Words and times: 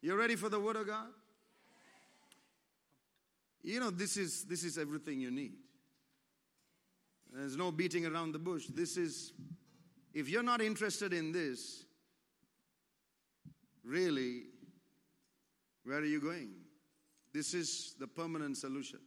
You 0.00 0.14
ready 0.14 0.36
for 0.36 0.48
the 0.48 0.60
word 0.60 0.76
of 0.76 0.86
God? 0.86 1.08
You 3.62 3.80
know, 3.80 3.90
this 3.90 4.16
is 4.16 4.44
this 4.44 4.62
is 4.62 4.78
everything 4.78 5.20
you 5.20 5.30
need. 5.30 5.54
There's 7.32 7.56
no 7.56 7.72
beating 7.72 8.06
around 8.06 8.32
the 8.32 8.38
bush. 8.38 8.66
This 8.66 8.96
is 8.96 9.32
if 10.14 10.28
you're 10.28 10.42
not 10.42 10.62
interested 10.62 11.12
in 11.12 11.32
this, 11.32 11.84
really, 13.84 14.44
where 15.84 15.98
are 15.98 16.04
you 16.04 16.20
going? 16.20 16.50
This 17.34 17.54
is 17.54 17.94
the 17.98 18.06
permanent 18.06 18.56
solution. 18.56 19.00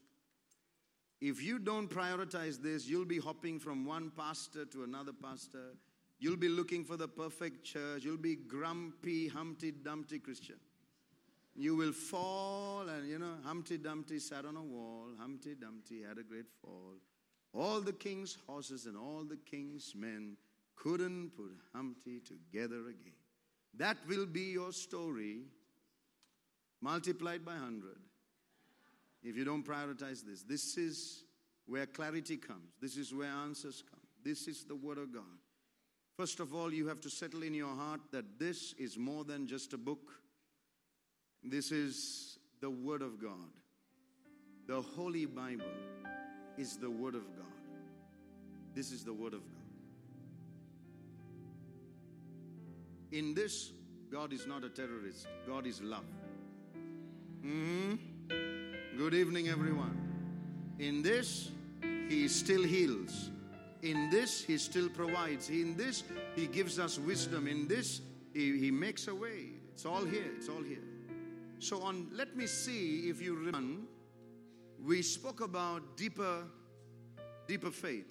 If 1.22 1.42
you 1.42 1.60
don't 1.60 1.90
prioritize 1.90 2.62
this, 2.62 2.88
you'll 2.88 3.06
be 3.06 3.20
hopping 3.20 3.60
from 3.60 3.86
one 3.86 4.12
pastor 4.16 4.66
to 4.66 4.84
another 4.84 5.12
pastor. 5.12 5.74
You'll 6.20 6.38
be 6.38 6.48
looking 6.48 6.86
for 6.86 6.96
the 6.96 7.08
perfect 7.08 7.64
church. 7.64 8.04
You'll 8.04 8.18
be 8.18 8.36
grumpy, 8.36 9.28
Humpty 9.28 9.72
Dumpty 9.72 10.20
Christian. 10.20 10.58
You 11.60 11.76
will 11.76 11.92
fall, 11.92 12.88
and 12.88 13.06
you 13.06 13.20
know, 13.20 13.34
Humpty 13.44 13.78
Dumpty 13.78 14.20
sat 14.20 14.46
on 14.46 14.56
a 14.56 14.64
wall. 14.64 15.08
Humpty 15.20 15.56
Dumpty 15.56 16.04
had 16.08 16.18
a 16.18 16.24
great 16.24 16.46
fall. 16.62 16.94
All 17.54 17.82
the 17.82 17.92
king's 17.92 18.38
horses 18.48 18.86
and 18.86 18.96
all 18.96 19.26
the 19.26 19.36
king's 19.36 19.94
men 19.94 20.38
couldn't 20.78 21.32
put 21.36 21.52
Humpty 21.76 22.22
together 22.22 22.88
again. 22.88 23.20
That 23.78 23.98
will 24.08 24.26
be 24.26 24.54
your 24.54 24.72
story 24.72 25.42
multiplied 26.80 27.44
by 27.44 27.56
100 27.56 27.90
if 29.22 29.36
you 29.36 29.44
don't 29.44 29.68
prioritize 29.68 30.24
this. 30.24 30.44
This 30.44 30.78
is 30.78 31.26
where 31.66 31.86
clarity 31.88 32.38
comes, 32.38 32.72
this 32.82 32.96
is 32.96 33.14
where 33.14 33.28
answers 33.28 33.84
come. 33.92 34.00
This 34.24 34.48
is 34.48 34.64
the 34.64 34.78
Word 34.78 34.98
of 34.98 35.14
God. 35.14 35.24
First 36.16 36.40
of 36.40 36.56
all, 36.56 36.72
you 36.72 36.88
have 36.88 37.02
to 37.02 37.10
settle 37.10 37.44
in 37.44 37.54
your 37.54 37.76
heart 37.76 38.00
that 38.14 38.40
this 38.40 38.74
is 38.80 38.98
more 38.98 39.26
than 39.26 39.46
just 39.46 39.74
a 39.74 39.78
book, 39.78 40.22
this 41.44 41.72
is 41.72 42.38
the 42.62 42.70
Word 42.70 43.02
of 43.02 43.22
God. 43.22 43.52
The 44.68 44.82
Holy 44.82 45.26
Bible 45.26 45.66
is 46.58 46.78
the 46.78 46.90
Word 46.90 47.16
of 47.16 47.26
God. 47.36 47.46
This 48.76 48.92
is 48.92 49.04
the 49.04 49.14
Word 49.14 49.34
of 49.34 49.42
God. 49.42 49.60
In 53.12 53.34
this, 53.34 53.72
God 54.12 54.34
is 54.34 54.46
not 54.46 54.64
a 54.64 54.70
terrorist, 54.70 55.28
God 55.48 55.66
is 55.66 55.82
love. 55.82 56.06
Mm-hmm. 57.44 57.96
Good 58.98 59.14
evening, 59.14 59.48
everyone. 59.48 59.98
In 60.78 61.02
this, 61.02 61.52
He 62.10 62.28
still 62.28 62.64
heals. 62.64 63.32
In 63.82 64.10
this, 64.10 64.44
He 64.44 64.58
still 64.58 64.90
provides. 64.90 65.50
In 65.50 65.78
this, 65.78 66.04
He 66.36 66.48
gives 66.48 66.80
us 66.80 67.00
wisdom. 67.00 67.48
In 67.48 67.68
this, 67.68 68.02
He, 68.34 68.60
he 68.60 68.72
makes 68.72 69.08
a 69.08 69.16
way. 69.16 69.54
It's 69.74 69.86
all 69.86 70.04
here. 70.04 70.32
It's 70.38 70.50
all 70.50 70.62
here. 70.62 70.84
So, 71.60 71.82
on 71.82 72.08
let 72.14 72.38
me 72.38 72.48
see 72.48 73.10
if 73.10 73.22
you 73.22 73.36
remember, 73.36 73.82
we 74.82 75.02
spoke 75.02 75.42
about 75.42 75.98
deeper, 75.98 76.44
deeper 77.48 77.70
faith, 77.70 78.08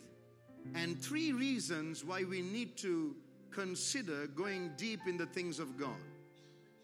and 0.74 1.00
three 1.00 1.32
reasons 1.32 2.04
why 2.04 2.24
we 2.24 2.42
need 2.42 2.76
to 2.78 3.16
consider 3.50 4.26
going 4.26 4.72
deep 4.76 5.00
in 5.06 5.16
the 5.16 5.24
things 5.26 5.58
of 5.58 5.78
God. 5.78 5.96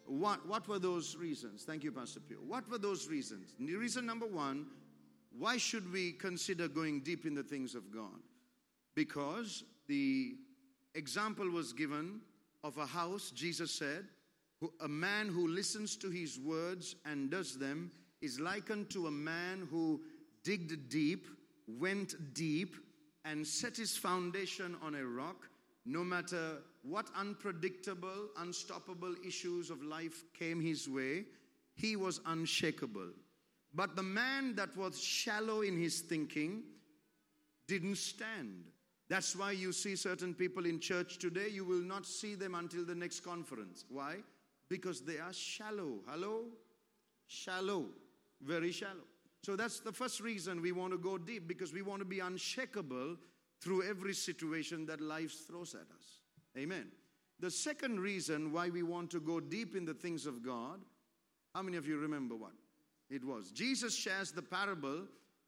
What, 0.06 0.46
what 0.48 0.66
were 0.66 0.78
those 0.78 1.16
reasons? 1.16 1.64
Thank 1.64 1.84
you, 1.84 1.92
Pastor 1.92 2.20
Pio. 2.20 2.38
What 2.38 2.68
were 2.70 2.78
those 2.78 3.08
reasons? 3.08 3.54
Reason 3.60 4.04
number 4.04 4.26
one, 4.26 4.66
why 5.38 5.58
should 5.58 5.90
we 5.92 6.12
consider 6.12 6.66
going 6.66 7.00
deep 7.00 7.26
in 7.26 7.34
the 7.34 7.42
things 7.42 7.74
of 7.74 7.90
God? 7.92 8.20
Because 8.94 9.64
the 9.86 10.36
example 10.94 11.48
was 11.50 11.72
given 11.72 12.20
of 12.62 12.78
a 12.78 12.86
house, 12.86 13.30
Jesus 13.30 13.70
said, 13.70 14.06
a 14.80 14.88
man 14.88 15.28
who 15.28 15.48
listens 15.48 15.96
to 15.96 16.10
his 16.10 16.38
words 16.38 16.96
and 17.04 17.30
does 17.30 17.58
them 17.58 17.90
is 18.20 18.40
likened 18.40 18.90
to 18.90 19.06
a 19.06 19.10
man 19.10 19.68
who 19.70 20.00
digged 20.42 20.88
deep, 20.88 21.26
went 21.66 22.34
deep, 22.34 22.76
and 23.24 23.46
set 23.46 23.76
his 23.76 23.96
foundation 23.96 24.76
on 24.82 24.94
a 24.94 25.04
rock 25.04 25.48
no 25.86 26.02
matter 26.02 26.58
what 26.82 27.10
unpredictable, 27.16 28.28
unstoppable 28.38 29.14
issues 29.26 29.70
of 29.70 29.82
life 29.82 30.24
came 30.38 30.60
his 30.60 30.88
way, 30.88 31.24
he 31.74 31.96
was 31.96 32.20
unshakable. 32.26 33.10
But 33.74 33.96
the 33.96 34.02
man 34.02 34.54
that 34.54 34.74
was 34.76 35.02
shallow 35.02 35.62
in 35.62 35.78
his 35.78 36.00
thinking 36.00 36.62
didn't 37.66 37.96
stand. 37.96 38.64
That's 39.08 39.36
why 39.36 39.52
you 39.52 39.72
see 39.72 39.96
certain 39.96 40.32
people 40.32 40.64
in 40.64 40.80
church 40.80 41.18
today, 41.18 41.48
you 41.48 41.64
will 41.64 41.82
not 41.82 42.06
see 42.06 42.34
them 42.34 42.54
until 42.54 42.84
the 42.84 42.94
next 42.94 43.20
conference. 43.20 43.84
Why? 43.88 44.16
Because 44.68 45.02
they 45.02 45.18
are 45.18 45.32
shallow. 45.32 46.00
Hello? 46.06 46.46
Shallow. 47.26 47.86
Very 48.42 48.72
shallow. 48.72 49.04
So 49.42 49.56
that's 49.56 49.80
the 49.80 49.92
first 49.92 50.20
reason 50.20 50.62
we 50.62 50.72
want 50.72 50.92
to 50.92 50.98
go 50.98 51.18
deep 51.18 51.46
because 51.46 51.72
we 51.72 51.82
want 51.82 52.00
to 52.00 52.06
be 52.06 52.20
unshakable 52.20 53.16
through 53.60 53.82
every 53.82 54.14
situation 54.14 54.86
that 54.86 55.00
life 55.00 55.46
throws 55.46 55.74
at 55.74 55.86
us. 55.96 56.20
Amen. 56.56 56.86
The 57.40 57.50
second 57.50 58.00
reason 58.00 58.52
why 58.52 58.70
we 58.70 58.82
want 58.82 59.10
to 59.10 59.20
go 59.20 59.40
deep 59.40 59.76
in 59.76 59.84
the 59.84 59.94
things 59.94 60.26
of 60.26 60.42
God, 60.42 60.80
how 61.54 61.62
many 61.62 61.76
of 61.76 61.86
you 61.86 61.98
remember 61.98 62.36
what 62.36 62.52
it 63.10 63.24
was? 63.24 63.50
Jesus 63.50 63.94
shares 63.94 64.30
the 64.30 64.42
parable 64.42 65.02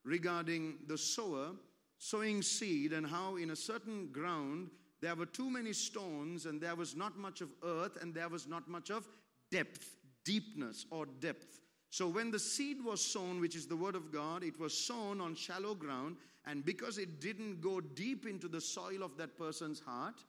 regarding 0.04 0.76
the 0.86 0.98
sower 0.98 1.52
sowing 1.98 2.42
seed 2.42 2.92
and 2.92 3.06
how 3.06 3.36
in 3.36 3.50
a 3.50 3.56
certain 3.56 4.08
ground 4.12 4.68
there 5.00 5.14
were 5.14 5.26
too 5.26 5.50
many 5.50 5.72
stones 5.72 6.46
and 6.46 6.60
there 6.60 6.74
was 6.74 6.96
not 6.96 7.18
much 7.18 7.40
of 7.40 7.50
earth 7.64 7.98
and 8.00 8.14
there 8.14 8.28
was 8.28 8.46
not 8.46 8.68
much 8.68 8.90
of 8.90 9.06
depth, 9.50 9.96
deepness 10.24 10.86
or 10.90 11.06
depth. 11.20 11.60
So 11.90 12.08
when 12.08 12.30
the 12.30 12.38
seed 12.38 12.84
was 12.84 13.00
sown, 13.00 13.40
which 13.40 13.56
is 13.56 13.66
the 13.66 13.76
word 13.76 13.94
of 13.94 14.12
God, 14.12 14.42
it 14.42 14.58
was 14.58 14.76
sown 14.76 15.20
on 15.20 15.34
shallow 15.34 15.74
ground 15.74 16.16
and 16.46 16.64
because 16.64 16.98
it 16.98 17.20
didn't 17.20 17.60
go 17.60 17.80
deep 17.80 18.26
into 18.26 18.48
the 18.48 18.60
soil 18.60 19.02
of 19.02 19.16
that 19.16 19.36
person's 19.38 19.80
heart, 19.80 20.24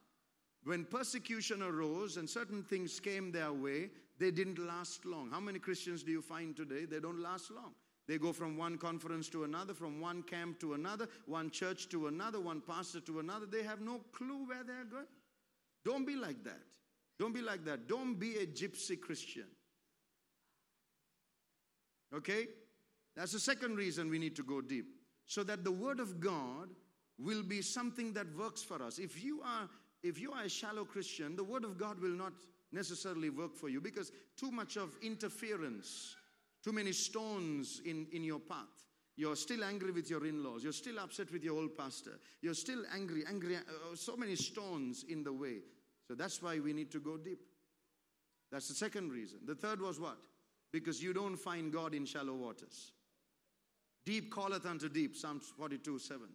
when 0.64 0.84
persecution 0.84 1.62
arose 1.62 2.18
and 2.18 2.30
certain 2.30 2.64
things 2.64 3.00
came 3.00 3.32
their 3.32 3.54
way, 3.54 3.90
they 4.20 4.32
didn't 4.32 4.60
last 4.60 5.06
long. 5.06 5.30
How 5.32 5.40
many 5.40 5.60
Christians 5.60 6.04
do 6.04 6.12
you 6.12 6.22
find 6.22 6.56
today? 6.56 6.86
They 6.86 7.00
don't 7.00 7.22
last 7.22 7.52
long. 7.52 7.74
They 8.08 8.18
go 8.18 8.32
from 8.32 8.58
one 8.58 8.78
conference 8.78 9.28
to 9.30 9.44
another, 9.44 9.74
from 9.74 10.00
one 10.00 10.24
camp 10.24 10.60
to 10.62 10.74
another, 10.74 11.08
one 11.26 11.50
church 11.50 11.90
to 11.90 12.08
another, 12.08 12.40
one 12.40 12.62
pastor 12.62 13.02
to 13.02 13.20
another. 13.20 13.46
They 13.46 13.64
have 13.64 13.82
no 13.82 14.02
clue 14.14 14.48
where 14.48 14.64
they're 14.64 14.86
going. 14.86 15.08
Don't 15.84 16.08
be 16.08 16.16
like 16.16 16.44
that. 16.46 16.64
Don't 17.20 17.34
be 17.34 17.42
like 17.42 17.66
that. 17.66 17.88
Don't 17.88 18.16
be 18.16 18.38
a 18.38 18.46
gypsy 18.46 19.00
Christian. 19.00 19.48
Okay? 22.16 22.48
That's 23.16 23.34
the 23.34 23.40
second 23.40 23.76
reason 23.76 24.10
we 24.10 24.20
need 24.20 24.36
to 24.38 24.44
go 24.44 24.62
deep 24.62 24.86
so 25.26 25.44
that 25.44 25.64
the 25.64 25.72
word 25.72 26.00
of 26.00 26.20
God 26.20 26.70
will 27.20 27.44
be 27.44 27.62
something 27.62 28.14
that 28.14 28.28
works 28.38 28.64
for 28.64 28.82
us. 28.82 29.00
If 29.00 29.24
you 29.24 29.42
are 29.44 29.68
if 30.04 30.20
you 30.20 30.32
are 30.32 30.44
a 30.44 30.50
shallow 30.50 30.86
Christian, 30.86 31.36
the 31.36 31.44
word 31.44 31.64
of 31.64 31.78
God 31.78 32.00
will 32.00 32.12
not 32.12 32.32
necessarily 32.72 33.30
work 33.30 33.56
for 33.56 33.68
you 33.68 33.82
because 33.82 34.12
too 34.38 34.52
much 34.52 34.78
of 34.78 34.96
interference, 35.02 36.16
too 36.64 36.72
many 36.72 36.92
stones 36.92 37.82
in, 37.86 38.08
in 38.12 38.24
your 38.24 38.40
path. 38.40 38.86
You're 39.16 39.36
still 39.36 39.64
angry 39.64 39.92
with 39.92 40.10
your 40.10 40.26
in 40.26 40.44
laws. 40.44 40.64
You're 40.64 40.74
still 40.74 41.00
upset 41.00 41.32
with 41.32 41.44
your 41.44 41.56
old 41.56 41.76
pastor. 41.76 42.20
You're 42.42 42.54
still 42.54 42.84
angry, 42.94 43.24
angry, 43.28 43.56
uh, 43.56 43.96
so 43.96 44.16
many 44.16 44.36
stones 44.36 45.06
in 45.10 45.24
the 45.24 45.34
way. 45.34 45.58
So 46.08 46.14
that's 46.14 46.42
why 46.42 46.60
we 46.60 46.72
need 46.72 46.92
to 46.92 47.00
go 47.00 47.18
deep. 47.18 47.40
That's 48.52 48.68
the 48.68 48.76
second 48.76 49.12
reason. 49.12 49.40
The 49.46 49.56
third 49.56 49.82
was 49.82 50.00
what? 50.00 50.20
Because 50.72 51.02
you 51.02 51.14
don't 51.14 51.36
find 51.36 51.74
God 51.74 51.96
in 51.96 52.06
shallow 52.06 52.36
waters. 52.36 52.92
Deep 54.06 54.34
calleth 54.34 54.66
unto 54.66 54.88
deep, 54.88 55.16
Psalms 55.16 55.52
42 55.58 56.00
7. 56.00 56.28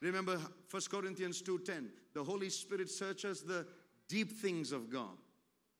Remember 0.00 0.38
1 0.70 0.82
Corinthians 0.90 1.42
2:10. 1.42 1.90
The 2.14 2.24
Holy 2.24 2.48
Spirit 2.48 2.90
searches 2.90 3.42
the 3.42 3.66
deep 4.08 4.32
things 4.32 4.72
of 4.72 4.90
God. 4.90 5.16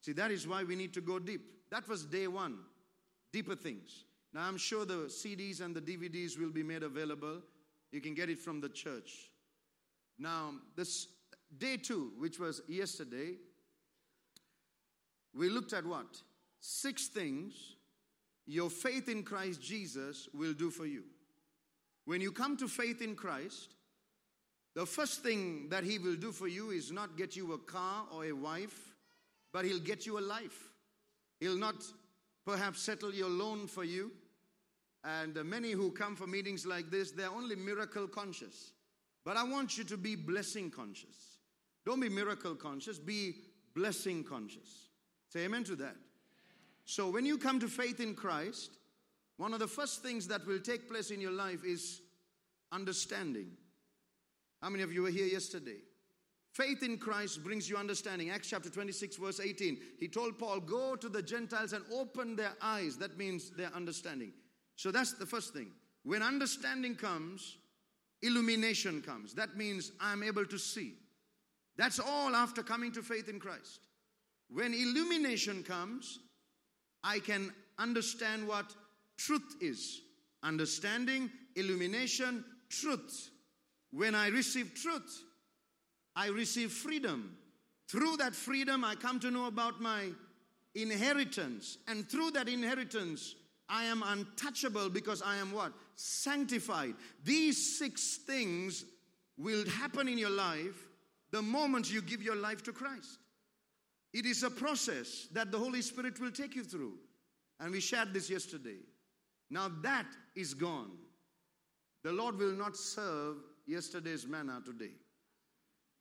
See, 0.00 0.12
that 0.12 0.30
is 0.30 0.46
why 0.46 0.62
we 0.62 0.76
need 0.76 0.94
to 0.94 1.00
go 1.00 1.18
deep. 1.18 1.70
That 1.70 1.88
was 1.88 2.04
day 2.04 2.28
one, 2.28 2.58
deeper 3.32 3.54
things. 3.54 4.04
Now, 4.32 4.46
I'm 4.46 4.56
sure 4.56 4.84
the 4.84 5.08
CDs 5.08 5.60
and 5.60 5.74
the 5.74 5.80
DVDs 5.80 6.38
will 6.38 6.50
be 6.50 6.62
made 6.62 6.82
available. 6.82 7.42
You 7.92 8.00
can 8.00 8.14
get 8.14 8.30
it 8.30 8.38
from 8.38 8.60
the 8.60 8.68
church. 8.68 9.30
Now, 10.18 10.54
this 10.76 11.08
day 11.58 11.76
two, 11.76 12.12
which 12.18 12.38
was 12.38 12.62
yesterday, 12.68 13.34
we 15.34 15.48
looked 15.48 15.72
at 15.72 15.84
what? 15.84 16.22
Six 16.60 17.08
things 17.08 17.54
your 18.46 18.68
faith 18.68 19.08
in 19.08 19.22
Christ 19.22 19.62
Jesus 19.62 20.28
will 20.34 20.52
do 20.52 20.70
for 20.70 20.84
you. 20.84 21.04
When 22.04 22.20
you 22.20 22.32
come 22.32 22.56
to 22.56 22.66
faith 22.66 23.00
in 23.00 23.14
Christ, 23.14 23.74
the 24.74 24.86
first 24.86 25.22
thing 25.22 25.68
that 25.70 25.84
He 25.84 25.98
will 25.98 26.16
do 26.16 26.32
for 26.32 26.48
you 26.48 26.70
is 26.70 26.90
not 26.90 27.16
get 27.16 27.36
you 27.36 27.52
a 27.52 27.58
car 27.58 28.06
or 28.12 28.24
a 28.24 28.32
wife, 28.32 28.94
but 29.52 29.64
He'll 29.64 29.78
get 29.78 30.06
you 30.06 30.18
a 30.18 30.20
life. 30.20 30.70
He'll 31.38 31.56
not 31.56 31.76
perhaps 32.44 32.80
settle 32.80 33.12
your 33.14 33.28
loan 33.28 33.66
for 33.66 33.84
you. 33.84 34.12
And 35.04 35.38
uh, 35.38 35.44
many 35.44 35.72
who 35.72 35.90
come 35.90 36.16
for 36.16 36.26
meetings 36.26 36.66
like 36.66 36.90
this, 36.90 37.10
they're 37.10 37.30
only 37.30 37.56
miracle 37.56 38.06
conscious. 38.06 38.72
But 39.24 39.36
I 39.36 39.44
want 39.44 39.78
you 39.78 39.84
to 39.84 39.96
be 39.96 40.16
blessing 40.16 40.70
conscious. 40.70 41.38
Don't 41.86 42.00
be 42.00 42.08
miracle 42.08 42.54
conscious, 42.54 42.98
be 42.98 43.36
blessing 43.74 44.24
conscious. 44.24 44.88
Say 45.28 45.44
amen 45.44 45.64
to 45.64 45.76
that. 45.76 45.96
So 46.84 47.08
when 47.08 47.24
you 47.24 47.38
come 47.38 47.60
to 47.60 47.68
faith 47.68 48.00
in 48.00 48.14
Christ, 48.14 48.72
one 49.36 49.54
of 49.54 49.60
the 49.60 49.66
first 49.66 50.02
things 50.02 50.26
that 50.28 50.46
will 50.46 50.58
take 50.58 50.88
place 50.88 51.10
in 51.10 51.20
your 51.20 51.32
life 51.32 51.64
is 51.64 52.02
understanding. 52.72 53.52
How 54.60 54.68
many 54.68 54.82
of 54.82 54.92
you 54.92 55.02
were 55.02 55.10
here 55.10 55.26
yesterday? 55.26 55.78
Faith 56.52 56.82
in 56.82 56.98
Christ 56.98 57.44
brings 57.44 57.70
you 57.70 57.76
understanding. 57.76 58.30
Acts 58.30 58.48
chapter 58.48 58.68
26, 58.68 59.16
verse 59.16 59.40
18. 59.40 59.78
He 59.98 60.08
told 60.08 60.38
Paul, 60.38 60.60
Go 60.60 60.96
to 60.96 61.08
the 61.08 61.22
Gentiles 61.22 61.72
and 61.72 61.84
open 61.92 62.34
their 62.34 62.52
eyes. 62.60 62.96
That 62.96 63.16
means 63.16 63.50
their 63.50 63.72
understanding. 63.74 64.32
So 64.76 64.90
that's 64.90 65.12
the 65.12 65.26
first 65.26 65.52
thing. 65.52 65.70
When 66.02 66.22
understanding 66.22 66.96
comes, 66.96 67.58
illumination 68.22 69.02
comes. 69.02 69.34
That 69.34 69.56
means 69.56 69.92
I'm 70.00 70.22
able 70.22 70.46
to 70.46 70.58
see. 70.58 70.94
That's 71.76 72.00
all 72.00 72.34
after 72.34 72.62
coming 72.62 72.90
to 72.92 73.02
faith 73.02 73.28
in 73.28 73.38
Christ. 73.38 73.80
When 74.48 74.74
illumination 74.74 75.62
comes, 75.62 76.18
I 77.04 77.20
can 77.20 77.52
understand 77.78 78.46
what 78.46 78.74
truth 79.16 79.56
is. 79.60 80.00
Understanding, 80.42 81.30
illumination, 81.54 82.44
truth. 82.68 83.30
When 83.92 84.14
I 84.14 84.28
receive 84.28 84.74
truth, 84.74 85.22
I 86.16 86.28
receive 86.28 86.72
freedom. 86.72 87.36
Through 87.88 88.18
that 88.18 88.34
freedom, 88.34 88.84
I 88.84 88.94
come 88.94 89.18
to 89.20 89.30
know 89.30 89.46
about 89.46 89.80
my 89.80 90.08
inheritance. 90.74 91.78
And 91.88 92.08
through 92.08 92.32
that 92.32 92.48
inheritance, 92.48 93.34
I 93.68 93.84
am 93.84 94.02
untouchable 94.04 94.90
because 94.90 95.22
I 95.22 95.36
am 95.36 95.52
what? 95.52 95.72
Sanctified. 95.94 96.94
These 97.24 97.78
six 97.78 98.18
things 98.18 98.84
will 99.36 99.68
happen 99.68 100.08
in 100.08 100.18
your 100.18 100.30
life 100.30 100.88
the 101.30 101.42
moment 101.42 101.92
you 101.92 102.02
give 102.02 102.22
your 102.22 102.36
life 102.36 102.62
to 102.64 102.72
Christ. 102.72 103.18
It 104.12 104.26
is 104.26 104.42
a 104.42 104.50
process 104.50 105.28
that 105.32 105.52
the 105.52 105.58
Holy 105.58 105.82
Spirit 105.82 106.20
will 106.20 106.32
take 106.32 106.56
you 106.56 106.64
through. 106.64 106.94
And 107.60 107.70
we 107.70 107.80
shared 107.80 108.12
this 108.12 108.28
yesterday. 108.28 108.78
Now 109.50 109.70
that 109.82 110.06
is 110.34 110.54
gone. 110.54 110.90
The 112.02 112.12
Lord 112.12 112.38
will 112.38 112.52
not 112.52 112.76
serve 112.76 113.36
yesterday's 113.66 114.26
manna 114.26 114.62
today. 114.64 114.92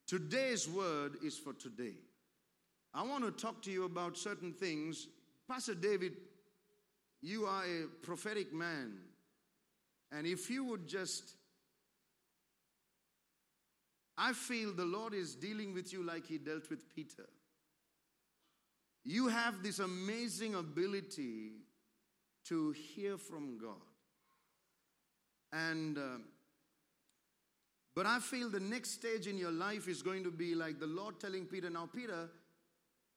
Today's 0.09 0.67
word 0.67 1.17
is 1.23 1.37
for 1.37 1.53
today. 1.53 1.93
I 2.95 3.03
want 3.03 3.23
to 3.25 3.31
talk 3.31 3.61
to 3.61 3.71
you 3.71 3.85
about 3.85 4.17
certain 4.17 4.53
things. 4.53 5.07
Pastor 5.47 5.75
David, 5.75 6.13
you 7.21 7.45
are 7.45 7.63
a 7.63 7.85
prophetic 8.01 8.51
man. 8.51 8.93
And 10.11 10.25
if 10.25 10.49
you 10.49 10.63
would 10.63 10.87
just, 10.87 11.35
I 14.17 14.33
feel 14.33 14.73
the 14.73 14.83
Lord 14.83 15.13
is 15.13 15.35
dealing 15.35 15.75
with 15.75 15.93
you 15.93 16.01
like 16.01 16.25
he 16.25 16.39
dealt 16.39 16.71
with 16.71 16.89
Peter. 16.89 17.29
You 19.05 19.27
have 19.27 19.61
this 19.61 19.77
amazing 19.77 20.55
ability 20.55 21.51
to 22.45 22.71
hear 22.71 23.19
from 23.19 23.59
God. 23.59 23.75
And, 25.53 25.99
uh, 25.99 26.17
but 27.99 28.05
I 28.05 28.19
feel 28.19 28.49
the 28.49 28.61
next 28.61 28.91
stage 28.91 29.27
in 29.27 29.37
your 29.37 29.51
life 29.51 29.89
is 29.89 30.01
going 30.01 30.23
to 30.23 30.31
be 30.31 30.55
like 30.55 30.79
the 30.79 30.87
Lord 30.87 31.19
telling 31.19 31.43
Peter, 31.43 31.69
Now, 31.69 31.89
Peter, 31.93 32.29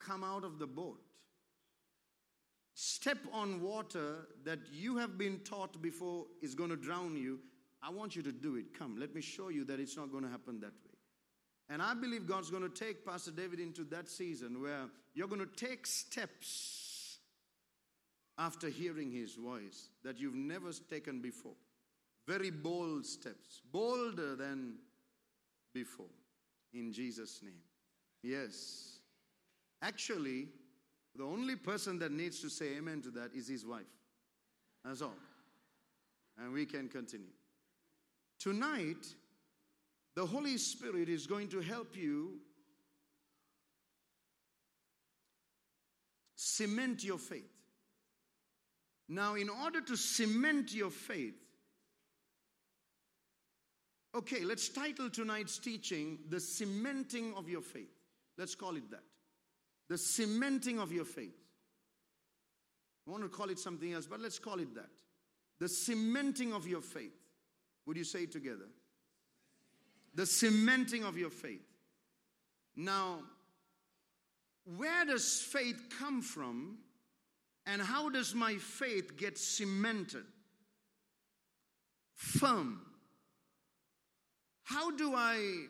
come 0.00 0.24
out 0.24 0.42
of 0.42 0.58
the 0.58 0.66
boat. 0.66 0.98
Step 2.74 3.18
on 3.32 3.62
water 3.62 4.26
that 4.42 4.58
you 4.72 4.96
have 4.96 5.16
been 5.16 5.38
taught 5.44 5.80
before 5.80 6.26
is 6.42 6.56
going 6.56 6.70
to 6.70 6.74
drown 6.74 7.14
you. 7.14 7.38
I 7.80 7.90
want 7.90 8.16
you 8.16 8.22
to 8.22 8.32
do 8.32 8.56
it. 8.56 8.76
Come, 8.76 8.98
let 8.98 9.14
me 9.14 9.20
show 9.20 9.50
you 9.50 9.64
that 9.66 9.78
it's 9.78 9.96
not 9.96 10.10
going 10.10 10.24
to 10.24 10.30
happen 10.30 10.58
that 10.62 10.72
way. 10.84 10.98
And 11.70 11.80
I 11.80 11.94
believe 11.94 12.26
God's 12.26 12.50
going 12.50 12.68
to 12.68 12.84
take 12.84 13.06
Pastor 13.06 13.30
David 13.30 13.60
into 13.60 13.84
that 13.84 14.08
season 14.08 14.60
where 14.60 14.88
you're 15.14 15.28
going 15.28 15.46
to 15.48 15.64
take 15.64 15.86
steps 15.86 17.18
after 18.36 18.68
hearing 18.68 19.12
his 19.12 19.36
voice 19.36 19.90
that 20.02 20.18
you've 20.18 20.34
never 20.34 20.72
taken 20.90 21.22
before. 21.22 21.54
Very 22.32 22.50
bold 22.50 23.04
steps, 23.04 23.60
bolder 23.70 24.34
than 24.36 24.76
before, 25.74 26.06
in 26.72 26.90
Jesus' 26.90 27.42
name. 27.42 27.60
Yes. 28.22 29.00
Actually, 29.82 30.48
the 31.14 31.24
only 31.24 31.56
person 31.56 31.98
that 31.98 32.10
needs 32.10 32.40
to 32.40 32.48
say 32.48 32.78
amen 32.78 33.02
to 33.02 33.10
that 33.10 33.34
is 33.34 33.48
his 33.48 33.66
wife. 33.66 33.82
That's 34.82 35.02
all. 35.02 35.12
And 36.38 36.54
we 36.54 36.64
can 36.64 36.88
continue. 36.88 37.34
Tonight, 38.40 39.06
the 40.16 40.24
Holy 40.24 40.56
Spirit 40.56 41.10
is 41.10 41.26
going 41.26 41.48
to 41.48 41.60
help 41.60 41.94
you 41.94 42.38
cement 46.34 47.04
your 47.04 47.18
faith. 47.18 47.52
Now, 49.06 49.34
in 49.34 49.50
order 49.50 49.82
to 49.82 49.96
cement 49.98 50.72
your 50.72 50.90
faith, 50.90 51.41
okay, 54.14 54.44
let's 54.44 54.68
title 54.68 55.10
tonight's 55.10 55.58
teaching 55.58 56.18
The 56.28 56.40
Cementing 56.40 57.34
of 57.36 57.48
Your 57.48 57.62
Faith. 57.62 57.92
Let's 58.38 58.54
call 58.54 58.76
it 58.76 58.90
that. 58.90 59.04
The 59.88 59.98
cementing 59.98 60.78
of 60.78 60.92
your 60.92 61.04
faith. 61.04 61.36
I 63.06 63.10
want 63.10 63.24
to 63.24 63.28
call 63.28 63.50
it 63.50 63.58
something 63.58 63.92
else, 63.92 64.06
but 64.06 64.20
let's 64.20 64.38
call 64.38 64.60
it 64.60 64.74
that. 64.74 64.90
The 65.58 65.68
cementing 65.68 66.52
of 66.52 66.66
your 66.66 66.80
faith. 66.80 67.14
Would 67.86 67.96
you 67.96 68.04
say 68.04 68.20
it 68.22 68.32
together? 68.32 68.68
the 70.14 70.26
cementing 70.26 71.04
of 71.04 71.16
your 71.16 71.30
faith. 71.30 71.64
Now, 72.76 73.20
where 74.76 75.04
does 75.04 75.40
faith 75.40 75.88
come 75.98 76.22
from 76.22 76.78
and 77.66 77.80
how 77.80 78.10
does 78.10 78.34
my 78.34 78.56
faith 78.56 79.16
get 79.16 79.38
cemented? 79.38 80.24
Firm. 82.14 82.80
How 84.64 84.90
do 84.90 85.14
I 85.14 85.66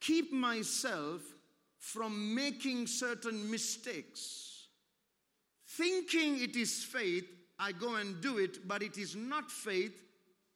keep 0.00 0.32
myself 0.32 1.22
from 1.78 2.34
making 2.34 2.86
certain 2.86 3.50
mistakes? 3.50 4.66
Thinking 5.66 6.40
it 6.40 6.56
is 6.56 6.84
faith, 6.84 7.26
I 7.58 7.72
go 7.72 7.96
and 7.96 8.20
do 8.20 8.38
it, 8.38 8.66
but 8.66 8.82
it 8.82 8.98
is 8.98 9.14
not 9.14 9.50
faith 9.50 10.02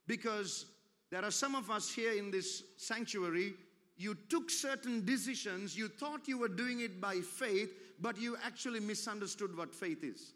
because 0.06 0.66
there 1.10 1.25
are 1.25 1.31
some 1.31 1.54
of 1.54 1.70
us 1.70 1.90
here 1.90 2.12
in 2.12 2.31
this 2.31 2.62
sanctuary, 2.76 3.54
you 3.96 4.16
took 4.28 4.50
certain 4.50 5.04
decisions, 5.04 5.76
you 5.76 5.88
thought 5.88 6.26
you 6.26 6.38
were 6.38 6.48
doing 6.48 6.81
it 6.81 7.00
by 7.00 7.20
faith, 7.20 7.70
but 8.00 8.19
you 8.19 8.36
actually 8.44 8.81
misunderstood 8.81 9.56
what 9.56 9.75
faith 9.75 10.02
is. 10.02 10.32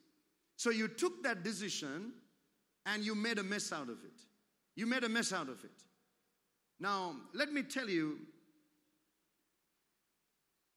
So 0.57 0.71
you 0.71 0.89
took 0.89 1.23
that 1.23 1.43
decision 1.43 2.13
and 2.87 3.05
you 3.05 3.15
made 3.15 3.39
a 3.39 3.43
mess 3.43 3.73
out 3.73 3.89
of 3.89 4.05
it. 4.05 4.21
You 4.77 4.87
made 4.87 5.05
a 5.05 5.09
mess 5.09 5.33
out 5.33 5.49
of 5.49 5.65
it. 5.65 5.71
Now, 6.81 7.17
let 7.35 7.53
me 7.53 7.63
tell 7.63 7.89
you 7.89 8.19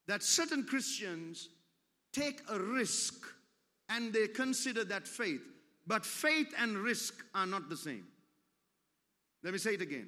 that 0.07 0.23
certain 0.23 0.63
Christians 0.63 1.49
take 2.11 2.41
a 2.49 2.59
risk 2.59 3.13
and 3.89 4.11
they 4.11 4.27
consider 4.27 4.83
that 4.85 5.07
faith. 5.07 5.41
But 5.85 6.05
faith 6.05 6.53
and 6.57 6.77
risk 6.77 7.23
are 7.35 7.45
not 7.45 7.69
the 7.69 7.77
same. 7.77 8.05
Let 9.43 9.53
me 9.53 9.59
say 9.59 9.73
it 9.73 9.81
again. 9.81 10.07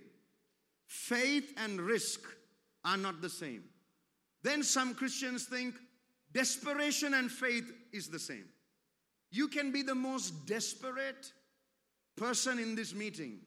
Faith 0.87 1.53
and 1.57 1.79
risk 1.81 2.21
are 2.85 2.97
not 2.97 3.21
the 3.21 3.29
same. 3.29 3.63
Then 4.43 4.63
some 4.63 4.93
Christians 4.93 5.45
think 5.45 5.75
desperation 6.33 7.13
and 7.13 7.31
faith 7.31 7.71
is 7.91 8.09
the 8.09 8.19
same. 8.19 8.45
You 9.31 9.47
can 9.47 9.71
be 9.71 9.81
the 9.81 9.95
most 9.95 10.45
desperate 10.45 11.31
person 12.15 12.59
in 12.59 12.75
this 12.75 12.93
meeting, 12.93 13.39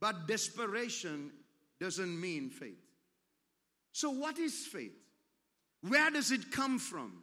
but 0.00 0.26
desperation 0.26 1.30
doesn't 1.80 2.20
mean 2.20 2.50
faith. 2.50 2.82
So, 3.92 4.10
what 4.10 4.38
is 4.38 4.66
faith? 4.66 4.96
Where 5.82 6.10
does 6.10 6.30
it 6.30 6.50
come 6.50 6.78
from? 6.78 7.22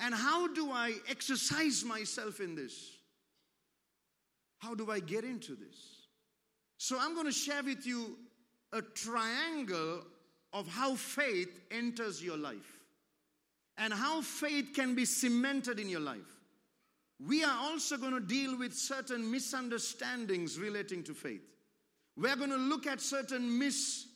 And 0.00 0.14
how 0.14 0.48
do 0.48 0.70
I 0.70 0.94
exercise 1.08 1.84
myself 1.84 2.40
in 2.40 2.54
this? 2.54 2.90
How 4.58 4.74
do 4.74 4.90
I 4.90 5.00
get 5.00 5.24
into 5.24 5.54
this? 5.54 6.00
So 6.78 6.96
I'm 6.98 7.14
going 7.14 7.26
to 7.26 7.32
share 7.32 7.62
with 7.62 7.86
you 7.86 8.16
a 8.72 8.80
triangle 8.80 10.02
of 10.54 10.66
how 10.66 10.94
faith 10.94 11.60
enters 11.70 12.22
your 12.22 12.38
life 12.38 12.80
and 13.76 13.92
how 13.92 14.22
faith 14.22 14.70
can 14.74 14.94
be 14.94 15.04
cemented 15.04 15.78
in 15.78 15.90
your 15.90 16.00
life. 16.00 16.40
We 17.26 17.44
are 17.44 17.56
also 17.58 17.98
going 17.98 18.14
to 18.14 18.20
deal 18.20 18.58
with 18.58 18.72
certain 18.72 19.30
misunderstandings 19.30 20.58
relating 20.58 21.02
to 21.04 21.14
faith. 21.14 21.42
We're 22.20 22.36
going 22.36 22.50
to 22.50 22.56
look 22.56 22.86
at 22.86 23.00
certain 23.00 23.58
miss 23.58 24.06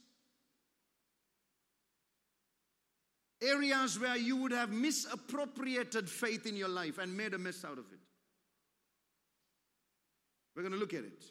areas 3.42 3.98
where 3.98 4.16
you 4.16 4.36
would 4.36 4.52
have 4.52 4.70
misappropriated 4.70 6.10
faith 6.10 6.44
in 6.44 6.54
your 6.54 6.68
life 6.68 6.98
and 6.98 7.16
made 7.16 7.32
a 7.32 7.38
mess 7.38 7.64
out 7.64 7.78
of 7.78 7.86
it. 7.92 7.98
We're 10.54 10.62
going 10.62 10.74
to 10.74 10.78
look 10.78 10.92
at 10.92 11.04
it. 11.04 11.24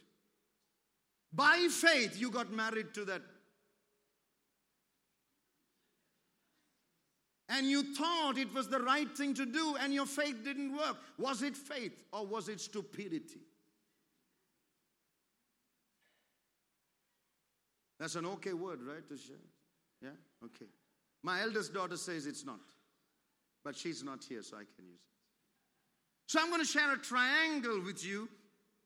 By 1.32 1.68
faith, 1.70 2.20
you 2.20 2.32
got 2.32 2.52
married 2.52 2.94
to 2.96 3.06
that. 3.06 3.22
and 7.50 7.70
you 7.70 7.94
thought 7.94 8.38
it 8.38 8.52
was 8.52 8.68
the 8.68 8.80
right 8.80 9.16
thing 9.16 9.34
to 9.36 9.46
do 9.46 9.76
and 9.80 9.94
your 9.94 10.08
faith 10.08 10.44
didn't 10.44 10.76
work. 10.76 10.98
Was 11.20 11.44
it 11.44 11.56
faith 11.56 12.04
or 12.12 12.26
was 12.26 12.50
it 12.50 12.60
stupidity? 12.60 13.42
That's 18.00 18.16
an 18.16 18.26
okay 18.26 18.54
word, 18.54 18.80
right? 18.82 19.08
To 19.08 19.18
share. 19.18 19.36
Yeah? 20.02 20.10
Okay. 20.46 20.70
My 21.22 21.42
eldest 21.42 21.74
daughter 21.74 21.98
says 21.98 22.26
it's 22.26 22.46
not. 22.46 22.60
But 23.64 23.78
she's 23.78 24.04
not 24.04 24.24
here, 24.24 24.44
so 24.44 24.58
I 24.58 24.66
can 24.76 24.86
use 24.86 25.02
it. 25.02 25.14
So 26.28 26.40
I'm 26.42 26.50
going 26.50 26.62
to 26.62 26.68
share 26.68 26.94
a 26.94 26.98
triangle 26.98 27.82
with 27.82 28.06
you 28.06 28.28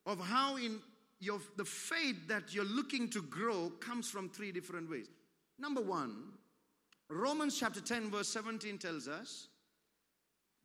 of 0.05 0.19
how 0.19 0.57
in 0.57 0.79
your 1.19 1.39
the 1.55 1.65
faith 1.65 2.27
that 2.27 2.53
you're 2.53 2.65
looking 2.65 3.09
to 3.09 3.21
grow 3.21 3.71
comes 3.79 4.09
from 4.09 4.29
three 4.29 4.51
different 4.51 4.89
ways. 4.89 5.07
Number 5.57 5.81
one, 5.81 6.33
Romans 7.09 7.57
chapter 7.59 7.81
10, 7.81 8.11
verse 8.11 8.27
17 8.29 8.77
tells 8.77 9.07
us 9.07 9.47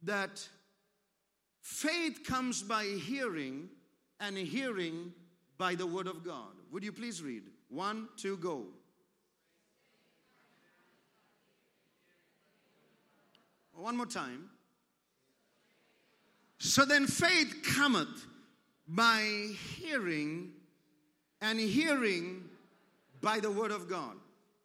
that 0.03 0.47
faith 1.63 2.25
comes 2.27 2.63
by 2.63 2.85
hearing, 2.85 3.69
and 4.21 4.37
hearing 4.37 5.13
by 5.57 5.75
the 5.75 5.87
word 5.87 6.07
of 6.07 6.25
God. 6.25 6.55
Would 6.73 6.85
you 6.85 6.93
please 6.93 7.23
read? 7.23 7.45
One, 7.73 8.09
two, 8.19 8.37
go. 8.37 8.67
One 13.75 13.97
more 13.97 14.05
time. 14.05 14.51
So 16.59 16.85
then 16.85 17.07
faith 17.07 17.67
cometh 17.77 18.27
by 18.87 19.23
hearing, 19.79 20.51
and 21.41 21.59
hearing 21.59 22.45
by 23.23 23.41
the 23.41 23.51
word 23.51 23.71
of 23.71 23.89
God. 23.89 24.17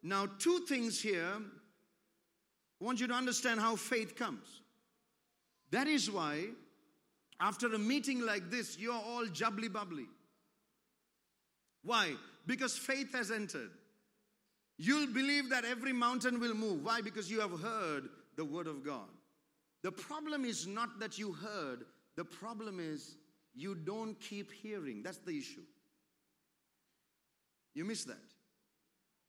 Now, 0.04 0.28
two 0.38 0.60
things 0.68 1.02
here. 1.02 1.42
I 2.82 2.86
want 2.86 3.00
you 3.00 3.08
to 3.08 3.14
understand 3.14 3.62
how 3.62 3.78
faith 3.78 4.18
comes. 4.18 4.62
That 5.72 5.88
is 5.88 6.12
why, 6.12 6.48
after 7.40 7.74
a 7.74 7.80
meeting 7.80 8.20
like 8.26 8.52
this, 8.52 8.78
you're 8.78 8.94
all 8.94 9.26
jubbly 9.28 9.72
bubbly. 9.72 10.08
Why? 11.84 12.16
Because 12.48 12.78
faith 12.78 13.14
has 13.14 13.30
entered. 13.30 13.70
You'll 14.78 15.08
believe 15.08 15.50
that 15.50 15.66
every 15.66 15.94
mountain 15.94 16.40
will 16.40 16.54
move. 16.54 16.84
Why? 16.84 17.02
Because 17.02 17.30
you 17.30 17.42
have 17.42 17.60
heard 17.60 18.10
the 18.36 18.46
word 18.46 18.68
of 18.68 18.84
God. 18.84 19.10
The 19.84 19.92
problem 19.92 20.46
is 20.46 20.66
not 20.66 21.00
that 21.00 21.20
you 21.20 21.34
heard, 21.34 21.86
the 22.16 22.26
problem 22.26 22.80
is 22.80 23.16
you 23.54 23.76
don't 23.76 24.20
keep 24.20 24.52
hearing. 24.52 25.04
That's 25.04 25.20
the 25.20 25.38
issue. 25.38 25.64
You 27.74 27.86
miss 27.86 28.06
that. 28.06 28.18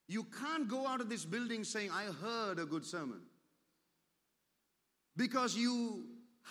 You 0.07 0.25
can't 0.25 0.69
go 0.69 0.87
out 0.87 1.01
of 1.01 1.11
this 1.11 1.25
building 1.25 1.65
saying, 1.65 1.91
I 1.91 2.05
heard 2.05 2.59
a 2.59 2.65
good 2.65 2.85
sermon. 2.85 3.21
Because 5.17 5.55
you 5.55 6.05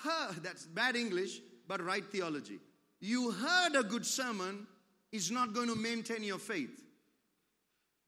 heard, 0.03 0.43
that's 0.43 0.65
bad 0.65 0.95
English, 0.95 1.39
but 1.67 1.81
right 1.83 2.05
theology. 2.05 2.59
You 2.99 3.31
heard 3.31 3.75
a 3.75 3.83
good 3.83 4.05
sermon 4.05 4.67
is 5.17 5.31
not 5.31 5.53
going 5.53 5.67
to 5.67 5.75
maintain 5.75 6.23
your 6.23 6.37
faith. 6.37 6.81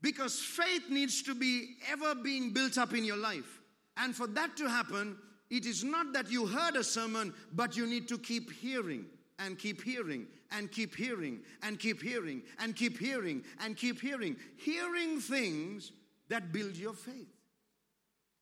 Because 0.01 0.39
faith 0.39 0.89
needs 0.89 1.23
to 1.23 1.35
be 1.35 1.75
ever 1.91 2.15
being 2.15 2.53
built 2.53 2.77
up 2.77 2.93
in 2.93 3.03
your 3.03 3.17
life. 3.17 3.59
And 3.97 4.15
for 4.15 4.27
that 4.27 4.55
to 4.57 4.69
happen, 4.69 5.17
it 5.49 5.65
is 5.65 5.83
not 5.83 6.13
that 6.13 6.31
you 6.31 6.45
heard 6.45 6.75
a 6.75 6.83
sermon, 6.83 7.33
but 7.53 7.75
you 7.75 7.85
need 7.85 8.07
to 8.07 8.17
keep 8.17 8.51
hearing 8.51 9.05
and 9.39 9.57
keep 9.57 9.81
hearing 9.81 10.27
and 10.51 10.71
keep 10.71 10.95
hearing 10.95 11.39
and 11.63 11.79
keep 11.79 12.01
hearing 12.01 12.43
and 12.59 12.75
keep 12.75 12.97
hearing 12.97 13.43
and 13.59 13.75
keep 13.75 13.99
hearing. 13.99 14.37
Hearing 14.57 15.19
things 15.19 15.91
that 16.29 16.53
build 16.53 16.77
your 16.77 16.93
faith. 16.93 17.33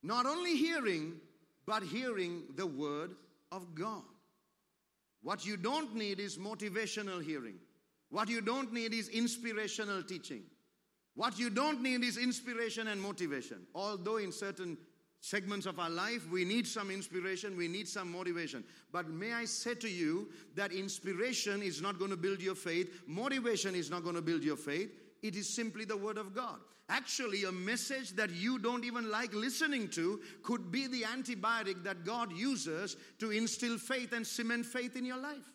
Not 0.03 0.25
only 0.25 0.55
hearing, 0.55 1.13
but 1.65 1.81
hearing 1.81 2.43
the 2.55 2.67
word 2.67 3.15
of 3.51 3.74
God. 3.74 4.03
What 5.24 5.45
you 5.45 5.57
don't 5.57 5.95
need 5.95 6.19
is 6.19 6.38
motivational 6.38 7.24
hearing. 7.24 7.55
What 8.10 8.30
you 8.30 8.42
don't 8.42 8.72
need 8.74 8.94
is 8.94 9.10
inspirational 9.10 10.04
teaching. 10.04 10.44
What 11.16 11.40
you 11.40 11.50
don't 11.50 11.82
need 11.82 12.04
is 12.04 12.18
inspiration 12.18 12.88
and 12.88 13.02
motivation. 13.02 13.66
Although, 13.74 14.18
in 14.18 14.32
certain 14.32 14.78
segments 15.20 15.66
of 15.66 15.80
our 15.80 15.90
life, 15.90 16.30
we 16.30 16.46
need 16.46 16.68
some 16.68 16.92
inspiration, 16.92 17.58
we 17.58 17.68
need 17.68 17.88
some 17.88 18.12
motivation. 18.12 18.64
But 18.92 19.10
may 19.10 19.34
I 19.34 19.46
say 19.46 19.74
to 19.76 19.90
you 19.90 20.30
that 20.56 20.72
inspiration 20.72 21.62
is 21.62 21.82
not 21.82 21.98
going 21.98 22.12
to 22.12 22.18
build 22.18 22.42
your 22.42 22.56
faith, 22.56 23.02
motivation 23.08 23.76
is 23.76 23.90
not 23.90 24.04
going 24.04 24.16
to 24.16 24.22
build 24.22 24.44
your 24.44 24.56
faith. 24.56 24.92
It 25.24 25.36
is 25.36 25.54
simply 25.54 25.86
the 25.86 25.98
Word 25.98 26.18
of 26.18 26.36
God. 26.36 26.60
Actually, 26.90 27.44
a 27.44 27.52
message 27.52 28.12
that 28.12 28.30
you 28.30 28.60
don't 28.60 28.86
even 28.86 29.12
like 29.12 29.34
listening 29.34 29.90
to 29.90 30.22
could 30.44 30.72
be 30.72 30.88
the 30.88 31.02
antibiotic 31.02 31.84
that 31.84 32.06
God 32.06 32.32
uses 32.32 32.96
to 33.20 33.32
instill 33.32 33.78
faith 33.78 34.14
and 34.14 34.26
cement 34.26 34.66
faith 34.66 34.96
in 34.96 35.04
your 35.04 35.18
life. 35.18 35.52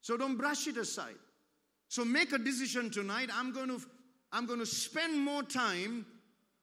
So 0.00 0.16
don't 0.16 0.36
brush 0.36 0.68
it 0.68 0.76
aside. 0.76 1.16
So 1.88 2.04
make 2.04 2.32
a 2.32 2.38
decision 2.38 2.90
tonight. 2.90 3.30
I'm 3.32 3.52
going 3.52 3.68
to, 3.68 3.80
I'm 4.32 4.46
going 4.46 4.58
to 4.60 4.66
spend 4.66 5.18
more 5.18 5.42
time 5.42 6.06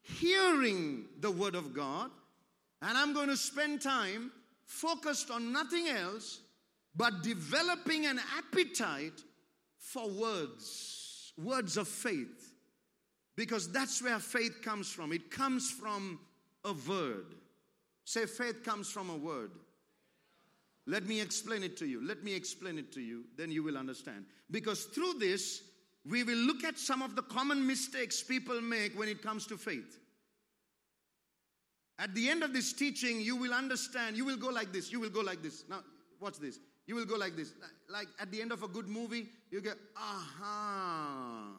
hearing 0.01 1.05
the 1.20 1.32
Word 1.32 1.55
of 1.55 1.74
God, 1.74 2.12
and 2.82 2.98
I'm 2.98 3.13
going 3.13 3.29
to 3.29 3.38
spend 3.38 3.82
time 3.82 4.32
focused 4.65 5.32
on 5.32 5.51
nothing 5.51 5.88
else 5.88 6.41
but 6.96 7.24
developing 7.24 8.05
an 8.05 8.20
appetite 8.38 9.22
for 9.77 10.10
words, 10.10 11.34
words 11.38 11.77
of 11.77 11.88
faith. 11.88 12.53
Because 13.36 13.70
that's 13.70 14.01
where 14.01 14.20
faith 14.20 14.62
comes 14.62 14.89
from. 14.89 15.12
It 15.12 15.29
comes 15.29 15.70
from 15.70 16.20
a 16.63 16.74
word. 16.88 17.36
Say, 18.05 18.27
faith 18.27 18.63
comes 18.63 18.89
from 18.89 19.10
a 19.10 19.17
word. 19.17 19.51
Let 20.88 21.06
me 21.06 21.20
explain 21.20 21.63
it 21.63 21.77
to 21.77 21.88
you. 21.88 22.06
Let 22.06 22.24
me 22.24 22.34
explain 22.34 22.77
it 22.77 22.92
to 22.94 23.01
you, 23.01 23.25
then 23.38 23.51
you 23.51 23.63
will 23.63 23.77
understand. 23.77 24.25
Because 24.51 24.86
through 24.86 25.13
this, 25.20 25.63
we 26.08 26.24
will 26.24 26.38
look 26.38 26.63
at 26.63 26.77
some 26.77 27.01
of 27.01 27.15
the 27.15 27.24
common 27.24 27.65
mistakes 27.65 28.22
people 28.22 28.62
make 28.62 28.98
when 28.98 29.10
it 29.10 29.24
comes 29.24 29.48
to 29.48 29.58
faith. 29.58 30.00
At 31.98 32.13
the 32.13 32.30
end 32.30 32.44
of 32.44 32.54
this 32.54 32.74
teaching, 32.74 33.22
you 33.22 33.36
will 33.36 33.54
understand. 33.54 34.18
You 34.18 34.25
will 34.25 34.38
go 34.38 34.50
like 34.50 34.72
this. 34.72 34.92
You 34.92 35.00
will 35.00 35.10
go 35.10 35.22
like 35.22 35.42
this. 35.42 35.63
Now, 35.70 35.80
watch 36.20 36.38
this. 36.38 36.60
You 36.88 36.96
will 36.96 37.06
go 37.06 37.15
like 37.15 37.36
this. 37.36 37.54
Like 37.89 38.08
at 38.20 38.32
the 38.32 38.42
end 38.42 38.51
of 38.51 38.62
a 38.62 38.68
good 38.68 38.88
movie, 38.88 39.27
you 39.50 39.62
get, 39.62 39.77
aha. 39.98 41.51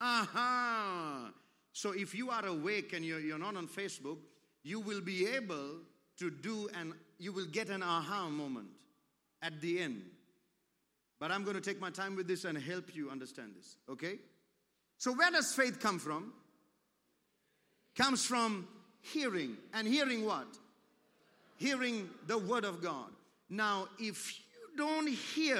Aha. 0.00 1.30
So 1.72 1.92
if 1.92 2.14
you 2.14 2.30
are 2.30 2.46
awake 2.46 2.92
and 2.94 3.04
you're, 3.04 3.20
you're 3.20 3.38
not 3.38 3.56
on 3.56 3.68
Facebook, 3.68 4.18
you 4.62 4.80
will 4.80 5.00
be 5.00 5.26
able 5.26 5.80
to 6.18 6.30
do 6.30 6.68
and 6.78 6.92
you 7.18 7.32
will 7.32 7.46
get 7.46 7.68
an 7.68 7.82
aha 7.82 8.28
moment 8.28 8.68
at 9.42 9.60
the 9.60 9.80
end. 9.80 10.02
But 11.18 11.32
I'm 11.32 11.42
going 11.42 11.56
to 11.56 11.62
take 11.62 11.80
my 11.80 11.90
time 11.90 12.14
with 12.14 12.28
this 12.28 12.44
and 12.44 12.56
help 12.56 12.94
you 12.94 13.10
understand 13.10 13.52
this, 13.56 13.76
okay? 13.88 14.18
So, 14.98 15.12
where 15.12 15.30
does 15.30 15.52
faith 15.52 15.80
come 15.80 15.98
from? 15.98 16.32
Comes 17.96 18.24
from 18.24 18.68
hearing. 19.00 19.56
And 19.74 19.86
hearing 19.86 20.24
what? 20.24 20.46
Hearing 21.56 22.08
the 22.26 22.38
word 22.38 22.64
of 22.64 22.80
God. 22.80 23.10
Now, 23.50 23.88
if 23.98 24.38
you 24.38 24.76
don't 24.76 25.08
hear 25.08 25.58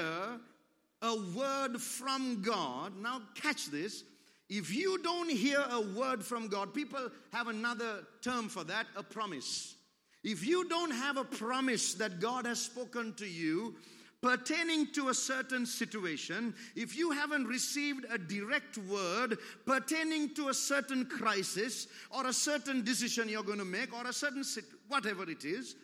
a 1.01 1.15
word 1.35 1.81
from 1.81 2.41
God, 2.41 2.93
now 2.97 3.21
catch 3.35 3.67
this. 3.67 4.03
If 4.49 4.73
you 4.73 4.97
don't 5.03 5.29
hear 5.29 5.63
a 5.69 5.81
word 5.81 6.23
from 6.23 6.47
God, 6.47 6.73
people 6.73 7.09
have 7.31 7.47
another 7.47 8.05
term 8.21 8.49
for 8.49 8.63
that 8.63 8.87
a 8.95 9.03
promise. 9.03 9.75
If 10.23 10.45
you 10.45 10.67
don't 10.67 10.91
have 10.91 11.17
a 11.17 11.23
promise 11.23 11.93
that 11.95 12.19
God 12.19 12.45
has 12.45 12.61
spoken 12.61 13.13
to 13.15 13.25
you, 13.25 13.75
pertaining 14.21 14.87
to 14.93 15.09
a 15.09 15.13
certain 15.13 15.65
situation, 15.65 16.53
if 16.75 16.97
you 16.97 17.11
haven't 17.11 17.45
received 17.45 18.05
a 18.11 18.17
direct 18.17 18.77
word 18.79 19.37
pertaining 19.65 20.33
to 20.35 20.49
a 20.49 20.53
certain 20.53 21.05
crisis 21.05 21.87
or 22.11 22.27
a 22.27 22.33
certain 22.33 22.83
decision 22.83 23.29
you're 23.29 23.43
going 23.43 23.59
to 23.59 23.65
make 23.65 23.93
or 23.93 24.05
a 24.05 24.13
certain 24.13 24.43
whatever 24.89 25.29
it 25.29 25.45
is, 25.45 25.75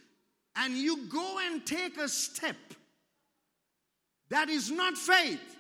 and 0.58 0.74
you 0.74 1.08
go 1.08 1.40
and 1.46 1.66
take 1.66 1.98
a 1.98 2.10
step, 2.10 2.58
that 4.30 4.50
is 4.50 4.70
not 4.70 4.98
faith, 4.98 5.58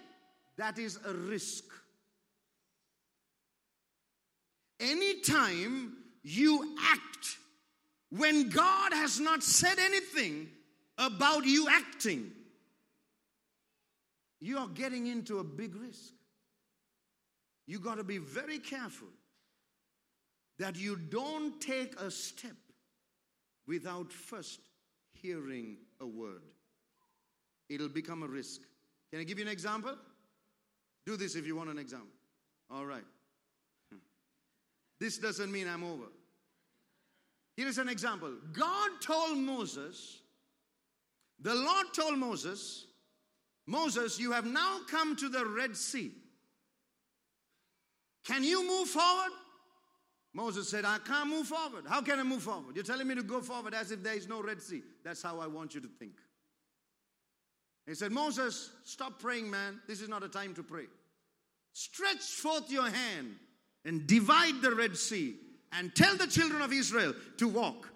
that 0.58 0.78
is 0.78 1.00
a 1.06 1.14
risk. 1.14 1.64
Anytime 4.82 5.96
you 6.24 6.76
act 6.82 7.38
when 8.18 8.50
God 8.50 8.94
has 8.94 9.20
not 9.20 9.44
said 9.44 9.78
anything 9.80 10.48
about 10.98 11.46
you 11.46 11.68
acting, 11.70 12.32
you 14.40 14.58
are 14.58 14.68
getting 14.68 15.08
into 15.08 15.40
a 15.40 15.44
big 15.44 15.76
risk. 15.76 16.14
You 17.68 17.80
got 17.80 17.98
to 17.98 18.04
be 18.04 18.20
very 18.20 18.60
careful 18.60 19.08
that 20.60 20.78
you 20.78 20.96
don't 20.96 21.60
take 21.60 22.00
a 22.00 22.12
step 22.12 22.56
without 23.68 24.12
first 24.12 24.62
hearing 25.14 25.78
a 26.00 26.06
word. 26.06 26.44
It'll 27.70 27.90
become 27.90 28.24
a 28.24 28.28
risk. 28.28 28.62
Can 29.12 29.20
I 29.20 29.24
give 29.24 29.40
you 29.40 29.46
an 29.46 29.52
example? 29.52 29.96
Do 31.06 31.18
this 31.18 31.36
if 31.36 31.46
you 31.48 31.56
want 31.56 31.70
an 31.70 31.80
example. 31.80 32.08
All 32.70 32.86
right. 32.86 33.04
Hmm. 33.92 33.98
This 35.00 35.18
doesn't 35.18 35.52
mean 35.52 35.68
I'm 35.68 35.84
over. 35.84 36.06
Here 37.56 37.68
is 37.68 37.78
an 37.78 37.90
example. 37.90 38.34
God 38.52 38.90
told 39.02 39.38
Moses, 39.38 40.20
the 41.40 41.56
Lord 41.56 41.88
told 41.94 42.18
Moses, 42.18 42.86
Moses, 43.66 44.20
you 44.20 44.32
have 44.32 44.46
now 44.46 44.80
come 44.90 45.16
to 45.16 45.30
the 45.30 45.46
Red 45.46 45.76
Sea. 45.76 46.12
Can 48.26 48.44
you 48.44 48.68
move 48.68 48.90
forward? 48.90 49.32
Moses 50.34 50.68
said, 50.68 50.84
I 50.84 50.98
can't 50.98 51.30
move 51.30 51.48
forward. 51.48 51.86
How 51.88 52.02
can 52.02 52.20
I 52.20 52.24
move 52.24 52.44
forward? 52.44 52.76
You're 52.76 52.84
telling 52.84 53.08
me 53.08 53.16
to 53.16 53.24
go 53.24 53.40
forward 53.40 53.74
as 53.74 53.92
if 53.92 54.04
there 54.04 54.16
is 54.16 54.28
no 54.28 54.42
Red 54.42 54.62
Sea. 54.62 54.82
That's 55.04 55.22
how 55.22 55.40
I 55.40 55.48
want 55.48 55.74
you 55.74 55.82
to 55.82 55.88
think. 55.88 56.14
He 57.88 57.94
said, 57.94 58.12
Moses, 58.12 58.72
stop 58.84 59.20
praying, 59.20 59.50
man. 59.50 59.80
This 59.88 60.02
is 60.02 60.10
not 60.10 60.24
a 60.24 60.28
time 60.28 60.54
to 60.56 60.64
pray. 60.64 60.86
Stretch 61.72 62.24
forth 62.24 62.70
your 62.70 62.90
hand 62.90 63.36
and 63.86 64.08
divide 64.08 64.62
the 64.62 64.76
Red 64.76 64.98
Sea 64.98 65.36
and 65.78 65.94
tell 65.96 66.16
the 66.16 66.28
children 66.28 66.62
of 66.62 66.72
Israel 66.72 67.14
to 67.38 67.48
walk. 67.48 67.90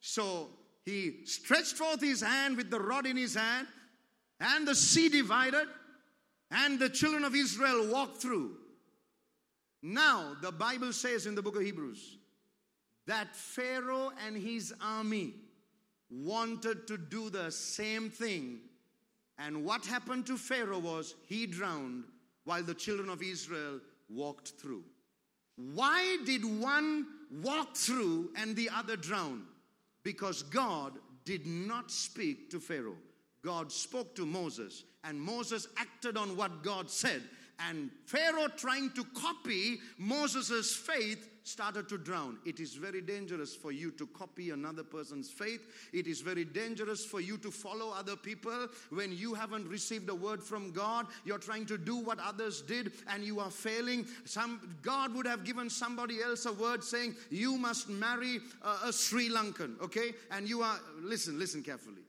So 0.00 0.48
he 0.84 1.24
stretched 1.24 1.76
forth 1.76 2.00
his 2.00 2.20
hand 2.20 2.56
with 2.56 2.70
the 2.70 2.80
rod 2.80 3.06
in 3.06 3.16
his 3.16 3.34
hand, 3.34 3.66
and 4.40 4.68
the 4.68 4.74
sea 4.74 5.08
divided, 5.08 5.66
and 6.50 6.78
the 6.78 6.90
children 6.90 7.24
of 7.24 7.34
Israel 7.34 7.90
walked 7.90 8.20
through. 8.20 8.56
Now, 9.82 10.36
the 10.40 10.52
Bible 10.52 10.92
says 10.92 11.26
in 11.26 11.34
the 11.34 11.42
book 11.42 11.56
of 11.56 11.62
Hebrews 11.62 12.18
that 13.06 13.34
Pharaoh 13.34 14.12
and 14.26 14.36
his 14.36 14.72
army 14.80 15.34
wanted 16.10 16.86
to 16.86 16.96
do 16.96 17.30
the 17.30 17.50
same 17.50 18.08
thing. 18.08 18.60
And 19.38 19.64
what 19.64 19.84
happened 19.84 20.26
to 20.26 20.36
Pharaoh 20.36 20.78
was 20.78 21.14
he 21.26 21.46
drowned 21.46 22.04
while 22.44 22.62
the 22.62 22.74
children 22.74 23.08
of 23.08 23.22
Israel 23.22 23.80
walked 24.08 24.52
through. 24.60 24.84
Why 25.56 26.18
did 26.24 26.44
one 26.44 27.06
walk 27.42 27.76
through 27.76 28.30
and 28.36 28.56
the 28.56 28.70
other 28.70 28.96
drown? 28.96 29.44
Because 30.02 30.42
God 30.42 30.92
did 31.24 31.46
not 31.46 31.90
speak 31.90 32.50
to 32.50 32.60
Pharaoh. 32.60 32.96
God 33.42 33.70
spoke 33.70 34.14
to 34.16 34.26
Moses, 34.26 34.84
and 35.04 35.20
Moses 35.20 35.68
acted 35.76 36.16
on 36.16 36.36
what 36.36 36.62
God 36.62 36.90
said. 36.90 37.22
And 37.68 37.90
Pharaoh, 38.06 38.48
trying 38.48 38.90
to 38.90 39.04
copy 39.14 39.78
Moses' 39.98 40.74
faith, 40.74 41.28
started 41.44 41.88
to 41.90 41.98
drown. 41.98 42.38
It 42.44 42.58
is 42.58 42.74
very 42.74 43.02
dangerous 43.02 43.54
for 43.54 43.70
you 43.70 43.90
to 43.92 44.06
copy 44.08 44.50
another 44.50 44.82
person's 44.82 45.30
faith. 45.30 45.90
It 45.92 46.06
is 46.06 46.22
very 46.22 46.44
dangerous 46.44 47.04
for 47.04 47.20
you 47.20 47.36
to 47.38 47.50
follow 47.50 47.90
other 47.90 48.16
people 48.16 48.68
when 48.90 49.12
you 49.12 49.34
haven't 49.34 49.68
received 49.68 50.08
a 50.08 50.14
word 50.14 50.42
from 50.42 50.72
God. 50.72 51.06
You're 51.24 51.38
trying 51.38 51.66
to 51.66 51.78
do 51.78 51.96
what 51.96 52.18
others 52.18 52.62
did 52.62 52.92
and 53.08 53.22
you 53.22 53.40
are 53.40 53.50
failing. 53.50 54.06
Some 54.24 54.76
God 54.82 55.14
would 55.14 55.26
have 55.26 55.44
given 55.44 55.68
somebody 55.68 56.22
else 56.22 56.46
a 56.46 56.52
word 56.52 56.82
saying, 56.82 57.14
You 57.30 57.58
must 57.58 57.90
marry 57.90 58.40
a, 58.62 58.88
a 58.88 58.92
Sri 58.92 59.28
Lankan, 59.28 59.80
okay? 59.82 60.12
And 60.30 60.48
you 60.48 60.62
are, 60.62 60.80
listen, 61.02 61.38
listen 61.38 61.62
carefully. 61.62 62.02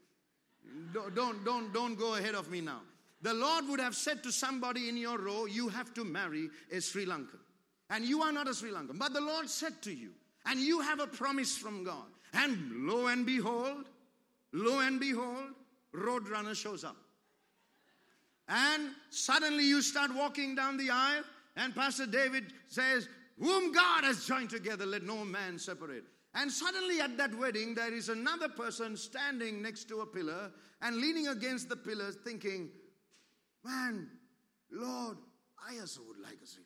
Don't, 0.93 1.13
don't, 1.13 1.43
don't, 1.43 1.73
don't 1.73 1.95
go 1.95 2.15
ahead 2.15 2.35
of 2.35 2.49
me 2.49 2.61
now. 2.61 2.81
The 3.21 3.33
Lord 3.33 3.67
would 3.67 3.79
have 3.79 3.95
said 3.95 4.23
to 4.23 4.31
somebody 4.31 4.87
in 4.87 4.95
your 4.95 5.17
row, 5.17 5.45
You 5.45 5.67
have 5.69 5.93
to 5.95 6.05
marry 6.05 6.49
a 6.71 6.79
Sri 6.79 7.05
Lankan 7.05 7.39
and 7.89 8.05
you 8.05 8.21
are 8.21 8.31
not 8.31 8.47
a 8.47 8.53
Sri 8.53 8.71
Lankan. 8.71 8.97
But 8.97 9.13
the 9.13 9.21
Lord 9.21 9.49
said 9.49 9.81
to 9.83 9.93
you, 9.93 10.11
and 10.45 10.59
you 10.59 10.81
have 10.81 10.99
a 10.99 11.07
promise 11.07 11.57
from 11.57 11.83
God. 11.83 12.05
And 12.33 12.87
lo 12.87 13.07
and 13.07 13.25
behold, 13.25 13.85
lo 14.51 14.79
and 14.79 14.99
behold, 14.99 15.53
Roadrunner 15.93 16.55
shows 16.55 16.83
up. 16.83 16.97
And 18.47 18.89
suddenly 19.09 19.63
you 19.63 19.81
start 19.81 20.13
walking 20.13 20.55
down 20.55 20.77
the 20.77 20.89
aisle, 20.89 21.23
and 21.55 21.73
Pastor 21.73 22.05
David 22.05 22.53
says, 22.67 23.07
Whom 23.39 23.71
God 23.71 24.03
has 24.03 24.25
joined 24.25 24.49
together, 24.49 24.85
let 24.85 25.03
no 25.03 25.25
man 25.25 25.57
separate. 25.57 26.03
And 26.35 26.51
suddenly 26.51 26.99
at 26.99 27.17
that 27.17 27.33
wedding, 27.33 27.73
there 27.73 27.93
is 27.93 28.09
another 28.09 28.49
person 28.49 28.97
standing 28.97 29.61
next 29.61 29.85
to 29.85 30.01
a 30.01 30.05
pillar 30.05 30.51
and 30.81 30.97
leaning 30.97 31.27
against 31.29 31.69
the 31.69 31.77
pillar, 31.77 32.11
thinking, 32.11 32.69
Man, 33.63 34.09
Lord, 34.71 35.17
I 35.67 35.79
also 35.79 36.01
would 36.07 36.19
like 36.21 36.37
a 36.43 36.47
Sri 36.47 36.64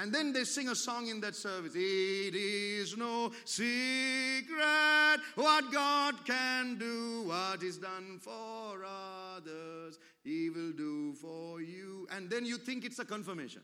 And 0.00 0.14
then 0.14 0.32
they 0.32 0.44
sing 0.44 0.68
a 0.70 0.74
song 0.74 1.08
in 1.08 1.20
that 1.20 1.36
service. 1.36 1.74
It 1.74 2.34
is 2.34 2.96
no 2.96 3.32
secret 3.44 5.20
what 5.34 5.70
God 5.70 6.14
can 6.24 6.78
do, 6.78 7.24
what 7.26 7.62
is 7.62 7.76
done 7.76 8.18
for 8.18 8.82
others, 8.82 9.98
He 10.24 10.48
will 10.48 10.72
do 10.72 11.12
for 11.20 11.60
you. 11.60 12.08
And 12.10 12.30
then 12.30 12.46
you 12.46 12.56
think 12.56 12.86
it's 12.86 12.98
a 12.98 13.04
confirmation. 13.04 13.60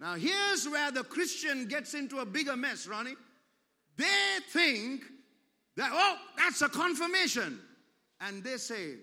Now, 0.00 0.14
here's 0.14 0.68
where 0.68 0.90
the 0.90 1.04
Christian 1.04 1.68
gets 1.68 1.94
into 1.94 2.18
a 2.18 2.26
bigger 2.26 2.56
mess, 2.56 2.88
Ronnie. 2.88 3.14
They 3.96 4.38
think 4.48 5.02
that, 5.76 5.90
oh, 5.92 6.16
that's 6.36 6.62
a 6.62 6.68
confirmation. 6.68 7.60
And 8.20 8.42
they 8.42 8.56
say, 8.56 8.94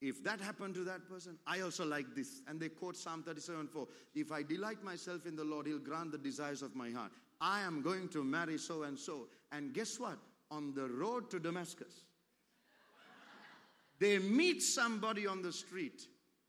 if 0.00 0.22
that 0.24 0.40
happened 0.40 0.74
to 0.76 0.84
that 0.84 1.08
person, 1.08 1.38
I 1.46 1.60
also 1.60 1.84
like 1.84 2.14
this. 2.14 2.42
And 2.46 2.60
they 2.60 2.68
quote 2.68 2.96
Psalm 2.96 3.22
37 3.24 3.68
4. 3.68 3.86
If 4.14 4.30
I 4.30 4.42
delight 4.42 4.82
myself 4.84 5.26
in 5.26 5.34
the 5.34 5.44
Lord, 5.44 5.66
He'll 5.66 5.78
grant 5.78 6.12
the 6.12 6.18
desires 6.18 6.62
of 6.62 6.76
my 6.76 6.90
heart. 6.90 7.10
I 7.40 7.60
am 7.60 7.82
going 7.82 8.08
to 8.10 8.22
marry 8.22 8.58
so 8.58 8.84
and 8.84 8.98
so. 8.98 9.26
And 9.50 9.72
guess 9.72 9.98
what? 9.98 10.18
On 10.50 10.72
the 10.74 10.88
road 10.88 11.30
to 11.30 11.40
Damascus, 11.40 12.04
they 13.98 14.18
meet 14.18 14.62
somebody 14.62 15.26
on 15.26 15.42
the 15.42 15.52
street 15.52 16.02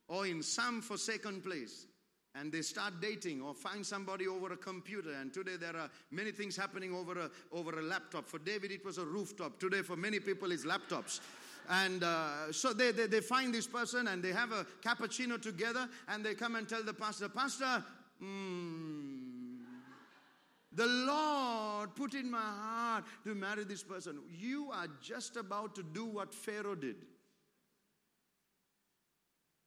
or 0.08 0.26
in 0.26 0.44
some 0.44 0.82
forsaken 0.82 1.42
place 1.42 1.88
and 2.36 2.52
they 2.52 2.62
start 2.62 2.94
dating 3.02 3.42
or 3.42 3.54
find 3.54 3.86
somebody 3.86 4.28
over 4.28 4.54
a 4.54 4.58
computer 4.58 5.14
and 5.14 5.34
today 5.34 5.56
there 5.60 5.76
are 5.76 5.90
many 6.12 6.32
things 6.32 6.56
happening 6.56 6.94
over 6.94 7.20
a 7.20 7.32
over 7.52 7.80
a 7.80 7.82
laptop 7.82 8.28
for 8.28 8.38
david 8.40 8.72
it 8.72 8.86
was 8.86 9.00
a 9.00 9.06
rooftop 9.06 9.60
today 9.60 9.82
for 9.82 9.96
many 9.96 10.20
people 10.20 10.52
it's 10.52 10.66
laptops 10.66 11.22
and 11.70 12.04
uh, 12.04 12.52
so 12.52 12.74
they, 12.74 12.92
they, 12.92 13.06
they, 13.06 13.22
find 13.22 13.54
this 13.54 13.68
person 13.68 14.08
and 14.08 14.24
they 14.24 14.32
have 14.32 14.52
a 14.52 14.66
cappuccino 14.82 15.40
together 15.40 15.88
and 16.08 16.26
they 16.26 16.34
come 16.34 16.56
and 16.56 16.68
tell 16.68 16.82
the 16.84 16.94
pastor, 16.94 17.30
Pastor, 17.30 17.84
mm, 18.22 19.30
the 20.72 20.88
Lord 20.88 21.96
put 21.96 22.16
in 22.16 22.32
my 22.32 22.40
heart 22.40 23.04
to 23.24 23.36
marry 23.36 23.66
this 23.66 23.84
person. 23.84 24.20
You 24.36 24.72
are 24.72 24.88
just 25.00 25.38
about 25.38 25.76
to 25.76 25.84
do 25.84 26.06
what 26.06 26.34
Pharaoh 26.34 26.76
did. 26.76 26.96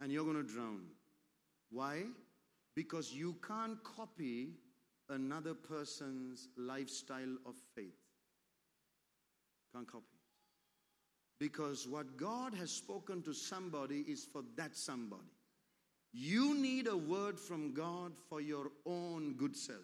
And 0.00 0.10
you're 0.10 0.24
going 0.24 0.44
to 0.44 0.52
drown. 0.52 0.82
Why? 1.70 2.02
Because 2.74 3.12
you 3.12 3.36
can't 3.46 3.78
copy 3.84 4.48
another 5.08 5.54
person's 5.54 6.48
lifestyle 6.56 7.36
of 7.46 7.54
faith. 7.76 7.94
Can't 9.72 9.86
copy. 9.86 10.11
Because 11.42 11.88
what 11.88 12.16
God 12.16 12.54
has 12.54 12.70
spoken 12.70 13.20
to 13.22 13.34
somebody 13.34 14.04
is 14.06 14.24
for 14.32 14.42
that 14.56 14.76
somebody. 14.76 15.34
You 16.12 16.54
need 16.54 16.86
a 16.86 16.96
word 16.96 17.36
from 17.36 17.74
God 17.74 18.12
for 18.28 18.40
your 18.40 18.70
own 18.86 19.34
good 19.36 19.56
self. 19.56 19.80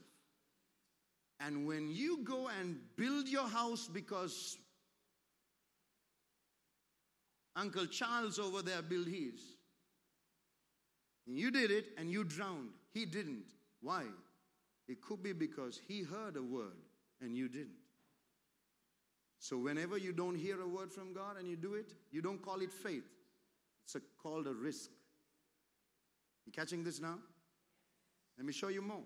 And 1.40 1.66
when 1.66 1.90
you 1.90 2.18
go 2.22 2.48
and 2.60 2.78
build 2.96 3.26
your 3.26 3.48
house 3.48 3.90
because 3.92 4.56
Uncle 7.56 7.86
Charles 7.86 8.38
over 8.38 8.62
there 8.62 8.80
built 8.80 9.08
his, 9.08 9.40
you 11.26 11.50
did 11.50 11.72
it 11.72 11.86
and 11.98 12.08
you 12.08 12.22
drowned. 12.22 12.70
He 12.94 13.04
didn't. 13.04 13.46
Why? 13.82 14.04
It 14.86 15.02
could 15.02 15.24
be 15.24 15.32
because 15.32 15.80
he 15.88 16.04
heard 16.04 16.36
a 16.36 16.42
word 16.42 16.78
and 17.20 17.36
you 17.36 17.48
didn't. 17.48 17.87
So, 19.40 19.56
whenever 19.56 19.96
you 19.96 20.12
don't 20.12 20.34
hear 20.34 20.60
a 20.60 20.66
word 20.66 20.92
from 20.92 21.12
God 21.12 21.36
and 21.38 21.48
you 21.48 21.56
do 21.56 21.74
it, 21.74 21.92
you 22.10 22.20
don't 22.20 22.42
call 22.42 22.60
it 22.60 22.72
faith. 22.72 23.04
It's 23.84 23.94
a, 23.94 24.00
called 24.20 24.46
a 24.46 24.52
risk. 24.52 24.90
You 26.44 26.52
catching 26.52 26.82
this 26.82 27.00
now? 27.00 27.18
Let 28.36 28.46
me 28.46 28.52
show 28.52 28.68
you 28.68 28.82
more. 28.82 29.02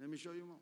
Let 0.00 0.08
me 0.08 0.16
show 0.16 0.32
you 0.32 0.44
more. 0.44 0.56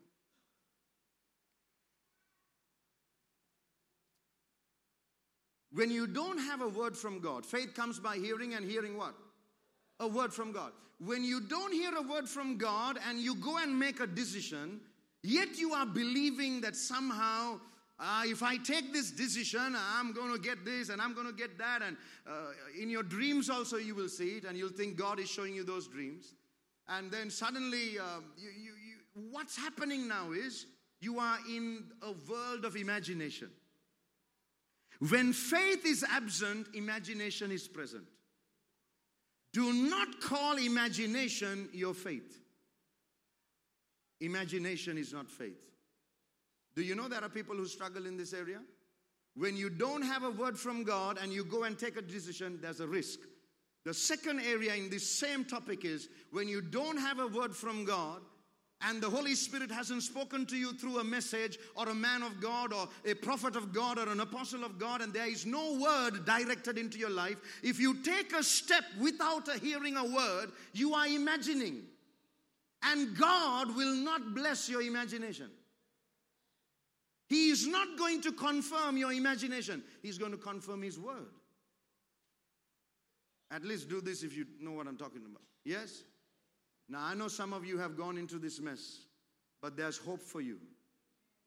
When 5.71 5.91
you 5.91 6.07
don't 6.07 6.39
have 6.39 6.61
a 6.61 6.67
word 6.67 6.97
from 6.97 7.19
God, 7.19 7.45
faith 7.45 7.75
comes 7.75 7.99
by 7.99 8.17
hearing 8.17 8.55
and 8.55 8.65
hearing 8.65 8.97
what? 8.97 9.13
A 9.99 10.07
word 10.07 10.33
from 10.33 10.51
God. 10.51 10.71
When 10.99 11.23
you 11.23 11.41
don't 11.41 11.71
hear 11.71 11.95
a 11.95 12.01
word 12.01 12.27
from 12.27 12.57
God 12.57 12.97
and 13.07 13.19
you 13.19 13.35
go 13.35 13.57
and 13.57 13.77
make 13.77 13.99
a 13.99 14.07
decision, 14.07 14.79
yet 15.21 15.59
you 15.59 15.73
are 15.73 15.85
believing 15.85 16.61
that 16.61 16.75
somehow 16.75 17.59
uh, 17.99 18.23
if 18.25 18.43
I 18.43 18.57
take 18.57 18.93
this 18.93 19.11
decision, 19.11 19.75
I'm 19.75 20.13
going 20.13 20.31
to 20.31 20.39
get 20.39 20.63
this 20.63 20.89
and 20.89 21.01
I'm 21.01 21.13
going 21.13 21.27
to 21.27 21.33
get 21.33 21.57
that. 21.57 21.81
And 21.81 21.97
uh, 22.27 22.51
in 22.79 22.89
your 22.89 23.03
dreams, 23.03 23.49
also, 23.49 23.77
you 23.77 23.95
will 23.95 24.09
see 24.09 24.37
it 24.37 24.43
and 24.43 24.55
you'll 24.55 24.69
think 24.69 24.97
God 24.97 25.19
is 25.19 25.29
showing 25.29 25.55
you 25.55 25.63
those 25.63 25.87
dreams. 25.87 26.35
And 26.87 27.11
then 27.11 27.29
suddenly, 27.29 27.97
uh, 27.97 28.21
you, 28.37 28.49
you, 28.49 28.71
you, 28.71 29.29
what's 29.31 29.57
happening 29.57 30.07
now 30.07 30.31
is 30.31 30.67
you 30.99 31.19
are 31.19 31.39
in 31.49 31.85
a 32.03 32.13
world 32.29 32.65
of 32.65 32.75
imagination. 32.75 33.49
When 35.09 35.33
faith 35.33 35.85
is 35.85 36.05
absent, 36.07 36.67
imagination 36.73 37.51
is 37.51 37.67
present. 37.67 38.05
Do 39.53 39.73
not 39.73 40.21
call 40.21 40.57
imagination 40.57 41.69
your 41.73 41.93
faith. 41.93 42.41
Imagination 44.19 44.97
is 44.97 45.13
not 45.13 45.29
faith. 45.29 45.61
Do 46.77 46.83
you 46.83 46.93
know 46.93 47.07
there 47.07 47.23
are 47.23 47.29
people 47.29 47.55
who 47.55 47.65
struggle 47.65 48.05
in 48.05 48.17
this 48.17 48.33
area? 48.33 48.59
When 49.35 49.57
you 49.57 49.67
don't 49.67 50.03
have 50.03 50.21
a 50.21 50.29
word 50.29 50.59
from 50.59 50.83
God 50.83 51.17
and 51.19 51.33
you 51.33 51.43
go 51.43 51.63
and 51.63 51.75
take 51.75 51.97
a 51.97 52.03
decision, 52.03 52.59
there's 52.61 52.81
a 52.81 52.87
risk. 52.87 53.17
The 53.83 53.95
second 53.95 54.41
area 54.41 54.75
in 54.75 54.91
this 54.91 55.09
same 55.11 55.43
topic 55.43 55.85
is 55.85 56.07
when 56.29 56.47
you 56.47 56.61
don't 56.61 56.97
have 56.97 57.17
a 57.17 57.25
word 57.25 57.55
from 57.55 57.83
God 57.83 58.21
and 58.81 59.01
the 59.01 59.09
Holy 59.09 59.33
Spirit 59.33 59.71
hasn't 59.71 60.03
spoken 60.03 60.45
to 60.45 60.55
you 60.55 60.71
through 60.71 60.99
a 60.99 61.03
message 61.03 61.57
or 61.75 61.89
a 61.89 61.95
man 61.95 62.21
of 62.21 62.39
God 62.39 62.71
or 62.71 62.87
a 63.05 63.15
prophet 63.15 63.55
of 63.55 63.73
God 63.73 63.97
or 63.97 64.07
an 64.09 64.19
apostle 64.19 64.63
of 64.63 64.77
God, 64.77 65.01
and 65.01 65.11
there 65.11 65.27
is 65.27 65.47
no 65.47 65.79
word 65.79 66.27
directed 66.27 66.77
into 66.77 66.99
your 66.99 67.09
life, 67.09 67.37
if 67.63 67.79
you 67.79 68.03
take 68.03 68.33
a 68.33 68.43
step 68.43 68.83
without 69.01 69.47
a 69.47 69.57
hearing 69.57 69.97
a 69.97 70.05
word, 70.05 70.51
you 70.73 70.93
are 70.93 71.07
imagining. 71.07 71.85
And 72.83 73.17
God 73.17 73.75
will 73.75 73.95
not 73.95 74.35
bless 74.35 74.69
your 74.69 74.83
imagination. 74.83 75.49
He 77.27 77.49
is 77.49 77.67
not 77.67 77.97
going 77.97 78.21
to 78.21 78.31
confirm 78.31 78.97
your 78.97 79.11
imagination, 79.11 79.83
He's 80.01 80.17
going 80.17 80.31
to 80.31 80.37
confirm 80.37 80.81
His 80.81 80.99
word. 80.99 81.27
At 83.51 83.63
least 83.63 83.89
do 83.89 84.01
this 84.01 84.23
if 84.23 84.35
you 84.35 84.45
know 84.59 84.71
what 84.71 84.87
I'm 84.87 84.97
talking 84.97 85.21
about. 85.25 85.41
Yes? 85.63 86.03
Now, 86.89 86.99
I 87.03 87.13
know 87.13 87.27
some 87.27 87.53
of 87.53 87.65
you 87.65 87.77
have 87.77 87.97
gone 87.97 88.17
into 88.17 88.39
this 88.39 88.59
mess, 88.59 88.99
but 89.61 89.75
there's 89.77 89.97
hope 89.97 90.21
for 90.21 90.41
you. 90.41 90.57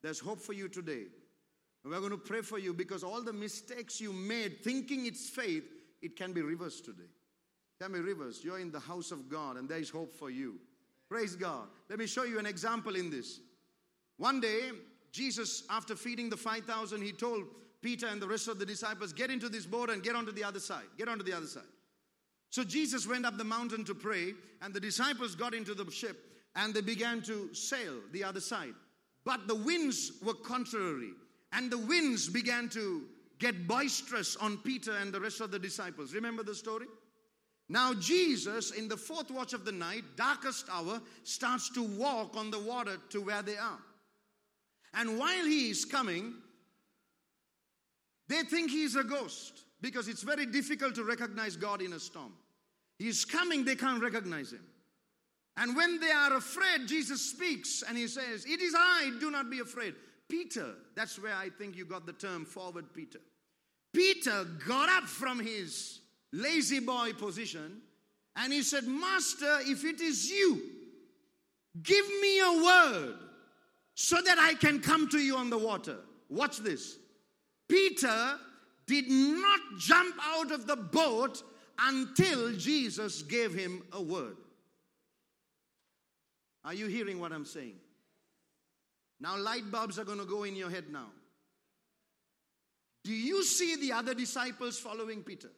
There's 0.01 0.19
hope 0.19 0.39
for 0.39 0.53
you 0.53 0.67
today. 0.67 1.05
We're 1.83 1.99
going 1.99 2.11
to 2.11 2.17
pray 2.17 2.41
for 2.41 2.59
you 2.59 2.73
because 2.73 3.03
all 3.03 3.21
the 3.21 3.33
mistakes 3.33 3.99
you 3.99 4.13
made 4.13 4.63
thinking 4.63 5.07
it's 5.07 5.29
faith, 5.29 5.63
it 6.01 6.15
can 6.15 6.31
be 6.31 6.41
reversed 6.41 6.85
today. 6.85 7.03
It 7.03 7.83
can 7.83 7.91
be 7.91 7.99
reversed. 7.99 8.43
You're 8.43 8.59
in 8.59 8.71
the 8.71 8.79
house 8.79 9.11
of 9.11 9.29
God 9.29 9.57
and 9.57 9.67
there 9.67 9.79
is 9.79 9.89
hope 9.89 10.13
for 10.13 10.29
you. 10.29 10.59
Praise 11.09 11.35
God. 11.35 11.67
Let 11.89 11.97
me 11.97 12.05
show 12.05 12.23
you 12.23 12.39
an 12.39 12.45
example 12.45 12.95
in 12.95 13.09
this. 13.09 13.39
One 14.17 14.39
day, 14.39 14.69
Jesus, 15.11 15.63
after 15.69 15.95
feeding 15.95 16.29
the 16.29 16.37
5,000, 16.37 17.01
he 17.01 17.11
told 17.11 17.43
Peter 17.81 18.07
and 18.07 18.21
the 18.21 18.27
rest 18.27 18.47
of 18.47 18.59
the 18.59 18.65
disciples, 18.65 19.11
Get 19.13 19.31
into 19.31 19.49
this 19.49 19.65
boat 19.65 19.89
and 19.89 20.03
get 20.03 20.15
onto 20.15 20.31
the 20.31 20.43
other 20.43 20.59
side. 20.59 20.85
Get 20.97 21.07
onto 21.07 21.23
the 21.23 21.33
other 21.33 21.47
side. 21.47 21.63
So 22.49 22.63
Jesus 22.63 23.07
went 23.07 23.25
up 23.25 23.37
the 23.37 23.43
mountain 23.43 23.83
to 23.85 23.95
pray, 23.95 24.33
and 24.61 24.73
the 24.73 24.79
disciples 24.79 25.35
got 25.35 25.53
into 25.53 25.73
the 25.73 25.89
ship 25.89 26.17
and 26.55 26.73
they 26.73 26.81
began 26.81 27.21
to 27.23 27.53
sail 27.53 27.95
the 28.11 28.23
other 28.23 28.41
side. 28.41 28.73
But 29.23 29.47
the 29.47 29.55
winds 29.55 30.13
were 30.23 30.33
contrary, 30.33 31.11
and 31.53 31.71
the 31.71 31.77
winds 31.77 32.27
began 32.27 32.69
to 32.69 33.03
get 33.39 33.67
boisterous 33.67 34.35
on 34.35 34.57
Peter 34.57 34.91
and 34.97 35.13
the 35.13 35.19
rest 35.19 35.41
of 35.41 35.51
the 35.51 35.59
disciples. 35.59 36.13
Remember 36.13 36.43
the 36.43 36.55
story? 36.55 36.87
Now, 37.69 37.93
Jesus, 37.93 38.71
in 38.71 38.87
the 38.87 38.97
fourth 38.97 39.31
watch 39.31 39.53
of 39.53 39.63
the 39.63 39.71
night, 39.71 40.03
darkest 40.17 40.65
hour, 40.69 41.01
starts 41.23 41.69
to 41.69 41.83
walk 41.83 42.35
on 42.35 42.51
the 42.51 42.59
water 42.59 42.97
to 43.11 43.21
where 43.21 43.41
they 43.41 43.57
are. 43.57 43.79
And 44.93 45.17
while 45.17 45.45
he 45.45 45.69
is 45.69 45.85
coming, 45.85 46.33
they 48.27 48.43
think 48.43 48.71
he's 48.71 48.95
a 48.95 49.03
ghost 49.03 49.63
because 49.81 50.07
it's 50.07 50.23
very 50.23 50.45
difficult 50.45 50.95
to 50.95 51.03
recognize 51.03 51.55
God 51.55 51.81
in 51.81 51.93
a 51.93 51.99
storm. 51.99 52.33
He's 52.99 53.25
coming, 53.25 53.65
they 53.65 53.75
can't 53.75 54.01
recognize 54.01 54.51
him. 54.51 54.63
And 55.57 55.75
when 55.75 55.99
they 55.99 56.11
are 56.11 56.37
afraid, 56.37 56.87
Jesus 56.87 57.21
speaks 57.21 57.83
and 57.87 57.97
he 57.97 58.07
says, 58.07 58.45
It 58.45 58.61
is 58.61 58.73
I, 58.77 59.11
do 59.19 59.31
not 59.31 59.49
be 59.49 59.59
afraid. 59.59 59.95
Peter, 60.29 60.75
that's 60.95 61.21
where 61.21 61.35
I 61.35 61.49
think 61.49 61.75
you 61.75 61.83
got 61.83 62.05
the 62.05 62.13
term 62.13 62.45
forward 62.45 62.93
Peter. 62.93 63.19
Peter 63.93 64.45
got 64.65 64.87
up 64.89 65.09
from 65.09 65.39
his 65.39 65.99
lazy 66.31 66.79
boy 66.79 67.11
position 67.13 67.81
and 68.37 68.53
he 68.53 68.61
said, 68.61 68.85
Master, 68.85 69.57
if 69.61 69.83
it 69.83 69.99
is 69.99 70.29
you, 70.29 70.61
give 71.83 72.07
me 72.21 72.39
a 72.39 72.63
word 72.63 73.15
so 74.01 74.19
that 74.19 74.39
I 74.39 74.55
can 74.55 74.79
come 74.79 75.07
to 75.09 75.19
you 75.19 75.37
on 75.37 75.51
the 75.51 75.57
water. 75.59 75.97
Watch 76.27 76.57
this. 76.57 76.97
Peter 77.69 78.35
did 78.87 79.07
not 79.07 79.59
jump 79.77 80.15
out 80.25 80.51
of 80.51 80.65
the 80.65 80.75
boat 80.75 81.43
until 81.79 82.51
Jesus 82.53 83.21
gave 83.21 83.53
him 83.53 83.83
a 83.93 84.01
word. 84.01 84.37
Are 86.65 86.73
you 86.73 86.87
hearing 86.87 87.19
what 87.19 87.31
I'm 87.31 87.45
saying? 87.45 87.75
Now, 89.19 89.37
light 89.37 89.69
bulbs 89.69 89.99
are 89.99 90.03
going 90.03 90.17
to 90.17 90.25
go 90.25 90.45
in 90.45 90.55
your 90.55 90.71
head 90.71 90.85
now. 90.91 91.09
Do 93.03 93.13
you 93.13 93.43
see 93.43 93.75
the 93.75 93.91
other 93.91 94.15
disciples 94.15 94.79
following 94.79 95.21
Peter? 95.21 95.51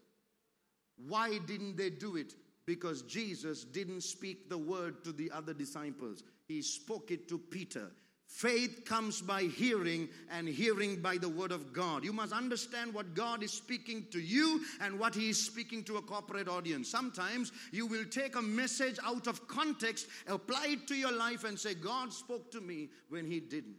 Why 1.08 1.38
didn't 1.38 1.78
they 1.78 1.92
do 1.92 2.18
it? 2.18 2.34
Because 2.66 3.04
Jesus 3.04 3.64
didn't 3.64 4.02
speak 4.02 4.50
the 4.50 4.58
word 4.58 5.06
to 5.06 5.14
the 5.14 5.32
other 5.32 5.54
disciples, 5.54 6.24
He 6.46 6.62
spoke 6.62 7.10
it 7.10 7.30
to 7.30 7.38
Peter. 7.38 7.90
Faith 8.28 8.84
comes 8.86 9.22
by 9.22 9.44
hearing, 9.44 10.10
and 10.32 10.48
hearing 10.48 11.02
by 11.02 11.18
the 11.18 11.30
word 11.30 11.52
of 11.52 11.72
God. 11.72 12.04
You 12.04 12.14
must 12.14 12.34
understand 12.34 12.94
what 12.94 13.14
God 13.14 13.44
is 13.44 13.52
speaking 13.52 14.08
to 14.12 14.20
you 14.20 14.62
and 14.82 15.00
what 15.00 15.14
He 15.14 15.30
is 15.30 15.46
speaking 15.46 15.84
to 15.86 15.98
a 15.98 16.02
corporate 16.02 16.48
audience. 16.48 16.90
Sometimes 16.90 17.52
you 17.72 17.86
will 17.86 18.06
take 18.06 18.36
a 18.36 18.42
message 18.42 18.98
out 19.06 19.28
of 19.28 19.48
context, 19.48 20.08
apply 20.28 20.68
it 20.70 20.88
to 20.88 20.96
your 20.96 21.12
life, 21.12 21.44
and 21.44 21.60
say, 21.60 21.74
God 21.74 22.12
spoke 22.12 22.52
to 22.52 22.62
me 22.62 22.90
when 23.10 23.26
He 23.26 23.40
didn't. 23.40 23.76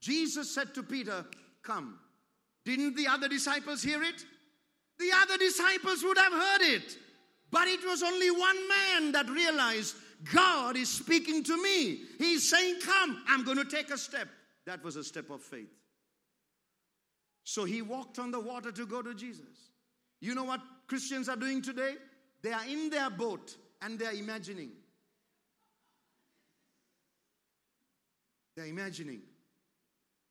Jesus 0.00 0.54
said 0.54 0.74
to 0.74 0.82
Peter, 0.82 1.24
Come. 1.62 1.98
Didn't 2.64 2.96
the 2.96 3.06
other 3.06 3.28
disciples 3.28 3.82
hear 3.82 4.02
it? 4.02 4.24
The 4.98 5.10
other 5.22 5.38
disciples 5.38 6.02
would 6.02 6.18
have 6.18 6.32
heard 6.32 6.62
it. 6.62 6.96
But 7.50 7.68
it 7.68 7.84
was 7.86 8.02
only 8.02 8.30
one 8.30 8.68
man 8.68 9.12
that 9.12 9.28
realized 9.28 9.94
God 10.32 10.76
is 10.76 10.88
speaking 10.88 11.42
to 11.44 11.62
me. 11.62 12.00
He's 12.18 12.48
saying, 12.48 12.80
Come, 12.84 13.22
I'm 13.28 13.44
going 13.44 13.58
to 13.58 13.64
take 13.64 13.90
a 13.90 13.98
step. 13.98 14.28
That 14.66 14.82
was 14.82 14.96
a 14.96 15.04
step 15.04 15.30
of 15.30 15.42
faith. 15.42 15.70
So 17.44 17.64
he 17.64 17.82
walked 17.82 18.18
on 18.18 18.30
the 18.30 18.40
water 18.40 18.72
to 18.72 18.86
go 18.86 19.02
to 19.02 19.14
Jesus. 19.14 19.70
You 20.20 20.34
know 20.34 20.44
what 20.44 20.60
Christians 20.86 21.28
are 21.28 21.36
doing 21.36 21.60
today? 21.60 21.94
They 22.42 22.52
are 22.52 22.64
in 22.66 22.88
their 22.90 23.10
boat 23.10 23.56
and 23.82 23.98
they 23.98 24.06
are 24.06 24.12
imagining. 24.12 24.70
They're 28.56 28.66
imagining. 28.66 29.20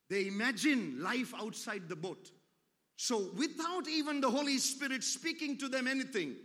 They 0.09 0.27
imagine 0.27 1.01
life 1.01 1.33
outside 1.39 1.87
the 1.87 1.95
boat. 1.95 2.31
So, 2.95 3.31
without 3.35 3.87
even 3.87 4.21
the 4.21 4.29
Holy 4.29 4.57
Spirit 4.59 5.03
speaking 5.03 5.57
to 5.57 5.67
them 5.67 5.87
anything, 5.87 6.35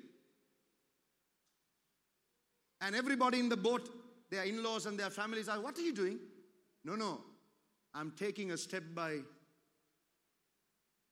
and 2.80 2.94
everybody 2.94 3.40
in 3.40 3.48
the 3.48 3.56
boat, 3.56 3.88
their 4.30 4.44
in 4.44 4.62
laws 4.62 4.86
and 4.86 4.98
their 4.98 5.10
families 5.10 5.48
are, 5.48 5.60
What 5.60 5.78
are 5.78 5.82
you 5.82 5.94
doing? 5.94 6.18
No, 6.84 6.94
no. 6.94 7.20
I'm 7.94 8.12
taking 8.12 8.52
a 8.52 8.56
step 8.56 8.84
by. 8.94 9.18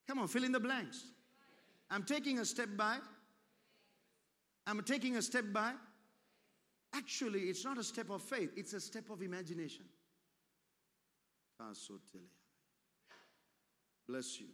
Come 0.07 0.19
on, 0.21 0.29
fill 0.29 0.45
in 0.45 0.53
the 0.53 0.61
blanks. 0.61 1.05
I'm 1.91 2.05
taking 2.05 2.39
a 2.39 2.45
step 2.45 2.69
by. 2.77 2.99
I'm 4.67 4.83
taking 4.83 5.17
a 5.17 5.23
step 5.23 5.45
by. 5.53 5.73
Actually, 6.95 7.43
it's 7.43 7.65
not 7.65 7.79
a 7.79 7.85
step 7.85 8.11
of 8.11 8.23
faith, 8.23 8.51
it's 8.57 8.73
a 8.73 8.81
step 8.81 9.11
of 9.11 9.23
imagination. 9.23 9.85
Bless 14.09 14.39
you. 14.41 14.47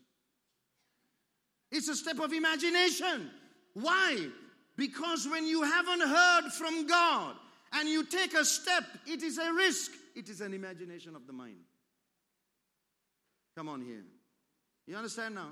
It's 1.71 1.89
a 1.89 1.97
step 1.97 2.19
of 2.21 2.33
imagination. 2.33 3.31
Why? 3.75 4.29
Because 4.77 5.29
when 5.29 5.47
you 5.47 5.63
haven't 5.63 6.01
heard 6.01 6.51
from 6.53 6.87
God 6.87 7.37
and 7.73 7.89
you 7.89 8.05
take 8.05 8.35
a 8.35 8.45
step, 8.45 8.85
it 9.07 9.23
is 9.23 9.39
a 9.39 9.53
risk. 9.53 9.93
It 10.15 10.29
is 10.29 10.41
an 10.41 10.55
imagination 10.55 11.15
of 11.15 11.27
the 11.27 11.33
mind. 11.33 11.57
Come 13.57 13.69
on 13.69 13.83
here. 13.83 14.05
You 14.87 14.97
understand 14.97 15.35
now? 15.35 15.51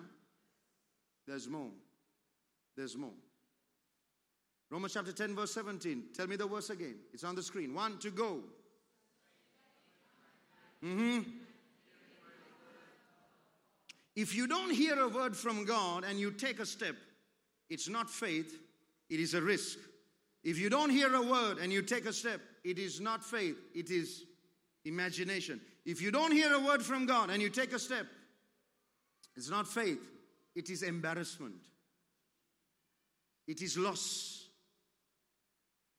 There's 1.26 1.48
more. 1.48 1.70
There's 2.76 2.96
more. 2.96 3.12
Romans 4.70 4.94
chapter 4.94 5.12
10, 5.12 5.34
verse 5.34 5.52
17. 5.52 6.04
Tell 6.14 6.26
me 6.26 6.36
the 6.36 6.46
verse 6.46 6.70
again. 6.70 6.96
It's 7.12 7.24
on 7.24 7.34
the 7.34 7.42
screen. 7.42 7.74
One 7.74 7.98
to 7.98 8.10
go. 8.10 8.40
Mm-hmm. 10.84 11.28
If 14.16 14.34
you 14.34 14.46
don't 14.46 14.70
hear 14.70 14.98
a 14.98 15.08
word 15.08 15.36
from 15.36 15.64
God 15.64 16.04
and 16.04 16.18
you 16.18 16.30
take 16.30 16.58
a 16.60 16.66
step, 16.66 16.96
it's 17.68 17.88
not 17.88 18.10
faith, 18.10 18.58
it 19.10 19.20
is 19.20 19.34
a 19.34 19.42
risk. 19.42 19.78
If 20.42 20.58
you 20.58 20.70
don't 20.70 20.90
hear 20.90 21.14
a 21.14 21.22
word 21.22 21.58
and 21.58 21.72
you 21.72 21.82
take 21.82 22.06
a 22.06 22.12
step, 22.12 22.40
it 22.64 22.78
is 22.78 23.00
not 23.00 23.24
faith, 23.24 23.56
it 23.74 23.90
is 23.90 24.24
imagination. 24.84 25.60
If 25.84 26.00
you 26.00 26.10
don't 26.10 26.32
hear 26.32 26.52
a 26.54 26.60
word 26.60 26.82
from 26.82 27.06
God 27.06 27.30
and 27.30 27.42
you 27.42 27.50
take 27.50 27.72
a 27.72 27.78
step, 27.78 28.06
it's 29.36 29.50
not 29.50 29.66
faith, 29.66 30.00
it 30.54 30.70
is 30.70 30.82
embarrassment. 30.82 31.66
It 33.46 33.60
is 33.62 33.76
loss. 33.76 34.46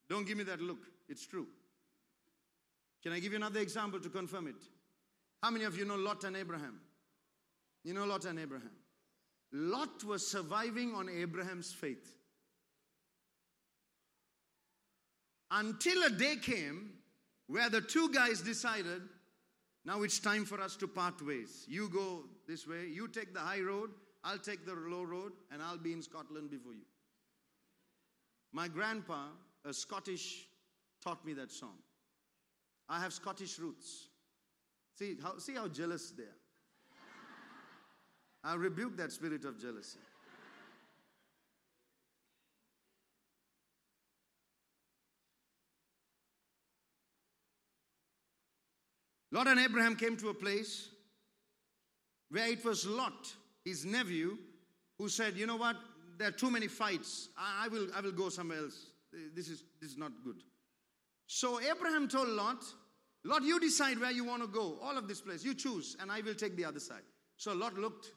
Don't 0.09 0.25
give 0.25 0.37
me 0.37 0.43
that 0.45 0.61
look, 0.61 0.79
it's 1.09 1.27
true. 1.27 1.47
Can 3.03 3.13
I 3.13 3.19
give 3.19 3.31
you 3.31 3.37
another 3.37 3.59
example 3.59 3.99
to 3.99 4.09
confirm 4.09 4.47
it? 4.47 4.55
How 5.41 5.49
many 5.49 5.65
of 5.65 5.77
you 5.77 5.85
know 5.85 5.95
Lot 5.95 6.23
and 6.23 6.37
Abraham? 6.37 6.79
You 7.83 7.93
know 7.93 8.05
Lot 8.05 8.25
and 8.25 8.39
Abraham? 8.39 8.71
Lot 9.51 10.03
was 10.03 10.25
surviving 10.25 10.93
on 10.93 11.09
Abraham's 11.09 11.73
faith. 11.73 12.20
Until 15.51 16.03
a 16.03 16.09
day 16.09 16.37
came 16.37 16.93
where 17.47 17.69
the 17.69 17.81
two 17.81 18.09
guys 18.09 18.41
decided 18.41 19.01
now 19.83 20.03
it's 20.03 20.19
time 20.19 20.45
for 20.45 20.61
us 20.61 20.75
to 20.77 20.87
part 20.87 21.25
ways. 21.25 21.65
You 21.67 21.89
go 21.89 22.23
this 22.47 22.67
way, 22.67 22.87
you 22.87 23.07
take 23.07 23.33
the 23.33 23.39
high 23.39 23.61
road, 23.61 23.89
I'll 24.23 24.37
take 24.37 24.65
the 24.65 24.73
low 24.73 25.03
road, 25.03 25.33
and 25.51 25.61
I'll 25.61 25.77
be 25.77 25.91
in 25.91 26.01
Scotland 26.01 26.51
before 26.51 26.73
you. 26.73 26.85
My 28.53 28.67
grandpa, 28.67 29.25
a 29.65 29.73
Scottish, 29.73 30.47
taught 31.03 31.25
me 31.25 31.33
that 31.33 31.51
song. 31.51 31.77
I 32.87 32.99
have 32.99 33.11
Scottish 33.11 33.57
roots. 33.57 34.09
See 34.93 35.15
how, 35.21 35.37
see 35.37 35.55
how 35.55 35.67
jealous 35.67 36.11
they 36.11 36.23
are. 36.23 36.37
I 38.43 38.55
rebuke 38.55 38.97
that 38.97 39.11
spirit 39.11 39.45
of 39.45 39.59
jealousy. 39.59 39.99
Lot 49.32 49.48
and 49.48 49.58
Abraham 49.60 49.96
came 49.96 50.16
to 50.18 50.28
a 50.28 50.34
place 50.34 50.88
where 52.30 52.48
it 52.48 52.64
was 52.64 52.86
Lot, 52.86 53.32
his 53.64 53.84
nephew, 53.84 54.38
who 54.98 55.08
said, 55.08 55.36
You 55.36 55.46
know 55.46 55.56
what? 55.56 55.76
There 56.18 56.28
are 56.28 56.32
too 56.32 56.50
many 56.50 56.68
fights. 56.68 57.28
I, 57.36 57.66
I, 57.66 57.68
will, 57.68 57.88
I 57.94 58.00
will 58.00 58.12
go 58.12 58.28
somewhere 58.28 58.58
else. 58.58 58.86
This 59.34 59.48
is, 59.48 59.64
this 59.80 59.90
is 59.90 59.98
not 59.98 60.12
good. 60.24 60.42
So 61.26 61.60
Abraham 61.60 62.08
told 62.08 62.28
Lot, 62.28 62.64
Lot, 63.24 63.42
you 63.42 63.58
decide 63.58 63.98
where 63.98 64.12
you 64.12 64.24
want 64.24 64.42
to 64.42 64.48
go. 64.48 64.78
All 64.82 64.96
of 64.96 65.08
this 65.08 65.20
place. 65.20 65.44
You 65.44 65.54
choose, 65.54 65.96
and 66.00 66.10
I 66.10 66.20
will 66.20 66.34
take 66.34 66.56
the 66.56 66.64
other 66.64 66.80
side. 66.80 67.02
So 67.36 67.52
Lot 67.52 67.74
looked. 67.74 68.12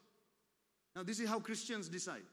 Now, 0.96 1.04
this 1.04 1.20
is 1.20 1.28
how 1.28 1.40
Christians 1.40 1.90
decide. 1.90 2.24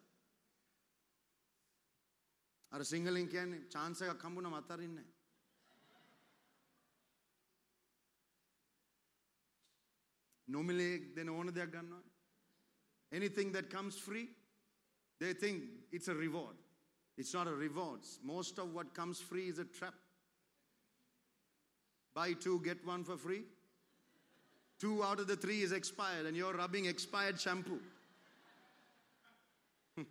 අර 2.72 2.82
සිංහලින් 2.82 3.28
කියන්නේ 3.32 3.58
chance 3.72 4.02
එකක් 4.04 4.24
හම්බුනම 4.24 4.54
අතරින්නේ 4.54 5.04
නොමිලේ 10.50 11.14
දෙන 11.16 11.28
ඕන 11.28 11.52
දෙයක් 11.52 11.70
ගන්නවා. 11.70 12.02
Anything 13.12 13.52
that 13.52 13.70
comes 13.70 13.98
free, 13.98 14.28
they 15.18 15.32
think 15.32 15.62
it's 15.92 16.08
a 16.08 16.14
reward. 16.14 16.56
It's 17.16 17.32
not 17.32 17.46
a 17.46 17.54
reward. 17.54 18.00
Most 18.22 18.58
of 18.58 18.74
what 18.74 18.94
comes 18.94 19.20
free 19.20 19.48
is 19.48 19.58
a 19.58 19.64
trap. 19.64 19.94
Buy 22.14 22.34
two, 22.34 22.60
get 22.60 22.84
one 22.84 23.04
for 23.04 23.16
free. 23.16 23.44
Two 24.78 25.02
out 25.02 25.20
of 25.20 25.26
the 25.26 25.36
three 25.36 25.62
is 25.62 25.72
expired, 25.72 26.26
and 26.26 26.36
you're 26.36 26.52
rubbing 26.52 26.86
expired 26.86 27.40
shampoo. 27.40 27.80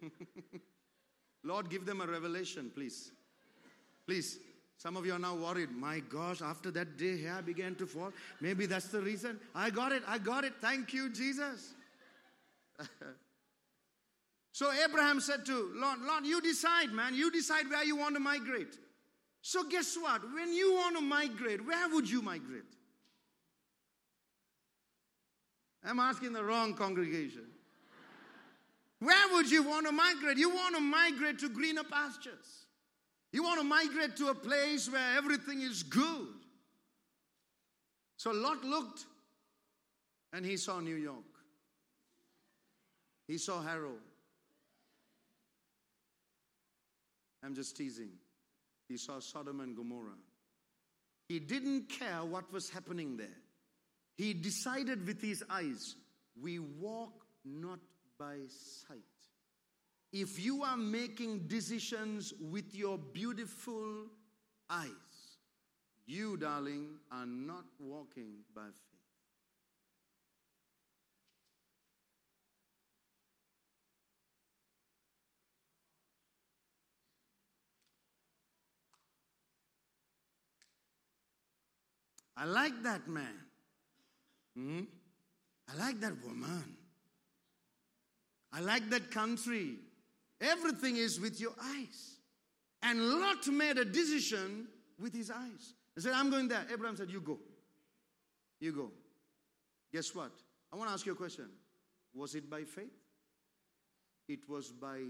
Lord, 1.43 1.69
give 1.69 1.85
them 1.85 2.01
a 2.01 2.07
revelation, 2.07 2.71
please. 2.73 3.11
Please. 4.07 4.39
Some 4.80 4.96
of 4.96 5.04
you 5.04 5.12
are 5.12 5.18
now 5.18 5.34
worried. 5.34 5.72
My 5.72 5.98
gosh, 6.00 6.40
after 6.40 6.70
that 6.70 6.96
day, 6.96 7.20
hair 7.20 7.42
began 7.42 7.74
to 7.74 7.86
fall. 7.86 8.12
Maybe 8.40 8.64
that's 8.64 8.86
the 8.86 9.02
reason. 9.02 9.38
I 9.54 9.68
got 9.68 9.92
it. 9.92 10.02
I 10.08 10.16
got 10.16 10.42
it. 10.42 10.54
Thank 10.62 10.94
you, 10.94 11.10
Jesus. 11.10 11.74
so 14.52 14.72
Abraham 14.72 15.20
said 15.20 15.44
to 15.44 15.70
Lord, 15.74 15.98
Lord, 16.00 16.24
you 16.24 16.40
decide, 16.40 16.92
man. 16.92 17.14
You 17.14 17.30
decide 17.30 17.68
where 17.68 17.84
you 17.84 17.94
want 17.94 18.14
to 18.14 18.20
migrate. 18.20 18.78
So 19.42 19.64
guess 19.64 19.98
what? 20.00 20.22
When 20.32 20.50
you 20.54 20.72
want 20.72 20.96
to 20.96 21.02
migrate, 21.02 21.62
where 21.66 21.86
would 21.90 22.08
you 22.08 22.22
migrate? 22.22 22.62
I'm 25.84 26.00
asking 26.00 26.32
the 26.32 26.42
wrong 26.42 26.72
congregation. 26.72 27.44
Where 28.98 29.32
would 29.32 29.50
you 29.50 29.62
want 29.62 29.86
to 29.86 29.92
migrate? 29.92 30.36
You 30.36 30.50
want 30.50 30.74
to 30.74 30.80
migrate 30.82 31.38
to 31.38 31.48
greener 31.48 31.84
pastures. 31.84 32.66
You 33.32 33.42
want 33.44 33.60
to 33.60 33.64
migrate 33.64 34.16
to 34.16 34.28
a 34.28 34.34
place 34.34 34.90
where 34.90 35.16
everything 35.16 35.60
is 35.60 35.82
good. 35.82 36.26
So 38.16 38.32
Lot 38.32 38.64
looked 38.64 39.06
and 40.32 40.44
he 40.44 40.56
saw 40.56 40.80
New 40.80 40.96
York. 40.96 41.24
He 43.26 43.38
saw 43.38 43.62
Harrow. 43.62 43.94
I'm 47.44 47.54
just 47.54 47.76
teasing. 47.76 48.10
He 48.88 48.96
saw 48.96 49.20
Sodom 49.20 49.60
and 49.60 49.76
Gomorrah. 49.76 50.18
He 51.28 51.38
didn't 51.38 51.88
care 51.88 52.24
what 52.24 52.52
was 52.52 52.68
happening 52.68 53.16
there. 53.16 53.38
He 54.16 54.34
decided 54.34 55.06
with 55.06 55.22
his 55.22 55.44
eyes, 55.48 55.94
we 56.42 56.58
walk 56.58 57.12
not 57.44 57.78
by 58.18 58.38
sight. 58.48 58.98
If 60.12 60.44
you 60.44 60.64
are 60.64 60.76
making 60.76 61.46
decisions 61.46 62.34
with 62.40 62.74
your 62.74 62.98
beautiful 62.98 64.06
eyes, 64.68 64.88
you, 66.06 66.36
darling, 66.36 66.96
are 67.12 67.26
not 67.26 67.64
walking 67.78 68.38
by 68.54 68.62
faith. 68.62 68.90
I 82.36 82.46
like 82.46 82.82
that 82.82 83.06
man. 83.06 83.34
Hmm? 84.56 84.80
I 85.68 85.78
like 85.78 86.00
that 86.00 86.14
woman. 86.24 86.76
I 88.52 88.60
like 88.60 88.90
that 88.90 89.10
country. 89.12 89.76
Everything 90.40 90.96
is 90.96 91.20
with 91.20 91.40
your 91.40 91.52
eyes. 91.62 92.16
And 92.82 93.20
Lot 93.20 93.46
made 93.48 93.78
a 93.78 93.84
decision 93.84 94.66
with 94.98 95.14
his 95.14 95.30
eyes. 95.30 95.74
He 95.94 96.00
said, 96.00 96.12
I'm 96.14 96.30
going 96.30 96.48
there. 96.48 96.64
Abraham 96.72 96.96
said, 96.96 97.10
You 97.10 97.20
go. 97.20 97.38
You 98.60 98.72
go. 98.72 98.90
Guess 99.92 100.14
what? 100.14 100.30
I 100.72 100.76
want 100.76 100.88
to 100.88 100.94
ask 100.94 101.04
you 101.04 101.12
a 101.12 101.16
question. 101.16 101.48
Was 102.14 102.34
it 102.34 102.48
by 102.48 102.62
faith? 102.64 102.92
It 104.28 104.48
was 104.48 104.70
by 104.70 105.00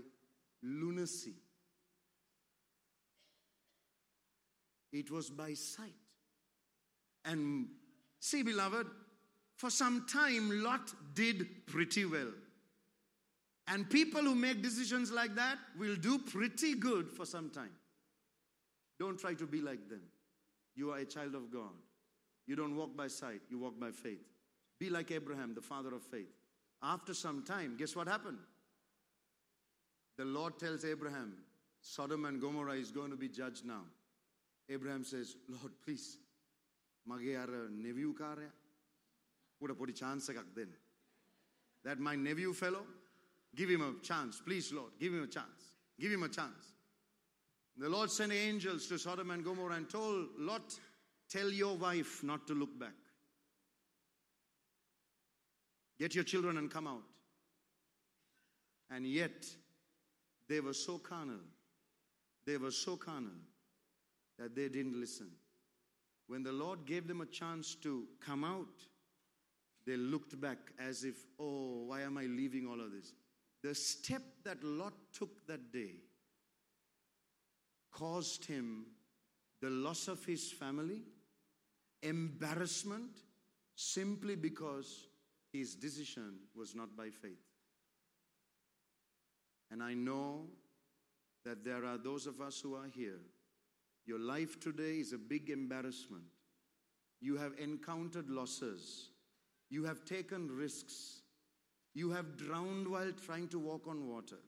lunacy. 0.63 1.35
It 4.93 5.11
was 5.11 5.31
by 5.31 5.55
sight. 5.55 5.93
And 7.25 7.69
see, 8.19 8.43
beloved, 8.43 8.87
for 9.57 9.71
some 9.71 10.07
time, 10.07 10.63
Lot 10.63 10.93
did 11.15 11.67
pretty 11.67 12.05
well. 12.05 12.33
And 13.68 13.90
people 13.90 14.22
who 14.22 14.36
make 14.36 14.62
decisions 14.62 15.12
like 15.12 15.36
that 15.36 15.58
will 15.78 15.96
do 15.96 16.20
pretty 16.20 16.76
good 16.76 17.10
for 17.12 17.26
some 17.26 17.50
time. 17.50 17.72
Don't 19.00 19.20
try 19.20 19.34
to 19.34 19.46
be 19.46 19.60
like 19.62 19.90
them. 19.90 20.02
You 20.76 20.92
are 20.92 21.00
a 21.00 21.06
child 21.06 21.36
of 21.36 21.52
God. 21.52 21.74
You 22.48 22.56
don't 22.56 22.76
walk 22.76 22.96
by 22.96 23.08
sight, 23.08 23.42
you 23.50 23.58
walk 23.58 23.80
by 23.80 23.92
faith. 23.92 24.24
Be 24.80 24.90
like 24.90 25.12
Abraham, 25.12 25.56
the 25.56 25.62
father 25.62 25.96
of 25.96 26.04
faith. 26.04 26.30
After 26.84 27.14
some 27.14 27.44
time, 27.44 27.76
guess 27.78 27.96
what 27.96 28.08
happened? 28.08 28.38
The 30.18 30.26
Lord 30.26 30.60
tells 30.60 30.86
Abraham, 30.86 31.34
Sodom 31.82 32.26
and 32.26 32.40
Gomorrah 32.40 32.74
is 32.76 32.92
going 32.92 33.10
to 33.12 33.18
be 33.18 33.30
judged 33.30 33.66
now. 33.66 33.82
Abraham 34.70 35.04
says, 35.04 35.36
Lord, 35.50 35.74
please, 35.84 36.18
මගේ 37.08 37.36
අර 37.38 37.50
නෙවියු 37.70 38.14
කාරය 38.18 38.50
උඩ 39.62 39.72
පොඩි 39.78 39.94
chance 39.94 40.30
එකක් 40.30 40.54
දෙන්න. 40.56 40.74
That 41.84 42.00
my 42.00 42.16
nephew 42.16 42.54
fellow, 42.54 42.86
Give 43.55 43.69
him 43.69 43.83
a 43.83 44.05
chance. 44.05 44.41
Please, 44.45 44.73
Lord, 44.73 44.93
give 44.99 45.13
him 45.13 45.23
a 45.23 45.27
chance. 45.27 45.77
Give 45.99 46.13
him 46.13 46.23
a 46.23 46.29
chance. 46.29 46.73
The 47.77 47.89
Lord 47.89 48.11
sent 48.11 48.33
angels 48.33 48.87
to 48.89 48.99
Sodom 48.99 49.31
and 49.31 49.45
Gomorrah 49.45 49.77
and 49.77 49.89
told 49.89 50.29
Lot, 50.39 50.79
Tell 51.29 51.51
your 51.51 51.77
wife 51.77 52.23
not 52.25 52.47
to 52.49 52.55
look 52.55 52.79
back. 52.79 52.95
Get 55.99 56.15
your 56.15 56.25
children 56.25 56.57
and 56.57 56.71
come 56.71 56.87
out. 56.87 57.03
And 58.91 59.07
yet, 59.07 59.47
they 60.49 60.61
were 60.61 60.75
so 60.75 60.99
carnal. 60.99 61.41
They 62.47 62.57
were 62.57 62.73
so 62.73 62.97
carnal 62.97 63.31
that 64.39 64.57
they 64.57 64.69
didn't 64.69 64.99
listen. 64.99 65.31
When 66.27 66.43
the 66.43 66.53
Lord 66.53 66.87
gave 66.87 67.07
them 67.07 67.21
a 67.21 67.27
chance 67.27 67.77
to 67.83 68.05
come 68.25 68.45
out, 68.45 68.67
they 69.87 69.97
looked 69.97 70.41
back 70.41 70.59
as 70.79 71.05
if, 71.05 71.15
oh, 71.39 71.85
why 71.87 72.03
am 72.03 72.19
I 72.19 72.25
leaving 72.25 72.67
all 72.67 72.81
of 72.81 72.93
this? 72.93 73.13
The 73.63 73.75
step 73.75 74.23
that 74.45 74.63
Lot 74.65 74.95
took 75.13 75.47
that 75.47 75.73
day 75.73 75.95
caused 77.93 78.45
him 78.47 78.87
the 79.61 79.69
loss 79.69 80.09
of 80.09 80.25
his 80.25 80.51
family, 80.51 81.03
embarrassment, 82.03 83.11
simply 83.75 84.37
because 84.37 85.09
his 85.53 85.75
decision 85.75 86.39
was 86.55 86.75
not 86.75 86.97
by 86.97 87.11
faith. 87.11 87.45
And 89.71 89.83
I 89.83 89.95
know 89.95 90.47
that 91.45 91.65
there 91.65 91.85
are 91.85 91.99
those 91.99 92.27
of 92.27 92.41
us 92.41 92.61
who 92.61 92.75
are 92.75 92.89
here. 92.89 93.21
Your 94.07 94.19
life 94.19 94.59
today 94.59 94.99
is 94.99 95.13
a 95.13 95.19
big 95.19 95.51
embarrassment. 95.51 96.25
You 97.21 97.37
have 97.37 97.53
encountered 97.59 98.29
losses. 98.31 99.11
You 99.69 99.85
have 99.85 100.05
taken 100.05 100.51
risks. 100.51 101.20
You 101.95 102.11
have 102.11 102.37
drowned 102.37 102.89
while 102.89 103.13
trying 103.25 103.49
to 103.49 103.59
walk 103.59 103.87
on 103.89 104.09
water. 104.09 104.39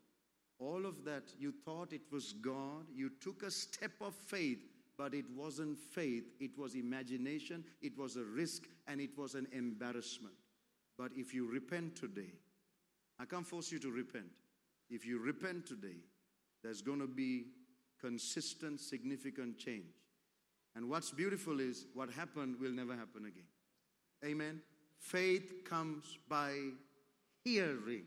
All 0.59 0.87
of 0.87 1.05
that, 1.05 1.24
you 1.38 1.52
thought 1.64 1.92
it 1.92 2.02
was 2.12 2.35
God. 2.35 2.87
You 2.94 3.11
took 3.20 3.42
a 3.42 3.50
step 3.50 3.92
of 4.00 4.14
faith, 4.14 4.61
but 4.96 5.14
it 5.14 5.24
wasn't 5.35 5.78
faith, 5.78 6.24
it 6.38 6.57
was 6.57 6.74
imagination, 6.74 7.64
it 7.81 7.98
was 7.98 8.16
a 8.16 8.22
risk, 8.22 8.68
and 8.87 9.00
it 9.00 9.16
was 9.18 9.35
an 9.35 9.48
embarrassment. 9.52 10.35
But 10.96 11.12
if 11.16 11.35
you 11.35 11.50
repent 11.50 11.96
today, 11.96 12.33
I 13.18 13.24
can't 13.24 13.46
force 13.46 13.72
you 13.72 13.78
to 13.81 13.90
repent. 13.90 14.31
If 14.90 15.05
you 15.05 15.18
repent 15.18 15.66
today, 15.66 15.96
there's 16.62 16.83
going 16.83 17.00
to 17.00 17.09
be 17.09 17.46
consistent, 18.00 18.81
significant 18.81 19.59
change. 19.59 19.94
And 20.76 20.88
what's 20.88 21.11
beautiful 21.11 21.61
is 21.61 21.87
what 21.94 22.11
happened 22.11 22.57
will 22.61 22.70
never 22.70 22.94
happen 22.94 23.26
again. 23.26 23.48
Amen. 24.24 24.61
Faith 24.98 25.64
comes 25.64 26.18
by 26.28 26.55
hearing, 27.44 28.05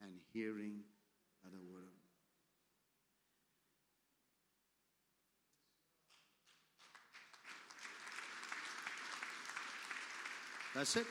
and 0.00 0.12
hearing 0.32 0.80
by 1.42 1.50
the 1.50 1.58
word 1.72 1.82
of 1.82 1.90
God. 10.74 10.80
That's 10.80 10.96
it. 10.96 11.06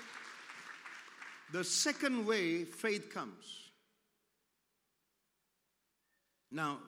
The 1.53 1.63
second 1.63 2.25
way 2.25 2.65
faith 2.65 3.13
comes. 3.13 3.71
Now, 6.51 6.79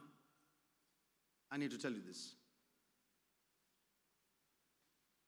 I 1.52 1.58
need 1.58 1.72
to 1.72 1.78
tell 1.78 1.92
you 1.92 2.02
this. 2.06 2.34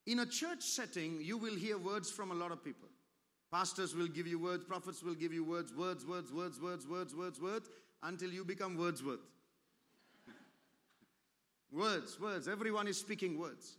In 0.06 0.19
a 0.19 0.25
church 0.25 0.63
setting, 0.63 1.19
you 1.21 1.38
will 1.38 1.56
hear 1.56 1.78
words 1.78 2.12
from 2.12 2.32
a 2.32 2.36
lot 2.36 2.52
of 2.52 2.63
people. 2.63 2.88
Pastors 3.52 3.96
will 3.96 4.08
give 4.08 4.28
you 4.28 4.38
words, 4.38 4.64
prophets 4.64 5.02
will 5.02 5.16
give 5.16 5.34
you 5.34 5.44
words, 5.44 5.74
words, 5.74 6.06
words, 6.06 6.32
words, 6.32 6.60
words, 6.62 6.86
words, 6.88 7.16
words, 7.16 7.42
words, 7.42 7.70
until 8.04 8.30
you 8.32 8.46
become 8.46 8.78
Wordsworth. 8.78 9.20
words, 11.72 12.20
words. 12.20 12.48
Everyone 12.48 12.88
is 12.88 12.98
speaking 12.98 13.40
words. 13.40 13.78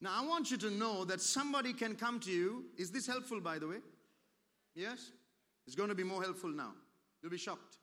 Now, 0.00 0.10
I 0.22 0.26
want 0.26 0.50
you 0.50 0.58
to 0.58 0.70
know 0.70 1.04
that 1.06 1.22
somebody 1.22 1.72
can 1.72 1.96
come 1.96 2.20
to 2.20 2.30
you. 2.30 2.66
Is 2.76 2.90
this 2.90 3.06
helpful, 3.06 3.40
by 3.40 3.58
the 3.58 3.68
way? 3.68 3.78
Yes? 4.74 5.10
It's 5.66 5.74
going 5.74 5.88
to 5.88 5.94
be 5.94 6.04
more 6.04 6.22
helpful 6.22 6.50
now. 6.50 6.72
You'll 7.22 7.32
be 7.32 7.38
shocked. 7.38 7.76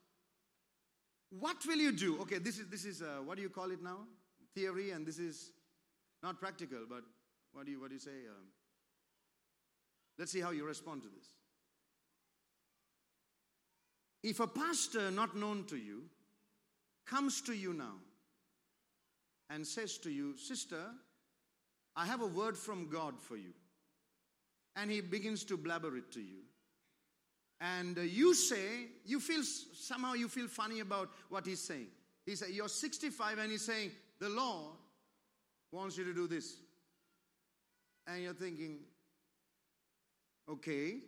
What 1.31 1.65
will 1.65 1.77
you 1.77 1.91
do? 1.91 2.21
Okay, 2.21 2.37
this 2.37 2.59
is, 2.59 2.67
this 2.67 2.85
is 2.85 3.01
uh, 3.01 3.23
what 3.25 3.37
do 3.37 3.41
you 3.41 3.49
call 3.49 3.71
it 3.71 3.81
now? 3.81 4.01
Theory, 4.53 4.91
and 4.91 5.05
this 5.05 5.17
is 5.17 5.51
not 6.21 6.39
practical, 6.39 6.79
but 6.87 7.01
what 7.53 7.65
do 7.65 7.71
you, 7.71 7.81
what 7.81 7.89
do 7.89 7.95
you 7.95 7.99
say? 7.99 8.11
Um, 8.29 8.45
let's 10.17 10.31
see 10.31 10.41
how 10.41 10.51
you 10.51 10.65
respond 10.65 11.01
to 11.03 11.09
this. 11.09 11.27
If 14.23 14.39
a 14.39 14.47
pastor 14.47 15.11
not 15.11 15.35
known 15.35 15.65
to 15.65 15.77
you 15.77 16.03
comes 17.05 17.41
to 17.41 17.53
you 17.53 17.73
now 17.73 17.95
and 19.49 19.67
says 19.67 19.97
to 19.99 20.09
you, 20.09 20.37
Sister, 20.37 20.81
I 21.95 22.05
have 22.05 22.21
a 22.21 22.27
word 22.27 22.57
from 22.57 22.89
God 22.89 23.19
for 23.19 23.35
you, 23.35 23.53
and 24.75 24.89
he 24.89 25.01
begins 25.01 25.43
to 25.45 25.57
blabber 25.57 25.97
it 25.97 26.11
to 26.13 26.21
you, 26.21 26.43
and 27.63 27.97
you 27.97 28.33
say, 28.33 28.87
you 29.05 29.19
feel 29.19 29.41
somehow 29.43 30.13
you 30.13 30.27
feel 30.27 30.47
funny 30.47 30.81
about 30.81 31.09
what 31.29 31.45
he's 31.45 31.61
saying. 31.61 31.87
He 32.25 32.35
said, 32.35 32.49
You're 32.49 32.67
65 32.67 33.37
and 33.37 33.51
he's 33.51 33.65
saying, 33.65 33.91
The 34.19 34.29
Lord 34.29 34.75
wants 35.71 35.97
you 35.97 36.03
to 36.05 36.13
do 36.13 36.27
this. 36.27 36.55
And 38.05 38.21
you're 38.21 38.33
thinking, 38.33 38.79
Okay. 40.49 40.99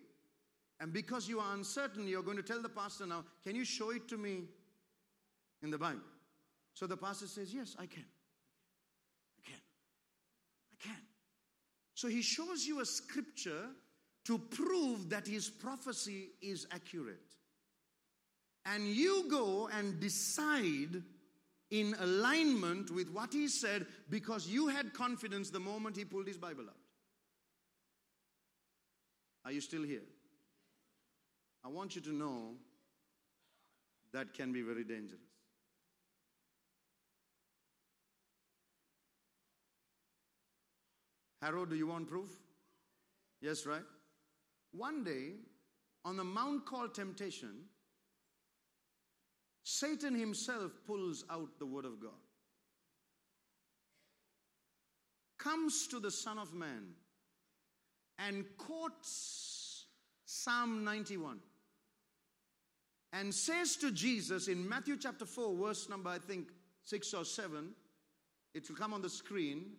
And 0.80 0.92
because 0.92 1.28
you 1.28 1.40
are 1.40 1.54
uncertain, 1.54 2.08
you're 2.08 2.24
going 2.24 2.38
to 2.38 2.44
tell 2.44 2.62
the 2.62 2.70
pastor 2.70 3.06
now, 3.06 3.24
Can 3.44 3.56
you 3.56 3.66
show 3.66 3.92
it 3.92 4.08
to 4.10 4.18
me 4.18 4.44
in 5.62 5.72
the 5.72 5.78
Bible? 5.78 6.02
So 6.74 6.88
the 6.88 6.98
pastor 6.98 7.28
says, 7.28 7.54
Yes, 7.54 7.76
I 7.80 7.86
can. 7.86 8.06
I 9.40 9.50
can. 9.50 9.62
I 10.74 10.88
can. 10.88 11.02
So 11.94 12.08
he 12.08 12.22
shows 12.22 12.66
you 12.66 12.82
a 12.82 12.86
scripture 12.86 13.68
to 14.26 14.38
prove 14.38 15.10
that 15.10 15.28
his 15.28 15.50
prophecy 15.50 16.30
is 16.42 16.68
accurate. 16.72 17.36
And 18.66 18.88
you 18.88 19.30
go 19.30 19.70
and 19.72 20.00
decide 20.00 21.04
in 21.70 21.96
alignment 22.00 22.92
with 22.92 23.10
what 23.12 23.32
he 23.34 23.48
said 23.48 23.86
because 24.10 24.48
you 24.48 24.68
had 24.68 24.94
confidence 24.94 25.50
the 25.50 25.60
moment 25.60 25.96
he 25.96 26.06
pulled 26.06 26.28
his 26.28 26.38
Bible 26.38 26.66
out. 26.68 26.85
Are 29.46 29.52
you 29.52 29.62
still 29.62 29.84
here? 29.84 30.02
I 31.64 31.68
want 31.68 31.96
you 31.96 32.02
to 32.02 32.14
know 32.14 32.56
that 34.12 34.34
can 34.34 34.52
be 34.52 34.62
very 34.62 34.84
dangerous. 34.84 35.22
Harold, 41.42 41.70
do 41.70 41.76
you 41.76 41.86
want 41.86 42.08
proof? 42.08 42.32
Yes, 43.40 43.68
right? 43.68 43.84
One 44.72 45.04
day, 45.04 45.34
on 46.04 46.18
the 46.18 46.24
mount 46.24 46.66
called 46.66 46.96
temptation, 46.96 47.66
Satan 49.64 50.16
himself 50.16 50.72
pulls 50.88 51.24
out 51.30 51.60
the 51.60 51.66
word 51.66 51.86
of 51.86 52.00
God, 52.00 52.12
comes 55.38 55.88
to 55.88 56.00
the 56.00 56.12
Son 56.12 56.40
of 56.40 56.54
Man, 56.54 56.94
and 58.20 58.46
quotes 58.58 59.86
Psalm 60.26 60.84
91 60.84 61.40
and 63.14 63.34
says 63.34 63.76
to 63.78 63.92
Jesus 63.92 64.48
in 64.48 64.68
Matthew 64.68 64.98
chapter 64.98 65.26
4, 65.26 65.56
verse 65.56 65.90
number, 65.90 66.10
I 66.10 66.18
think, 66.18 66.50
6 66.84 67.14
or 67.14 67.26
7, 67.26 67.70
it 68.54 68.70
will 68.70 68.76
come 68.76 68.94
on 68.94 69.02
the 69.02 69.10
screen. 69.10 69.72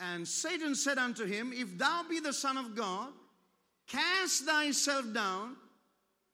And 0.00 0.26
Satan 0.26 0.74
said 0.74 0.98
unto 0.98 1.24
him, 1.24 1.52
If 1.54 1.78
thou 1.78 2.04
be 2.08 2.20
the 2.20 2.32
Son 2.32 2.58
of 2.58 2.74
God, 2.74 3.08
Cast 3.86 4.44
thyself 4.44 5.12
down, 5.12 5.56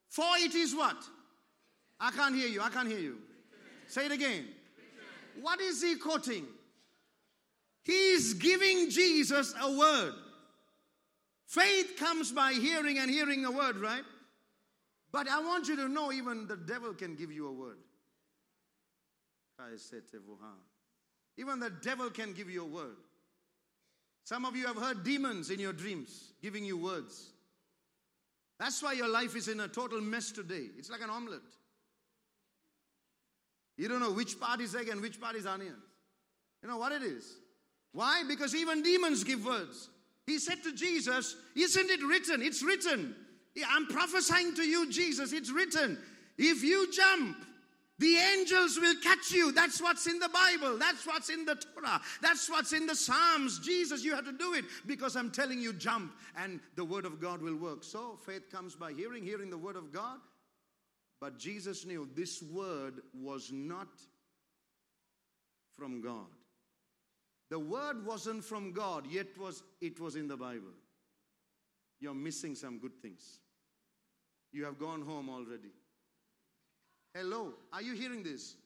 for 0.09 0.25
it 0.39 0.55
is 0.55 0.75
what? 0.75 0.97
I 2.01 2.11
can't 2.11 2.35
hear 2.35 2.49
you. 2.49 2.63
I 2.63 2.71
can't 2.71 2.89
hear 2.89 2.99
you. 2.99 3.19
Say 3.87 4.07
it 4.07 4.13
again. 4.13 4.47
What 5.41 5.61
is 5.61 5.83
he 5.83 5.97
quoting? 5.97 6.47
He 7.85 7.93
is 7.93 8.35
giving 8.35 8.91
Jesus 8.91 9.55
a 9.61 9.77
word. 9.77 10.15
Faith 11.53 11.97
comes 11.99 12.33
by 12.33 12.55
hearing 12.55 12.97
and 12.97 13.11
hearing 13.11 13.45
a 13.45 13.51
word, 13.51 13.77
right? 13.77 14.05
But 15.13 15.29
I 15.29 15.39
want 15.41 15.69
you 15.69 15.77
to 15.77 15.87
know 15.87 16.11
even 16.11 16.47
the 16.47 16.57
devil 16.57 16.95
can 16.95 17.15
give 17.15 17.31
you 17.31 17.47
a 17.47 17.53
word. 17.53 17.77
Even 21.37 21.61
the 21.61 21.69
devil 21.69 22.09
can 22.09 22.33
give 22.33 22.49
you 22.49 22.63
a 22.63 22.67
word. 22.67 22.97
Some 24.25 24.47
of 24.47 24.57
you 24.57 24.67
have 24.67 24.79
heard 24.79 25.05
demons 25.05 25.51
in 25.51 25.61
your 25.61 25.75
dreams 25.75 26.33
giving 26.41 26.65
you 26.65 26.79
words. 26.79 27.33
That's 28.59 28.83
why 28.83 28.95
your 28.95 29.09
life 29.09 29.37
is 29.37 29.49
in 29.49 29.61
a 29.61 29.69
total 29.69 30.01
mess 30.01 30.33
today. 30.33 30.69
It's 30.79 30.89
like 30.89 31.03
an 31.03 31.11
omelette. 31.11 31.41
You 33.77 33.89
don't 33.89 34.01
know 34.01 34.13
which 34.13 34.41
part 34.41 34.63
is 34.63 34.75
egg 34.75 34.89
and 34.89 35.03
which 35.03 35.21
part 35.21 35.37
is 35.37 35.45
onion. 35.45 35.77
You 36.63 36.71
know 36.71 36.79
what 36.79 36.93
it 36.93 37.03
is? 37.03 37.31
Why? 37.93 38.23
Because 38.27 38.55
even 38.55 38.83
demons 38.83 39.23
give 39.23 39.45
words. 39.45 39.91
He 40.27 40.39
said 40.39 40.63
to 40.63 40.73
Jesus, 40.73 41.37
Isn't 41.57 41.91
it 41.91 42.03
written? 42.03 42.43
It's 42.43 42.63
written. 42.63 43.15
I'm 43.69 43.87
prophesying 43.87 44.55
to 44.55 44.63
you, 44.63 44.91
Jesus. 44.91 45.33
It's 45.33 45.51
written. 45.51 45.99
If 46.39 46.63
you 46.63 46.91
jump, 46.91 47.37
the 47.99 48.17
angels 48.17 48.79
will 48.81 48.95
catch 49.03 49.31
you. 49.31 49.53
That's 49.53 49.81
what's 49.81 50.07
in 50.07 50.19
the 50.19 50.29
Bible. 50.29 50.79
That's 50.79 51.07
what's 51.07 51.29
in 51.29 51.45
the 51.45 51.55
Torah. 51.55 52.01
That's 52.21 52.49
what's 52.49 52.73
in 52.73 52.87
the 52.87 52.97
Psalms. 52.97 53.59
Jesus, 53.61 54.03
you 54.03 54.15
have 54.15 54.25
to 54.25 54.33
do 54.33 54.55
it 54.55 54.65
because 54.87 55.15
I'm 55.15 55.31
telling 55.31 55.61
you, 55.61 55.73
jump, 55.73 56.13
and 56.37 56.61
the 56.75 56.85
Word 56.85 57.05
of 57.05 57.21
God 57.21 57.43
will 57.43 57.57
work. 57.57 57.85
So 57.85 58.19
faith 58.25 58.51
comes 58.51 58.75
by 58.75 58.93
hearing, 58.93 59.23
hearing 59.23 59.51
the 59.51 59.59
Word 59.59 59.77
of 59.77 59.93
God. 59.93 60.19
But 61.21 61.39
Jesus 61.39 61.85
knew 61.85 62.09
this 62.17 62.43
Word 62.43 63.03
was 63.15 63.51
not 63.53 63.89
from 65.77 66.01
God. 66.01 66.27
The 67.53 67.59
Word 67.59 68.07
wasn't 68.07 68.43
from 68.43 68.73
God, 68.73 69.07
yet 69.11 69.37
was 69.37 69.63
it 69.83 70.01
was 70.01 70.17
in 70.17 70.27
the 70.27 70.39
Bible. 70.39 70.73
You're 72.01 72.15
missing 72.15 72.55
some 72.55 72.79
good 72.79 72.95
things. 73.03 73.41
You 74.53 74.65
have 74.65 74.79
gone 74.79 75.03
home 75.03 75.29
already. 75.29 75.75
Hello, 77.13 77.53
are 77.71 77.83
you 77.83 77.93
hearing 77.93 78.23
this? 78.23 78.57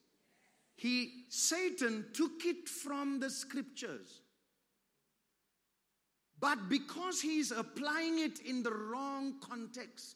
He 0.76 1.24
Satan 1.30 2.05
took 2.12 2.45
it 2.45 2.68
from 2.68 3.18
the 3.18 3.28
scriptures. 3.28 4.20
But 6.39 6.68
because 6.68 7.20
he's 7.20 7.51
applying 7.51 8.20
it 8.20 8.39
in 8.47 8.62
the 8.62 8.72
wrong 8.72 9.41
context, 9.41 10.14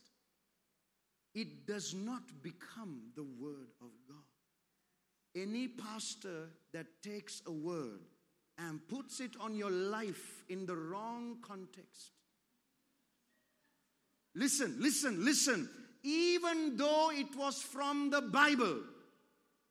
it 1.35 1.67
does 1.67 1.93
not 1.93 2.23
become 2.41 3.11
the 3.17 3.25
word 3.25 3.73
of 3.81 3.91
God. 4.07 4.23
Any 5.35 5.67
pastor 5.67 6.51
that 6.73 6.87
takes 7.03 7.43
a 7.49 7.53
word 7.53 8.03
and 8.69 8.87
puts 8.89 9.21
it 9.21 9.33
on 9.41 9.55
your 9.55 9.71
life 9.71 10.45
in 10.49 10.67
the 10.67 10.77
wrong 10.77 11.39
context. 11.43 12.13
Listen, 14.35 14.77
listen, 14.79 15.25
listen 15.25 15.69
even 16.03 16.77
though 16.77 17.11
it 17.13 17.37
was 17.37 17.61
from 17.63 18.11
the 18.11 18.23
Bible, 18.23 18.81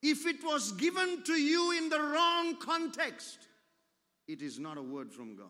if 0.01 0.25
it 0.25 0.43
was 0.43 0.71
given 0.73 1.23
to 1.23 1.33
you 1.33 1.77
in 1.77 1.89
the 1.89 1.99
wrong 1.99 2.55
context, 2.57 3.39
it 4.27 4.41
is 4.41 4.59
not 4.59 4.77
a 4.77 4.81
word 4.81 5.11
from 5.11 5.35
God. 5.35 5.47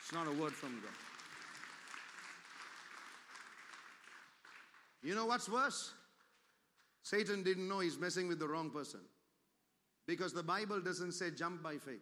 It's 0.00 0.12
not 0.12 0.26
a 0.26 0.32
word 0.32 0.52
from 0.52 0.80
God. 0.82 0.92
You 5.02 5.14
know 5.14 5.26
what's 5.26 5.48
worse? 5.48 5.92
Satan 7.02 7.42
didn't 7.42 7.68
know 7.68 7.80
he's 7.80 7.98
messing 7.98 8.26
with 8.26 8.38
the 8.38 8.48
wrong 8.48 8.70
person. 8.70 9.00
Because 10.06 10.32
the 10.32 10.42
Bible 10.42 10.80
doesn't 10.80 11.12
say 11.12 11.30
jump 11.30 11.62
by 11.62 11.78
faith. 11.78 11.94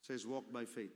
It 0.00 0.06
says 0.06 0.26
walk 0.26 0.52
by 0.52 0.64
faith. 0.64 0.94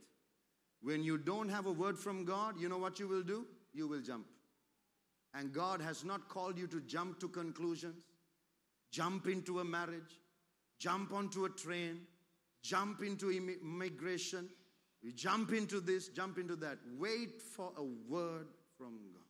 When 0.81 1.03
you 1.03 1.17
don't 1.17 1.49
have 1.49 1.65
a 1.65 1.71
word 1.71 1.97
from 1.97 2.23
God, 2.23 2.59
you 2.59 2.69
know 2.69 2.77
what 2.77 2.99
you 2.99 3.07
will 3.07 3.23
do? 3.23 3.45
You 3.73 3.87
will 3.87 4.01
jump. 4.01 4.25
And 5.33 5.51
God 5.51 5.81
has 5.81 6.03
not 6.03 6.29
called 6.29 6.57
you 6.57 6.67
to 6.67 6.79
jump 6.81 7.19
to 7.19 7.27
conclusions, 7.27 8.03
jump 8.91 9.27
into 9.27 9.59
a 9.59 9.63
marriage, 9.63 10.19
jump 10.79 11.13
onto 11.13 11.45
a 11.45 11.49
train, 11.49 12.01
jump 12.63 13.03
into 13.03 13.31
immigration, 13.31 14.49
you 15.01 15.11
jump 15.13 15.53
into 15.53 15.79
this, 15.79 16.09
jump 16.09 16.37
into 16.37 16.55
that. 16.57 16.77
Wait 16.97 17.41
for 17.41 17.71
a 17.77 17.83
word 17.83 18.47
from 18.77 18.97
God. 19.13 19.23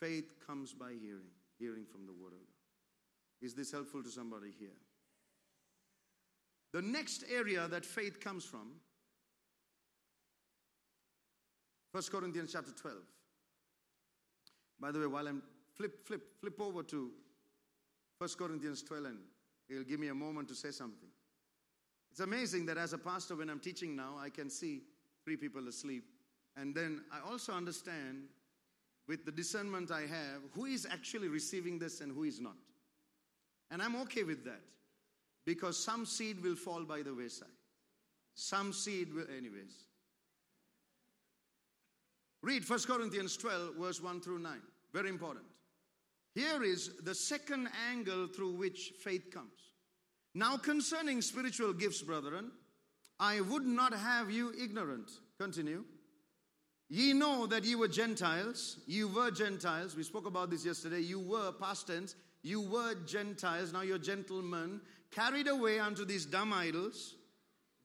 Faith 0.00 0.32
comes 0.46 0.72
by 0.72 0.92
hearing, 1.00 1.30
hearing 1.60 1.84
from 1.84 2.06
the 2.06 2.12
word 2.12 2.32
of 2.32 2.40
God. 2.40 3.42
Is 3.42 3.54
this 3.54 3.70
helpful 3.70 4.02
to 4.02 4.10
somebody 4.10 4.52
here? 4.58 4.76
The 6.72 6.82
next 6.82 7.24
area 7.30 7.68
that 7.68 7.84
faith 7.84 8.20
comes 8.20 8.44
from 8.44 8.72
1 11.92 12.02
Corinthians 12.10 12.52
chapter 12.52 12.72
12. 12.72 12.96
By 14.80 14.92
the 14.92 15.00
way, 15.00 15.06
while 15.06 15.28
I'm 15.28 15.42
flip, 15.74 16.06
flip, 16.06 16.22
flip 16.40 16.60
over 16.60 16.82
to 16.84 17.10
1 18.18 18.30
Corinthians 18.38 18.82
12 18.82 19.04
and 19.06 19.18
he'll 19.68 19.84
give 19.84 20.00
me 20.00 20.08
a 20.08 20.14
moment 20.14 20.48
to 20.48 20.54
say 20.54 20.70
something. 20.70 21.08
It's 22.10 22.20
amazing 22.20 22.66
that 22.66 22.78
as 22.78 22.92
a 22.92 22.98
pastor, 22.98 23.36
when 23.36 23.50
I'm 23.50 23.60
teaching 23.60 23.94
now, 23.94 24.16
I 24.18 24.30
can 24.30 24.50
see 24.50 24.82
three 25.24 25.36
people 25.36 25.66
asleep. 25.68 26.04
And 26.56 26.74
then 26.74 27.02
I 27.12 27.28
also 27.28 27.52
understand 27.52 28.24
with 29.10 29.24
the 29.24 29.32
discernment 29.32 29.90
I 29.90 30.02
have 30.02 30.40
who 30.54 30.66
is 30.66 30.86
actually 30.88 31.26
receiving 31.26 31.80
this 31.80 32.00
and 32.00 32.12
who 32.12 32.22
is 32.22 32.40
not. 32.40 32.54
And 33.72 33.82
I'm 33.82 33.96
okay 34.02 34.22
with 34.22 34.44
that 34.44 34.60
because 35.44 35.76
some 35.76 36.06
seed 36.06 36.40
will 36.40 36.54
fall 36.54 36.84
by 36.84 37.02
the 37.02 37.12
wayside. 37.12 37.48
Some 38.36 38.72
seed 38.72 39.12
will, 39.12 39.26
anyways. 39.36 39.74
Read 42.40 42.66
1 42.66 42.78
Corinthians 42.86 43.36
12, 43.36 43.74
verse 43.80 44.00
1 44.00 44.20
through 44.20 44.38
9. 44.38 44.52
Very 44.92 45.08
important. 45.08 45.44
Here 46.36 46.62
is 46.62 46.92
the 47.02 47.14
second 47.14 47.68
angle 47.90 48.28
through 48.28 48.52
which 48.52 48.92
faith 49.02 49.32
comes. 49.34 49.72
Now, 50.36 50.56
concerning 50.56 51.20
spiritual 51.20 51.72
gifts, 51.72 52.00
brethren, 52.00 52.52
I 53.18 53.40
would 53.40 53.66
not 53.66 53.92
have 53.92 54.30
you 54.30 54.52
ignorant. 54.56 55.10
Continue. 55.36 55.84
Ye 56.92 57.12
know 57.12 57.46
that 57.46 57.64
ye 57.64 57.76
were 57.76 57.88
Gentiles. 57.88 58.78
You 58.86 59.06
were 59.06 59.30
Gentiles. 59.30 59.94
We 59.94 60.02
spoke 60.02 60.26
about 60.26 60.50
this 60.50 60.64
yesterday. 60.64 60.98
You 60.98 61.20
were, 61.20 61.52
past 61.52 61.86
tense, 61.86 62.16
you 62.42 62.60
were 62.60 62.94
Gentiles. 63.06 63.72
Now 63.72 63.82
you're 63.82 63.98
gentlemen. 63.98 64.80
Carried 65.12 65.46
away 65.46 65.78
unto 65.78 66.04
these 66.04 66.26
dumb 66.26 66.52
idols. 66.52 67.14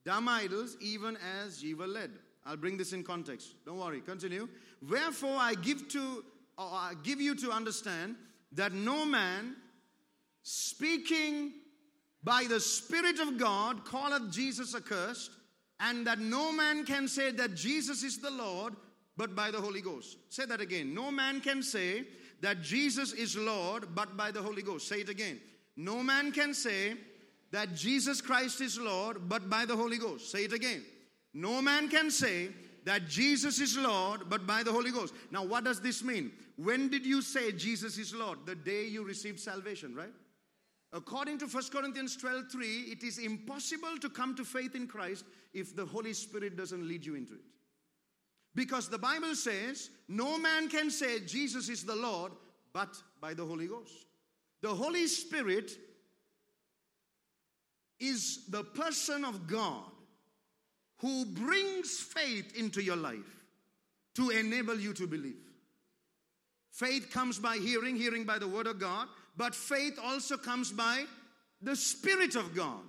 Dumb 0.04 0.28
idols, 0.28 0.76
even 0.80 1.16
as 1.40 1.62
ye 1.62 1.74
were 1.74 1.86
led. 1.86 2.10
I'll 2.44 2.56
bring 2.56 2.76
this 2.76 2.92
in 2.92 3.04
context. 3.04 3.54
Don't 3.64 3.78
worry. 3.78 4.00
Continue. 4.00 4.48
Wherefore 4.88 5.36
I 5.36 5.54
give 5.54 5.88
to 5.88 6.24
or 6.58 6.64
I 6.64 6.94
give 7.02 7.20
you 7.20 7.34
to 7.36 7.52
understand 7.52 8.16
that 8.52 8.72
no 8.72 9.04
man 9.04 9.56
speaking 10.42 11.52
by 12.24 12.46
the 12.48 12.58
Spirit 12.58 13.20
of 13.20 13.38
God 13.38 13.88
calleth 13.88 14.32
Jesus 14.32 14.74
accursed, 14.74 15.30
and 15.78 16.06
that 16.06 16.18
no 16.18 16.50
man 16.50 16.84
can 16.84 17.06
say 17.06 17.30
that 17.30 17.54
Jesus 17.54 18.02
is 18.02 18.18
the 18.18 18.30
Lord 18.30 18.74
but 19.16 19.34
by 19.34 19.50
the 19.50 19.60
Holy 19.60 19.80
Ghost. 19.80 20.18
Say 20.28 20.46
that 20.46 20.60
again. 20.60 20.94
No 20.94 21.10
man 21.10 21.40
can 21.40 21.62
say 21.62 22.04
that 22.40 22.62
Jesus 22.62 23.12
is 23.12 23.36
Lord 23.36 23.94
but 23.94 24.16
by 24.16 24.30
the 24.30 24.42
Holy 24.42 24.62
Ghost. 24.62 24.88
Say 24.88 25.00
it 25.00 25.08
again. 25.08 25.40
No 25.76 26.02
man 26.02 26.32
can 26.32 26.54
say 26.54 26.94
that 27.50 27.74
Jesus 27.74 28.20
Christ 28.20 28.60
is 28.60 28.78
Lord 28.78 29.28
but 29.28 29.48
by 29.48 29.64
the 29.64 29.76
Holy 29.76 29.98
Ghost. 29.98 30.30
Say 30.30 30.44
it 30.44 30.52
again. 30.52 30.84
No 31.32 31.60
man 31.60 31.88
can 31.88 32.10
say 32.10 32.48
that 32.84 33.08
Jesus 33.08 33.60
is 33.60 33.76
Lord 33.76 34.28
but 34.28 34.46
by 34.46 34.62
the 34.62 34.72
Holy 34.72 34.90
Ghost. 34.90 35.14
Now, 35.30 35.44
what 35.44 35.64
does 35.64 35.80
this 35.80 36.02
mean? 36.02 36.32
When 36.56 36.88
did 36.88 37.04
you 37.04 37.20
say 37.20 37.52
Jesus 37.52 37.98
is 37.98 38.14
Lord? 38.14 38.38
The 38.46 38.54
day 38.54 38.86
you 38.86 39.04
received 39.04 39.40
salvation, 39.40 39.94
right? 39.94 40.12
According 40.92 41.38
to 41.38 41.46
1 41.46 41.64
Corinthians 41.72 42.16
12 42.16 42.44
3, 42.50 42.66
it 42.66 43.02
is 43.02 43.18
impossible 43.18 43.98
to 44.00 44.08
come 44.08 44.34
to 44.36 44.44
faith 44.44 44.74
in 44.74 44.86
Christ 44.86 45.24
if 45.52 45.76
the 45.76 45.84
Holy 45.84 46.12
Spirit 46.12 46.56
doesn't 46.56 46.86
lead 46.86 47.04
you 47.04 47.16
into 47.16 47.34
it. 47.34 47.40
Because 48.56 48.88
the 48.88 48.98
Bible 48.98 49.34
says, 49.34 49.90
no 50.08 50.38
man 50.38 50.68
can 50.68 50.90
say 50.90 51.20
Jesus 51.20 51.68
is 51.68 51.84
the 51.84 51.94
Lord 51.94 52.32
but 52.72 52.88
by 53.20 53.34
the 53.34 53.44
Holy 53.44 53.66
Ghost. 53.66 54.06
The 54.62 54.74
Holy 54.74 55.06
Spirit 55.06 55.70
is 58.00 58.46
the 58.48 58.64
person 58.64 59.24
of 59.24 59.46
God 59.46 59.84
who 61.00 61.26
brings 61.26 62.00
faith 62.00 62.56
into 62.56 62.82
your 62.82 62.96
life 62.96 63.44
to 64.14 64.30
enable 64.30 64.80
you 64.80 64.94
to 64.94 65.06
believe. 65.06 65.36
Faith 66.72 67.10
comes 67.10 67.38
by 67.38 67.58
hearing, 67.58 67.94
hearing 67.94 68.24
by 68.24 68.38
the 68.38 68.48
Word 68.48 68.66
of 68.66 68.80
God, 68.80 69.08
but 69.36 69.54
faith 69.54 69.98
also 70.02 70.38
comes 70.38 70.72
by 70.72 71.04
the 71.60 71.76
Spirit 71.76 72.36
of 72.36 72.54
God 72.54 72.80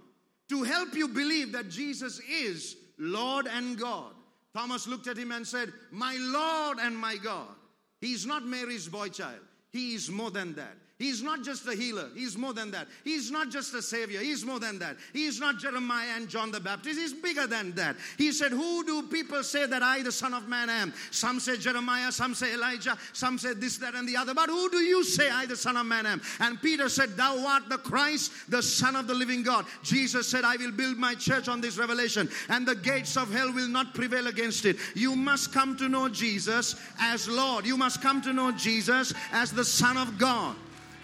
to 0.48 0.64
help 0.64 0.94
you 0.94 1.10
believe 1.10 1.52
that 1.52 1.70
Jesus 1.70 2.22
is 2.22 2.78
Lord 2.98 3.48
and 3.48 3.78
God. 3.78 4.14
Thomas 4.58 4.88
looked 4.88 5.06
at 5.06 5.18
him 5.18 5.32
and 5.32 5.46
said, 5.46 5.72
My 5.92 6.18
Lord 6.20 6.80
and 6.82 6.98
my 6.98 7.18
God. 7.18 7.54
He's 8.02 8.26
not 8.26 8.44
Mary's 8.44 8.88
boy 8.88 9.10
child, 9.10 9.42
he 9.70 9.94
is 9.94 10.10
more 10.10 10.32
than 10.32 10.56
that. 10.56 10.76
He's 11.00 11.22
not 11.22 11.44
just 11.44 11.68
a 11.68 11.76
healer. 11.76 12.10
He's 12.16 12.36
more 12.36 12.54
than 12.54 12.72
that. 12.72 12.88
He's 13.04 13.30
not 13.30 13.52
just 13.52 13.72
a 13.76 13.84
savior. 13.84 14.20
He's 14.20 14.44
more 14.44 14.60
than 14.60 14.80
that. 14.80 14.98
He's 15.14 15.40
not 15.40 15.60
Jeremiah 15.60 16.14
and 16.16 16.28
John 16.28 16.50
the 16.50 16.60
Baptist. 16.60 17.00
He's 17.00 17.14
bigger 17.14 17.46
than 17.46 17.74
that. 17.74 17.98
He 18.18 18.32
said, 18.32 18.52
Who 18.52 18.84
do 18.84 19.04
people 19.04 19.44
say 19.44 19.68
that 19.68 19.84
I, 19.84 20.02
the 20.02 20.12
Son 20.12 20.34
of 20.34 20.48
Man, 20.48 20.72
am? 20.72 20.92
Some 21.12 21.40
say 21.40 21.58
Jeremiah, 21.58 22.12
some 22.12 22.34
say 22.34 22.56
Elijah, 22.56 22.98
some 23.14 23.38
say 23.38 23.54
this, 23.54 23.78
that, 23.78 23.94
and 23.94 24.10
the 24.10 24.18
other. 24.18 24.34
But 24.34 24.50
who 24.50 24.72
do 24.72 24.78
you 24.78 25.04
say 25.04 25.30
I, 25.30 25.46
the 25.46 25.56
Son 25.56 25.78
of 25.78 25.86
Man, 25.86 26.08
am? 26.08 26.20
And 26.40 26.60
Peter 26.64 26.90
said, 26.90 27.16
Thou 27.16 27.46
art 27.46 27.70
the 27.70 27.78
Christ, 27.78 28.32
the 28.50 28.64
Son 28.64 28.96
of 28.96 29.06
the 29.06 29.14
living 29.14 29.44
God. 29.44 29.68
Jesus 29.84 30.28
said, 30.28 30.46
I 30.46 30.56
will 30.56 30.72
build 30.72 30.98
my 30.98 31.14
church 31.14 31.48
on 31.48 31.62
this 31.62 31.78
revelation, 31.78 32.28
and 32.50 32.68
the 32.68 32.76
gates 32.76 33.18
of 33.18 33.32
hell 33.32 33.54
will 33.54 33.68
not 33.68 33.94
prevail 33.94 34.26
against 34.26 34.66
it. 34.66 34.78
You 34.96 35.16
must 35.16 35.54
come 35.54 35.78
to 35.78 35.88
know 35.88 36.10
Jesus 36.10 36.76
as 37.00 37.30
Lord. 37.30 37.68
You 37.68 37.78
must 37.78 38.02
come 38.02 38.20
to 38.24 38.34
know 38.34 38.52
Jesus 38.52 39.14
as 39.32 39.52
the 39.52 39.64
Son 39.64 39.96
of 39.96 40.18
God. 40.18 40.56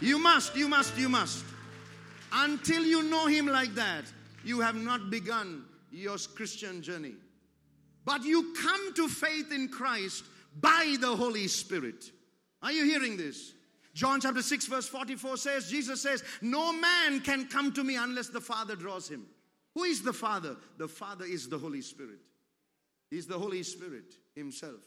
You 0.02 0.20
must, 0.20 0.56
you 0.56 0.68
must, 0.68 0.98
you 0.98 1.10
must. 1.10 1.44
Until 2.32 2.84
you 2.84 3.04
know 3.04 3.28
Him 3.28 3.48
like 3.48 3.76
that, 3.76 4.06
you 4.44 4.60
have 4.60 4.76
not 4.76 5.10
begun 5.10 5.64
your 5.91 6.18
Christian 6.36 6.82
journey. 6.82 7.14
But 8.06 8.24
you 8.24 8.54
come 8.54 8.94
to 8.96 9.08
faith 9.08 9.52
in 9.52 9.70
Christ 9.70 10.26
by 10.60 10.98
the 11.00 11.16
Holy 11.16 11.48
Spirit. 11.48 12.12
Are 12.62 12.72
you 12.72 12.86
hearing 12.86 13.18
this? 13.18 13.54
John 13.94 14.20
chapter 14.20 14.41
6, 14.41 14.66
verse 14.66 14.88
44 14.88 15.38
says, 15.38 15.70
Jesus 15.70 16.02
says, 16.02 16.24
No 16.41 16.74
man 16.74 17.22
can 17.22 17.48
come 17.48 17.72
to 17.74 17.84
me 17.84 17.96
unless 17.96 18.30
the 18.30 18.41
Father 18.41 18.76
draws 18.76 19.08
him. 19.08 19.28
Who 19.76 19.84
is 19.84 20.02
the 20.02 20.14
Father? 20.14 20.56
The 20.78 20.88
Father 20.88 21.26
is 21.26 21.48
the 21.48 21.58
Holy 21.58 21.82
Spirit. 21.82 22.20
He's 23.10 23.28
the 23.28 23.38
Holy 23.38 23.64
Spirit 23.64 24.16
Himself. 24.36 24.82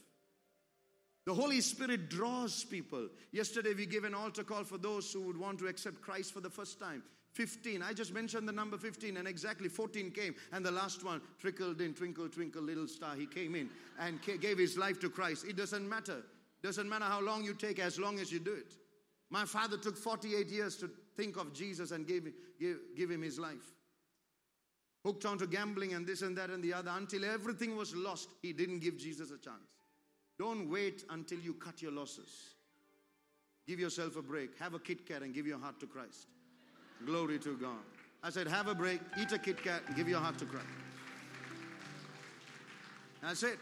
The 1.26 1.34
Holy 1.34 1.60
Spirit 1.60 2.08
draws 2.08 2.62
people. 2.62 3.08
Yesterday 3.32 3.74
we 3.74 3.84
gave 3.84 4.04
an 4.04 4.14
altar 4.14 4.44
call 4.44 4.62
for 4.62 4.78
those 4.78 5.12
who 5.12 5.22
would 5.22 5.36
want 5.36 5.58
to 5.58 5.66
accept 5.66 6.00
Christ 6.00 6.32
for 6.32 6.40
the 6.40 6.48
first 6.48 6.78
time. 6.78 7.02
15. 7.32 7.82
I 7.82 7.92
just 7.92 8.14
mentioned 8.14 8.48
the 8.48 8.52
number 8.52 8.78
15 8.78 9.16
and 9.16 9.28
exactly 9.28 9.68
14 9.68 10.12
came 10.12 10.34
and 10.52 10.64
the 10.64 10.70
last 10.70 11.04
one 11.04 11.20
trickled 11.38 11.80
in 11.80 11.92
twinkle 11.92 12.28
twinkle 12.28 12.62
little 12.62 12.86
star 12.88 13.14
he 13.14 13.26
came 13.26 13.54
in 13.54 13.68
and 13.98 14.20
gave 14.40 14.56
his 14.56 14.78
life 14.78 14.98
to 15.00 15.10
Christ. 15.10 15.44
It 15.46 15.56
doesn't 15.56 15.86
matter. 15.86 16.22
Doesn't 16.62 16.88
matter 16.88 17.04
how 17.04 17.20
long 17.20 17.44
you 17.44 17.52
take 17.52 17.78
as 17.78 17.98
long 17.98 18.20
as 18.20 18.32
you 18.32 18.38
do 18.38 18.54
it. 18.54 18.72
My 19.28 19.44
father 19.44 19.76
took 19.76 19.98
48 19.98 20.48
years 20.48 20.76
to 20.76 20.90
think 21.16 21.36
of 21.36 21.52
Jesus 21.52 21.90
and 21.90 22.06
give, 22.06 22.28
give, 22.58 22.78
give 22.96 23.10
him 23.10 23.20
his 23.20 23.38
life. 23.38 23.74
Hooked 25.04 25.26
onto 25.26 25.46
gambling 25.46 25.92
and 25.92 26.06
this 26.06 26.22
and 26.22 26.38
that 26.38 26.50
and 26.50 26.62
the 26.62 26.72
other 26.72 26.92
until 26.94 27.24
everything 27.24 27.76
was 27.76 27.94
lost. 27.94 28.28
He 28.42 28.52
didn't 28.52 28.78
give 28.78 28.96
Jesus 28.96 29.30
a 29.30 29.38
chance. 29.38 29.75
Don't 30.38 30.70
wait 30.70 31.04
until 31.10 31.38
you 31.38 31.54
cut 31.54 31.80
your 31.80 31.92
losses. 31.92 32.54
Give 33.66 33.80
yourself 33.80 34.16
a 34.16 34.22
break. 34.22 34.58
Have 34.58 34.74
a 34.74 34.78
Kit 34.78 35.06
Kat 35.06 35.22
and 35.22 35.34
give 35.34 35.46
your 35.46 35.58
heart 35.58 35.80
to 35.80 35.86
Christ. 35.86 36.28
Glory 37.04 37.38
to 37.40 37.56
God. 37.56 37.78
I 38.22 38.30
said, 38.30 38.46
have 38.48 38.68
a 38.68 38.74
break, 38.74 39.00
eat 39.20 39.32
a 39.32 39.38
Kit 39.38 39.62
Kat, 39.62 39.82
and 39.86 39.96
give 39.96 40.08
your 40.08 40.20
heart 40.20 40.38
to 40.38 40.44
Christ. 40.44 40.66
That's 43.22 43.42
it. 43.42 43.58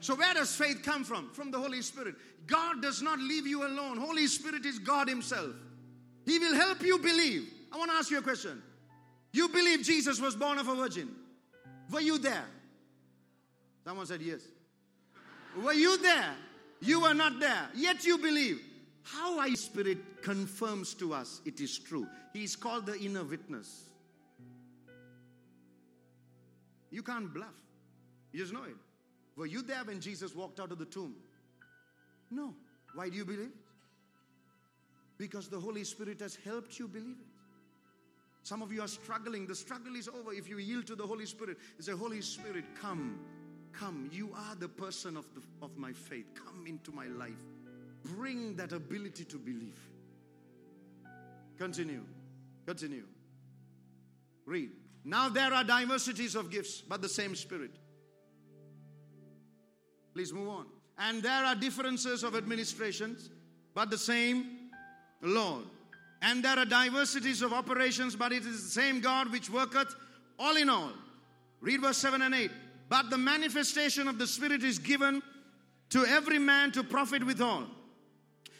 So, 0.00 0.14
where 0.14 0.34
does 0.34 0.54
faith 0.54 0.82
come 0.82 1.04
from? 1.04 1.30
From 1.32 1.50
the 1.50 1.58
Holy 1.58 1.80
Spirit. 1.80 2.16
God 2.46 2.82
does 2.82 3.02
not 3.02 3.18
leave 3.18 3.46
you 3.46 3.66
alone. 3.66 3.96
Holy 3.96 4.26
Spirit 4.26 4.66
is 4.66 4.78
God 4.78 5.08
Himself. 5.08 5.54
He 6.24 6.38
will 6.38 6.54
help 6.54 6.82
you 6.82 6.98
believe. 6.98 7.48
I 7.72 7.78
want 7.78 7.90
to 7.90 7.96
ask 7.96 8.10
you 8.10 8.18
a 8.18 8.22
question. 8.22 8.62
You 9.32 9.48
believe 9.48 9.82
Jesus 9.82 10.20
was 10.20 10.36
born 10.36 10.58
of 10.58 10.68
a 10.68 10.74
virgin? 10.74 11.08
Were 11.90 12.00
you 12.00 12.18
there? 12.18 12.44
Someone 13.84 14.06
said 14.06 14.20
yes. 14.20 14.40
Were 15.62 15.72
you 15.72 15.98
there? 15.98 16.34
You 16.80 17.00
were 17.00 17.14
not 17.14 17.40
there. 17.40 17.68
Yet 17.74 18.04
you 18.04 18.18
believe. 18.18 18.60
How 19.02 19.38
our 19.38 19.54
Spirit 19.54 20.22
confirms 20.22 20.94
to 20.94 21.14
us 21.14 21.40
it 21.44 21.60
is 21.60 21.78
true. 21.78 22.06
He 22.32 22.44
is 22.44 22.56
called 22.56 22.86
the 22.86 22.98
inner 22.98 23.24
witness. 23.24 23.84
You 26.90 27.02
can't 27.02 27.32
bluff. 27.32 27.54
You 28.32 28.40
just 28.40 28.52
know 28.52 28.64
it. 28.64 28.76
Were 29.36 29.46
you 29.46 29.62
there 29.62 29.84
when 29.84 30.00
Jesus 30.00 30.34
walked 30.34 30.60
out 30.60 30.72
of 30.72 30.78
the 30.78 30.84
tomb? 30.84 31.14
No. 32.30 32.54
Why 32.94 33.08
do 33.08 33.16
you 33.16 33.24
believe 33.24 33.40
it? 33.40 33.52
Because 35.18 35.48
the 35.48 35.60
Holy 35.60 35.84
Spirit 35.84 36.20
has 36.20 36.36
helped 36.36 36.78
you 36.78 36.88
believe 36.88 37.16
it. 37.20 37.26
Some 38.42 38.62
of 38.62 38.72
you 38.72 38.80
are 38.80 38.88
struggling. 38.88 39.46
The 39.46 39.54
struggle 39.54 39.96
is 39.96 40.08
over 40.08 40.32
if 40.32 40.48
you 40.48 40.58
yield 40.58 40.86
to 40.86 40.94
the 40.94 41.06
Holy 41.06 41.26
Spirit. 41.26 41.58
Say, 41.80 41.92
Holy 41.92 42.20
Spirit, 42.20 42.64
come, 42.80 43.18
come. 43.78 44.08
You 44.12 44.30
are 44.34 44.54
the 44.54 44.68
person 44.68 45.16
of, 45.16 45.26
the, 45.34 45.42
of 45.62 45.76
my 45.76 45.92
faith. 45.92 46.26
Come 46.34 46.66
into 46.66 46.92
my 46.92 47.06
life. 47.06 47.32
Bring 48.04 48.56
that 48.56 48.72
ability 48.72 49.24
to 49.24 49.36
believe. 49.36 49.78
Continue. 51.58 52.02
Continue. 52.66 53.04
Read. 54.44 54.70
Now 55.04 55.28
there 55.28 55.52
are 55.52 55.64
diversities 55.64 56.34
of 56.34 56.50
gifts, 56.50 56.80
but 56.80 57.02
the 57.02 57.08
same 57.08 57.34
Spirit. 57.34 57.70
Please 60.14 60.32
move 60.32 60.48
on. 60.48 60.66
And 60.98 61.22
there 61.22 61.44
are 61.44 61.54
differences 61.54 62.22
of 62.22 62.34
administrations, 62.34 63.30
but 63.74 63.90
the 63.90 63.98
same 63.98 64.70
Lord. 65.22 65.64
And 66.22 66.42
there 66.42 66.58
are 66.58 66.64
diversities 66.64 67.42
of 67.42 67.52
operations, 67.52 68.16
but 68.16 68.32
it 68.32 68.46
is 68.46 68.64
the 68.64 68.80
same 68.80 69.00
God 69.00 69.30
which 69.30 69.50
worketh 69.50 69.94
all 70.38 70.56
in 70.56 70.68
all. 70.68 70.92
Read 71.60 71.82
verse 71.82 71.98
7 71.98 72.22
and 72.22 72.34
8. 72.34 72.50
But 72.88 73.10
the 73.10 73.18
manifestation 73.18 74.08
of 74.08 74.18
the 74.18 74.26
Spirit 74.26 74.62
is 74.62 74.78
given 74.78 75.22
to 75.90 76.04
every 76.06 76.38
man 76.38 76.72
to 76.72 76.82
profit 76.82 77.24
withal. 77.24 77.64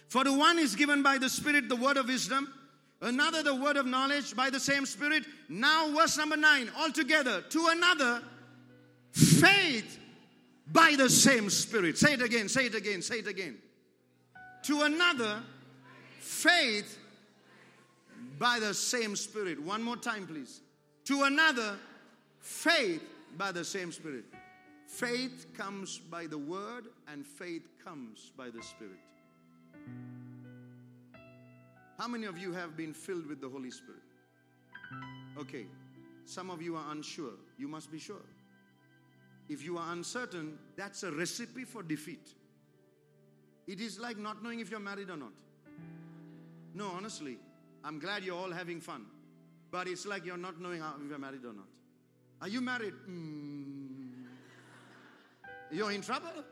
For 0.09 0.25
the 0.25 0.33
one 0.33 0.59
is 0.59 0.75
given 0.75 1.03
by 1.03 1.19
the 1.19 1.29
Spirit 1.29 1.69
the 1.69 1.77
word 1.77 1.97
of 1.97 2.07
wisdom, 2.07 2.53
another 3.01 3.43
the 3.43 3.55
word 3.55 3.77
of 3.77 3.87
knowledge 3.87 4.35
by 4.35 4.51
the 4.51 4.61
same 4.61 4.87
Spirit. 4.87 5.25
Now, 5.49 5.91
verse 5.95 6.17
number 6.17 6.37
9, 6.37 6.71
altogether, 6.79 7.43
to 7.43 7.69
another, 7.71 8.23
faith 9.13 9.99
by 10.73 10.95
the 10.97 11.11
same 11.11 11.51
Spirit. 11.51 11.99
Say 11.99 12.15
it 12.15 12.23
again, 12.23 12.49
say 12.49 12.67
it 12.67 12.75
again, 12.75 13.03
say 13.03 13.19
it 13.19 13.27
again. 13.27 13.59
To 14.65 14.83
another, 14.83 15.41
faith 16.19 16.99
by 18.39 18.59
the 18.59 18.75
same 18.75 19.17
Spirit. 19.17 19.61
One 19.63 19.83
more 19.83 19.97
time, 19.97 20.27
please. 20.27 20.61
To 21.05 21.25
another, 21.25 21.77
faith 22.41 23.03
by 23.37 23.53
the 23.53 23.65
same 23.65 23.93
Spirit. 23.93 24.25
Faith 24.87 25.47
comes 25.57 25.99
by 25.99 26.27
the 26.27 26.39
Word, 26.39 26.87
and 27.09 27.27
faith 27.27 27.69
comes 27.85 28.33
by 28.37 28.51
the 28.51 28.63
Spirit. 28.63 28.99
How 31.99 32.09
many 32.09 32.27
of 32.27 32.39
you 32.39 32.53
have 32.53 32.77
been 32.77 32.93
filled 32.93 33.27
with 33.27 33.41
the 33.41 33.49
Holy 33.49 33.71
Spirit? 33.71 34.03
Okay, 35.39 35.67
some 36.25 36.51
of 36.51 36.63
you 36.63 36.77
are 36.77 36.93
unsure. 36.93 37.35
You 37.59 37.69
must 37.69 37.91
be 37.91 37.99
sure. 37.99 38.25
If 39.49 39.65
you 39.65 39.79
are 39.79 39.93
uncertain, 39.93 40.59
that's 40.77 41.03
a 41.03 41.13
recipe 41.13 41.65
for 41.65 41.83
defeat. 41.83 42.35
It 43.67 43.81
is 43.81 43.99
like 43.99 44.19
not 44.19 44.43
knowing 44.43 44.61
if 44.61 44.71
you're 44.71 44.81
married 44.81 45.11
or 45.11 45.17
not. 45.17 45.33
No, 46.75 46.89
honestly, 46.89 47.39
I'm 47.85 47.99
glad 47.99 48.25
you're 48.25 48.37
all 48.37 48.53
having 48.53 48.81
fun. 48.81 49.07
But 49.71 49.89
it's 49.89 50.07
like 50.07 50.25
you're 50.25 50.37
not 50.37 50.61
knowing 50.61 50.81
if 50.81 51.09
you're 51.09 51.19
married 51.19 51.45
or 51.45 51.53
not. 51.53 51.67
Are 52.41 52.49
you 52.49 52.61
married? 52.61 52.95
Mm. 53.09 54.09
You're 55.71 55.93
in 55.93 56.03
trouble. 56.03 56.45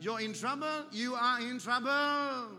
You're 0.00 0.20
in 0.20 0.32
trouble. 0.32 0.86
You 0.92 1.14
are 1.14 1.40
in 1.40 1.58
trouble. 1.58 2.58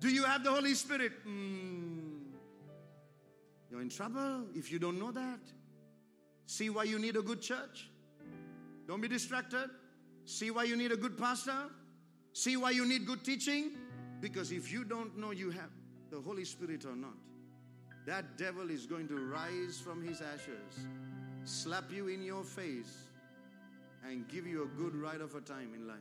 Do 0.00 0.08
you 0.08 0.24
have 0.24 0.44
the 0.44 0.50
Holy 0.50 0.74
Spirit? 0.74 1.12
Mm. 1.26 2.20
You're 3.70 3.80
in 3.80 3.88
trouble 3.88 4.46
if 4.54 4.70
you 4.70 4.78
don't 4.78 4.98
know 4.98 5.12
that. 5.12 5.40
See 6.46 6.70
why 6.70 6.84
you 6.84 6.98
need 6.98 7.16
a 7.16 7.22
good 7.22 7.40
church. 7.40 7.88
Don't 8.86 9.00
be 9.00 9.08
distracted. 9.08 9.70
See 10.24 10.50
why 10.50 10.64
you 10.64 10.76
need 10.76 10.92
a 10.92 10.96
good 10.96 11.16
pastor. 11.16 11.70
See 12.32 12.56
why 12.56 12.70
you 12.70 12.86
need 12.86 13.06
good 13.06 13.24
teaching. 13.24 13.72
Because 14.20 14.52
if 14.52 14.70
you 14.72 14.84
don't 14.84 15.18
know 15.18 15.30
you 15.30 15.50
have 15.50 15.70
the 16.10 16.20
Holy 16.20 16.44
Spirit 16.44 16.84
or 16.84 16.94
not, 16.94 17.16
that 18.06 18.36
devil 18.36 18.70
is 18.70 18.86
going 18.86 19.08
to 19.08 19.16
rise 19.16 19.80
from 19.82 20.02
his 20.02 20.20
ashes, 20.20 20.86
slap 21.44 21.90
you 21.92 22.08
in 22.08 22.22
your 22.22 22.44
face, 22.44 23.08
and 24.04 24.26
give 24.28 24.46
you 24.46 24.64
a 24.64 24.66
good 24.80 24.94
ride 24.94 25.20
of 25.20 25.34
a 25.34 25.40
time 25.40 25.74
in 25.74 25.86
life. 25.86 25.96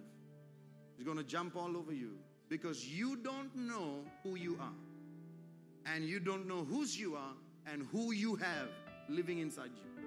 He's 0.97 1.05
going 1.05 1.17
to 1.17 1.23
jump 1.23 1.55
all 1.55 1.77
over 1.77 1.93
you 1.93 2.17
because 2.49 2.87
you 2.87 3.15
don't 3.15 3.55
know 3.55 4.03
who 4.23 4.35
you 4.35 4.57
are, 4.59 5.93
and 5.93 6.03
you 6.03 6.19
don't 6.19 6.47
know 6.47 6.63
whose 6.63 6.99
you 6.99 7.15
are 7.15 7.33
and 7.71 7.87
who 7.91 8.11
you 8.11 8.35
have 8.35 8.69
living 9.09 9.39
inside 9.39 9.71
you. 9.75 10.03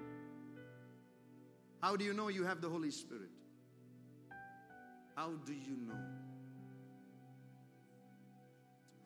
How 1.81 1.95
do 1.95 2.03
you 2.03 2.13
know 2.13 2.29
you 2.29 2.43
have 2.43 2.61
the 2.61 2.69
Holy 2.69 2.91
Spirit? 2.91 3.29
How 5.15 5.31
do 5.45 5.53
you 5.53 5.77
know? 5.87 5.99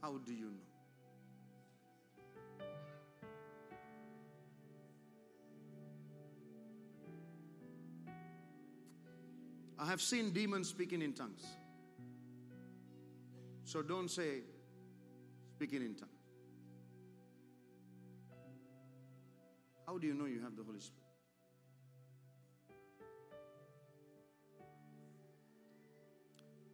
How 0.01 0.17
do 0.25 0.33
you 0.33 0.45
know? 0.45 0.68
I 9.79 9.85
have 9.85 10.01
seen 10.01 10.31
demons 10.31 10.67
speaking 10.67 11.01
in 11.01 11.13
tongues. 11.13 11.45
So 13.63 13.81
don't 13.81 14.11
say 14.11 14.41
speaking 15.55 15.81
in 15.81 15.95
tongues. 15.95 16.11
How 19.87 19.97
do 19.97 20.05
you 20.05 20.13
know 20.13 20.25
you 20.25 20.41
have 20.41 20.57
the 20.57 20.63
Holy 20.63 20.81
Spirit? 20.81 21.05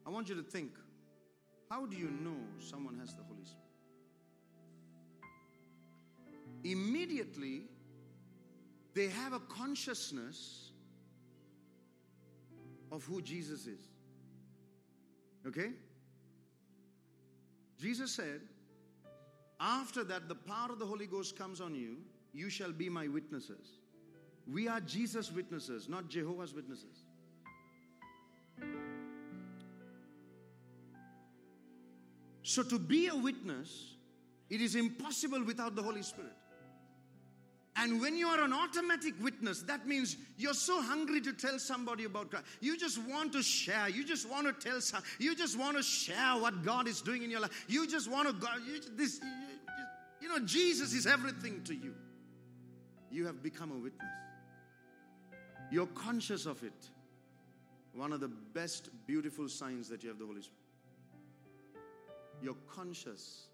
I 0.08 0.10
want 0.10 0.28
you 0.28 0.36
to 0.36 0.43
think 0.43 0.72
how 1.70 1.86
do 1.86 1.95
you 1.95 2.10
know 2.10 2.38
someone 2.60 2.97
has 2.99 3.14
the 3.16 3.24
Holy 3.24 3.43
Spirit? 3.43 3.62
Immediately, 6.64 7.64
they 8.93 9.08
have 9.10 9.34
a 9.34 9.39
consciousness 9.39 10.64
of 12.95 13.03
who 13.03 13.21
Jesus 13.21 13.67
is. 13.67 13.81
Okay? 15.45 15.71
Jesus 17.79 18.11
said, 18.11 18.41
after 19.59 20.03
that, 20.05 20.27
the 20.27 20.35
power 20.35 20.71
of 20.71 20.79
the 20.79 20.85
Holy 20.85 21.05
Ghost 21.05 21.37
comes 21.37 21.61
on 21.61 21.75
you, 21.75 21.97
you 22.33 22.49
shall 22.49 22.71
be 22.71 22.89
my 22.89 23.07
witnesses. 23.07 23.79
We 24.51 24.67
are 24.67 24.79
Jesus' 24.79 25.31
witnesses, 25.31 25.89
not 25.89 26.09
Jehovah's 26.09 26.53
witnesses. 26.53 27.05
So, 32.43 32.63
to 32.63 32.77
be 32.77 33.07
a 33.07 33.15
witness, 33.15 33.95
it 34.49 34.61
is 34.61 34.75
impossible 34.75 35.43
without 35.43 35.75
the 35.75 35.81
Holy 35.81 36.03
Spirit. 36.03 36.31
And 37.78 37.99
when 37.99 38.15
you 38.15 38.28
are 38.28 38.41
an 38.41 38.53
automatic 38.53 39.13
witness, 39.21 39.61
that 39.63 39.86
means 39.86 40.15
you're 40.38 40.53
so 40.53 40.82
hungry 40.82 41.19
to 41.21 41.34
tell 41.34 41.59
somebody 41.59 42.05
about 42.05 42.30
Christ. 42.30 42.45
You 42.61 42.78
just 42.78 42.97
want 43.05 43.34
to 43.34 43.43
share. 43.43 43.89
You 43.89 44.05
just 44.05 44.30
want 44.30 44.47
to 44.47 44.53
tell 44.53 44.80
some. 44.80 45.03
You 45.19 45.36
just 45.36 45.59
want 45.59 45.76
to 45.76 45.84
share 45.84 46.38
what 46.39 46.63
God 46.63 46.88
is 46.88 47.01
doing 47.01 47.23
in 47.23 47.30
your 47.30 47.41
life. 47.41 47.65
You 47.67 47.86
just 47.86 48.09
want 48.09 48.30
to 48.30 48.34
go. 48.34 48.47
You, 48.65 48.80
this, 48.95 49.19
you, 49.21 49.86
you 50.21 50.30
know, 50.30 50.39
Jesus 50.45 50.93
is 50.93 51.05
everything 51.05 51.63
to 51.65 51.76
you. 51.76 51.93
You 53.11 53.26
have 53.26 53.43
become 53.43 53.71
a 53.71 53.78
witness. 53.78 54.07
You're 55.69 55.88
conscious 55.88 56.45
of 56.45 56.63
it. 56.63 56.89
One 57.93 58.13
of 58.13 58.21
the 58.21 58.30
best, 58.30 58.89
beautiful 59.05 59.49
signs 59.49 59.89
that 59.89 60.01
you 60.01 60.09
have 60.09 60.19
the 60.19 60.26
Holy 60.26 60.41
Spirit. 60.41 60.59
You're 62.41 62.57
conscious 62.73 63.47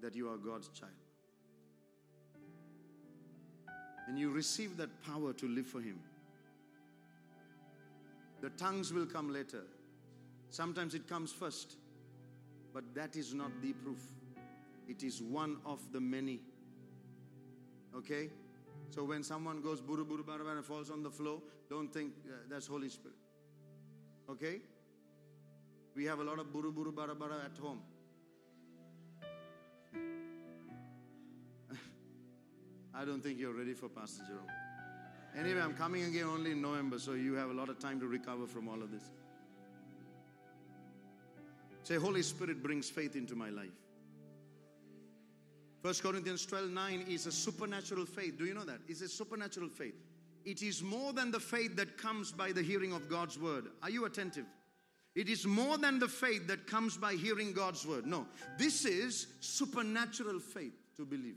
that 0.00 0.14
you 0.14 0.28
are 0.28 0.36
God's 0.36 0.68
child 0.68 0.92
and 4.06 4.18
you 4.18 4.30
receive 4.30 4.76
that 4.76 4.90
power 5.02 5.32
to 5.32 5.48
live 5.48 5.66
for 5.66 5.80
Him. 5.80 5.98
The 8.40 8.50
tongues 8.50 8.92
will 8.92 9.06
come 9.06 9.32
later. 9.32 9.64
Sometimes 10.50 10.94
it 10.94 11.08
comes 11.08 11.32
first, 11.32 11.76
but 12.72 12.84
that 12.94 13.16
is 13.16 13.34
not 13.34 13.50
the 13.62 13.72
proof. 13.72 14.00
It 14.88 15.02
is 15.02 15.20
one 15.20 15.56
of 15.64 15.80
the 15.92 16.00
many. 16.00 16.40
Okay? 17.96 18.30
So 18.90 19.04
when 19.04 19.22
someone 19.22 19.60
goes 19.62 19.80
buru 19.80 20.04
buru 20.04 20.24
and 20.48 20.64
falls 20.64 20.90
on 20.90 21.02
the 21.02 21.10
floor, 21.10 21.40
don't 21.68 21.92
think 21.92 22.12
uh, 22.26 22.32
that's 22.48 22.66
Holy 22.66 22.88
Spirit. 22.88 23.16
Okay? 24.30 24.60
We 25.94 26.04
have 26.04 26.20
a 26.20 26.24
lot 26.24 26.38
of 26.38 26.52
buru 26.52 26.72
buru 26.72 26.92
at 27.00 27.58
home. 27.58 27.80
I 32.98 33.04
don't 33.04 33.22
think 33.22 33.38
you're 33.38 33.52
ready 33.52 33.74
for 33.74 33.88
Pastor 33.90 34.22
Jerome. 34.26 34.46
Anyway, 35.38 35.60
I'm 35.60 35.74
coming 35.74 36.04
again 36.04 36.24
only 36.24 36.52
in 36.52 36.62
November, 36.62 36.98
so 36.98 37.12
you 37.12 37.34
have 37.34 37.50
a 37.50 37.52
lot 37.52 37.68
of 37.68 37.78
time 37.78 38.00
to 38.00 38.06
recover 38.06 38.46
from 38.46 38.68
all 38.68 38.82
of 38.82 38.90
this. 38.90 39.02
Say, 41.82 41.96
Holy 41.96 42.22
Spirit 42.22 42.62
brings 42.62 42.88
faith 42.88 43.14
into 43.14 43.36
my 43.36 43.50
life. 43.50 43.68
1 45.82 45.94
Corinthians 46.02 46.46
12 46.46 46.70
9 46.70 47.04
is 47.08 47.26
a 47.26 47.32
supernatural 47.32 48.06
faith. 48.06 48.38
Do 48.38 48.46
you 48.46 48.54
know 48.54 48.64
that? 48.64 48.78
It's 48.88 49.02
a 49.02 49.08
supernatural 49.08 49.68
faith. 49.68 49.94
It 50.46 50.62
is 50.62 50.82
more 50.82 51.12
than 51.12 51.30
the 51.30 51.38
faith 51.38 51.76
that 51.76 51.98
comes 51.98 52.32
by 52.32 52.50
the 52.50 52.62
hearing 52.62 52.92
of 52.94 53.10
God's 53.10 53.38
word. 53.38 53.66
Are 53.82 53.90
you 53.90 54.06
attentive? 54.06 54.46
It 55.14 55.28
is 55.28 55.46
more 55.46 55.76
than 55.76 55.98
the 55.98 56.08
faith 56.08 56.46
that 56.48 56.66
comes 56.66 56.96
by 56.96 57.12
hearing 57.12 57.52
God's 57.52 57.86
word. 57.86 58.06
No, 58.06 58.26
this 58.58 58.86
is 58.86 59.26
supernatural 59.40 60.40
faith 60.40 60.74
to 60.96 61.04
believe. 61.04 61.36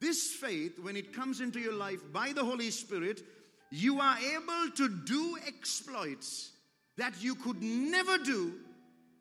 This 0.00 0.32
faith, 0.32 0.78
when 0.78 0.96
it 0.96 1.12
comes 1.12 1.40
into 1.40 1.58
your 1.58 1.72
life 1.74 2.00
by 2.12 2.32
the 2.32 2.44
Holy 2.44 2.70
Spirit, 2.70 3.22
you 3.70 4.00
are 4.00 4.18
able 4.18 4.70
to 4.76 4.88
do 4.88 5.38
exploits 5.46 6.52
that 6.96 7.14
you 7.22 7.34
could 7.34 7.62
never 7.62 8.18
do 8.18 8.54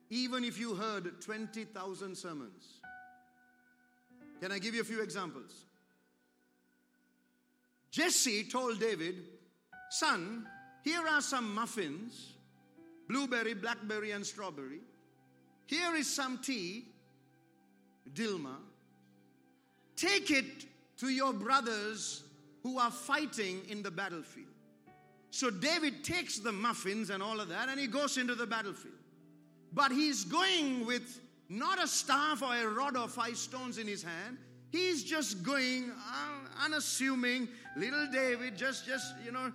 even 0.09 0.43
if 0.43 0.59
you 0.59 0.75
heard 0.75 1.21
20,000 1.21 2.15
sermons. 2.15 2.81
Can 4.41 4.51
I 4.51 4.59
give 4.59 4.75
you 4.75 4.81
a 4.81 4.85
few 4.85 5.01
examples? 5.01 5.65
Jesse 7.89 8.43
told 8.43 8.79
David, 8.79 9.15
Son, 9.89 10.45
here 10.83 11.07
are 11.07 11.21
some 11.21 11.53
muffins 11.53 12.33
blueberry, 13.07 13.53
blackberry, 13.53 14.11
and 14.11 14.25
strawberry. 14.25 14.79
Here 15.67 15.95
is 15.95 16.13
some 16.13 16.39
tea, 16.39 16.85
Dilmah. 18.13 18.57
Take 19.95 20.31
it 20.31 20.45
to 20.97 21.09
your 21.09 21.33
brothers 21.33 22.23
who 22.63 22.79
are 22.79 22.91
fighting 22.91 23.61
in 23.69 23.83
the 23.83 23.91
battlefield. 23.91 24.47
So 25.31 25.49
David 25.49 26.03
takes 26.03 26.39
the 26.39 26.51
muffins 26.51 27.09
and 27.09 27.21
all 27.21 27.39
of 27.39 27.49
that 27.49 27.69
and 27.69 27.79
he 27.79 27.87
goes 27.87 28.17
into 28.17 28.35
the 28.35 28.47
battlefield. 28.47 28.95
But 29.73 29.91
he's 29.91 30.23
going 30.23 30.85
with 30.85 31.19
not 31.49 31.83
a 31.83 31.87
staff 31.87 32.41
or 32.41 32.55
a 32.55 32.67
rod 32.67 32.95
or 32.95 33.07
five 33.07 33.37
stones 33.37 33.77
in 33.77 33.87
his 33.87 34.01
hand. 34.01 34.37
He's 34.71 35.03
just 35.03 35.43
going 35.43 35.91
uh, 35.91 36.63
unassuming, 36.65 37.47
little 37.77 38.07
David, 38.11 38.57
just, 38.57 38.85
just 38.85 39.13
you 39.23 39.31
know, 39.31 39.51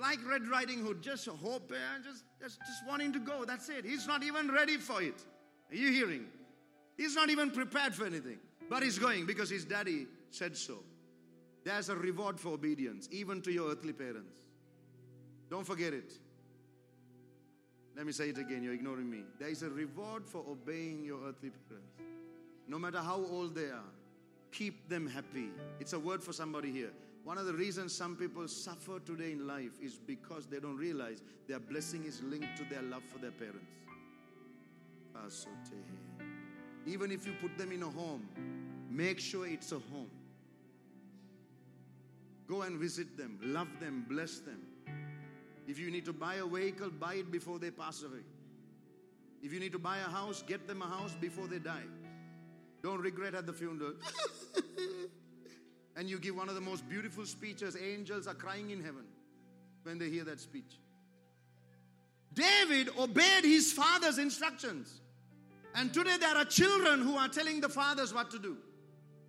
like 0.00 0.18
Red 0.28 0.46
Riding 0.48 0.84
Hood, 0.84 1.02
just 1.02 1.26
hope, 1.26 1.72
uh, 1.72 2.02
just, 2.02 2.24
just, 2.40 2.58
just 2.60 2.86
wanting 2.86 3.12
to 3.12 3.18
go. 3.18 3.44
That's 3.44 3.68
it. 3.68 3.84
He's 3.84 4.06
not 4.06 4.22
even 4.22 4.50
ready 4.50 4.76
for 4.76 5.02
it. 5.02 5.24
Are 5.70 5.76
you 5.76 5.90
hearing? 5.90 6.26
He's 6.96 7.14
not 7.14 7.30
even 7.30 7.50
prepared 7.50 7.94
for 7.94 8.04
anything. 8.04 8.38
But 8.68 8.82
he's 8.82 8.98
going 8.98 9.26
because 9.26 9.50
his 9.50 9.64
daddy 9.64 10.06
said 10.30 10.56
so. 10.56 10.78
There's 11.64 11.88
a 11.88 11.96
reward 11.96 12.40
for 12.40 12.54
obedience, 12.54 13.08
even 13.12 13.40
to 13.42 13.52
your 13.52 13.70
earthly 13.70 13.92
parents. 13.92 14.40
Don't 15.50 15.66
forget 15.66 15.92
it. 15.92 16.12
Let 17.96 18.06
me 18.06 18.12
say 18.12 18.30
it 18.30 18.38
again, 18.38 18.62
you're 18.62 18.72
ignoring 18.72 19.10
me. 19.10 19.20
There 19.38 19.48
is 19.48 19.62
a 19.62 19.68
reward 19.70 20.26
for 20.26 20.42
obeying 20.48 21.04
your 21.04 21.18
earthly 21.28 21.50
parents. 21.68 21.92
No 22.66 22.78
matter 22.78 22.98
how 22.98 23.16
old 23.16 23.54
they 23.54 23.66
are, 23.66 23.92
keep 24.50 24.88
them 24.88 25.06
happy. 25.06 25.50
It's 25.78 25.92
a 25.92 25.98
word 25.98 26.22
for 26.22 26.32
somebody 26.32 26.72
here. 26.72 26.90
One 27.24 27.38
of 27.38 27.46
the 27.46 27.52
reasons 27.52 27.92
some 27.92 28.16
people 28.16 28.48
suffer 28.48 28.98
today 28.98 29.32
in 29.32 29.46
life 29.46 29.78
is 29.80 29.98
because 29.98 30.46
they 30.46 30.58
don't 30.58 30.76
realize 30.76 31.22
their 31.46 31.60
blessing 31.60 32.04
is 32.04 32.22
linked 32.22 32.56
to 32.56 32.64
their 32.64 32.82
love 32.82 33.02
for 33.12 33.18
their 33.18 33.30
parents. 33.30 33.66
Even 36.86 37.12
if 37.12 37.26
you 37.26 37.32
put 37.40 37.56
them 37.56 37.72
in 37.72 37.82
a 37.82 37.90
home, 37.90 38.28
make 38.90 39.20
sure 39.20 39.46
it's 39.46 39.72
a 39.72 39.80
home. 39.92 40.10
Go 42.48 42.62
and 42.62 42.78
visit 42.78 43.16
them, 43.16 43.38
love 43.42 43.68
them, 43.80 44.04
bless 44.08 44.40
them. 44.40 44.60
If 45.68 45.78
you 45.78 45.90
need 45.90 46.04
to 46.06 46.12
buy 46.12 46.36
a 46.36 46.46
vehicle, 46.46 46.90
buy 46.90 47.14
it 47.14 47.30
before 47.30 47.58
they 47.58 47.70
pass 47.70 48.02
away. 48.02 48.24
If 49.42 49.52
you 49.52 49.60
need 49.60 49.72
to 49.72 49.78
buy 49.78 49.98
a 49.98 50.08
house, 50.08 50.42
get 50.46 50.66
them 50.66 50.82
a 50.82 50.86
house 50.86 51.14
before 51.20 51.46
they 51.46 51.58
die. 51.58 51.86
Don't 52.82 53.00
regret 53.00 53.34
at 53.34 53.46
the 53.46 53.52
funeral. 53.52 53.94
and 55.96 56.10
you 56.10 56.18
give 56.18 56.36
one 56.36 56.48
of 56.48 56.54
the 56.54 56.60
most 56.60 56.88
beautiful 56.88 57.24
speeches. 57.26 57.76
Angels 57.76 58.26
are 58.26 58.34
crying 58.34 58.70
in 58.70 58.82
heaven 58.82 59.04
when 59.84 59.98
they 59.98 60.10
hear 60.10 60.24
that 60.24 60.40
speech. 60.40 60.78
David 62.34 62.88
obeyed 62.98 63.44
his 63.44 63.72
father's 63.72 64.18
instructions. 64.18 65.00
And 65.74 65.92
today 65.92 66.16
there 66.18 66.36
are 66.36 66.44
children 66.44 67.00
who 67.00 67.16
are 67.16 67.28
telling 67.28 67.60
the 67.60 67.68
fathers 67.68 68.12
what 68.12 68.30
to 68.30 68.38
do. 68.38 68.56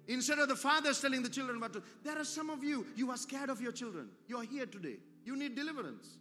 Instead 0.08 0.40
of 0.40 0.50
the 0.50 0.56
fathers 0.56 1.00
telling 1.00 1.24
the 1.24 1.30
children 1.30 1.60
what 1.60 1.72
to 1.74 1.80
do. 1.80 1.86
There 2.04 2.20
are 2.20 2.26
some 2.26 2.50
of 2.50 2.64
you, 2.64 2.86
you 2.96 3.10
are 3.12 3.18
scared 3.18 3.50
of 3.50 3.62
your 3.62 3.72
children. 3.72 4.10
You 4.28 4.38
are 4.38 4.44
here 4.44 4.66
today. 4.66 4.98
You 5.26 5.38
need 5.38 5.56
deliverance. 5.56 6.18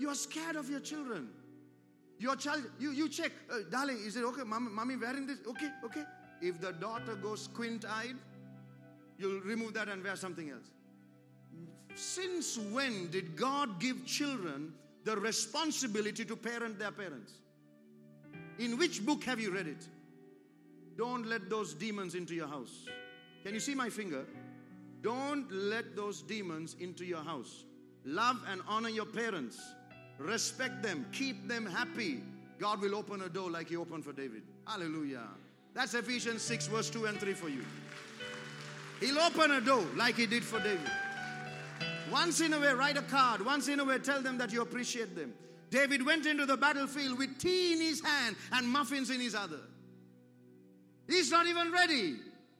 You 0.00 0.08
are 0.08 0.14
scared 0.14 0.56
of 0.56 0.70
your 0.70 0.80
children. 0.80 1.28
Your 2.18 2.36
child, 2.36 2.62
you, 2.78 2.92
you 2.92 3.08
check, 3.08 3.32
uh, 3.52 3.58
darling, 3.70 3.98
is 3.98 4.16
it 4.16 4.24
okay? 4.24 4.42
Mommy, 4.44 4.70
mommy 4.70 4.96
wearing 4.96 5.26
this? 5.26 5.38
Okay, 5.46 5.68
okay. 5.84 6.04
If 6.40 6.60
the 6.60 6.72
daughter 6.72 7.14
goes 7.14 7.42
squint 7.44 7.84
eyed, 7.84 8.16
you'll 9.18 9.40
remove 9.40 9.74
that 9.74 9.88
and 9.88 10.02
wear 10.02 10.16
something 10.16 10.50
else. 10.50 10.70
Since 11.94 12.58
when 12.58 13.10
did 13.10 13.36
God 13.36 13.78
give 13.78 14.06
children 14.06 14.72
the 15.04 15.16
responsibility 15.16 16.24
to 16.24 16.36
parent 16.36 16.78
their 16.78 16.90
parents? 16.90 17.32
In 18.58 18.78
which 18.78 19.04
book 19.04 19.24
have 19.24 19.40
you 19.40 19.52
read 19.52 19.66
it? 19.66 19.86
Don't 20.96 21.26
let 21.26 21.48
those 21.48 21.74
demons 21.74 22.14
into 22.14 22.34
your 22.34 22.48
house. 22.48 22.86
Can 23.44 23.54
you 23.54 23.60
see 23.60 23.74
my 23.74 23.88
finger? 23.88 24.24
Don't 25.00 25.50
let 25.50 25.96
those 25.96 26.22
demons 26.22 26.76
into 26.78 27.04
your 27.04 27.22
house. 27.22 27.64
Love 28.04 28.40
and 28.48 28.60
honor 28.68 28.88
your 28.88 29.06
parents. 29.06 29.60
Respect 30.18 30.82
them. 30.82 31.06
Keep 31.12 31.48
them 31.48 31.66
happy. 31.66 32.22
God 32.58 32.80
will 32.80 32.94
open 32.94 33.22
a 33.22 33.28
door 33.28 33.50
like 33.50 33.68
He 33.68 33.76
opened 33.76 34.04
for 34.04 34.12
David. 34.12 34.42
Hallelujah. 34.66 35.26
That's 35.74 35.94
Ephesians 35.94 36.42
6, 36.42 36.66
verse 36.68 36.90
2 36.90 37.06
and 37.06 37.18
3 37.18 37.32
for 37.32 37.48
you. 37.48 37.64
He'll 39.00 39.18
open 39.18 39.50
a 39.50 39.60
door 39.60 39.84
like 39.96 40.16
He 40.16 40.26
did 40.26 40.44
for 40.44 40.60
David. 40.60 40.90
Once 42.12 42.40
in 42.40 42.52
a 42.52 42.60
way, 42.60 42.72
write 42.72 42.96
a 42.96 43.02
card. 43.02 43.44
Once 43.44 43.68
in 43.68 43.80
a 43.80 43.84
way, 43.84 43.98
tell 43.98 44.22
them 44.22 44.38
that 44.38 44.52
you 44.52 44.60
appreciate 44.62 45.16
them. 45.16 45.32
David 45.72 46.04
went 46.04 46.26
into 46.26 46.44
the 46.44 46.56
battlefield 46.56 47.18
with 47.18 47.38
tea 47.38 47.72
in 47.72 47.80
his 47.80 48.04
hand 48.04 48.36
and 48.52 48.68
muffins 48.68 49.08
in 49.08 49.18
his 49.18 49.34
other. 49.34 49.60
He's 51.08 51.30
not 51.30 51.46
even 51.46 51.72
ready. 51.72 52.16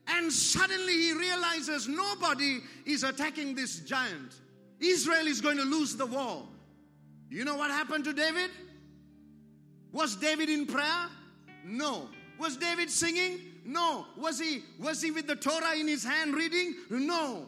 And 0.08 0.32
suddenly 0.32 0.94
he 0.94 1.12
realizes 1.12 1.86
nobody 1.86 2.60
is 2.86 3.04
attacking 3.04 3.54
this 3.54 3.80
giant. 3.80 4.34
Israel 4.80 5.26
is 5.26 5.42
going 5.42 5.58
to 5.58 5.62
lose 5.62 5.94
the 5.94 6.06
war. 6.06 6.42
You 7.28 7.44
know 7.44 7.54
what 7.54 7.70
happened 7.70 8.04
to 8.04 8.14
David? 8.14 8.50
Was 9.92 10.16
David 10.16 10.48
in 10.48 10.66
prayer? 10.66 11.06
No. 11.66 12.08
Was 12.38 12.56
David 12.56 12.90
singing? 12.90 13.40
No. 13.66 14.06
Was 14.16 14.40
he 14.40 14.62
was 14.80 15.02
he 15.02 15.10
with 15.10 15.26
the 15.26 15.36
Torah 15.36 15.76
in 15.78 15.86
his 15.86 16.02
hand 16.02 16.34
reading? 16.34 16.76
No. 16.88 17.46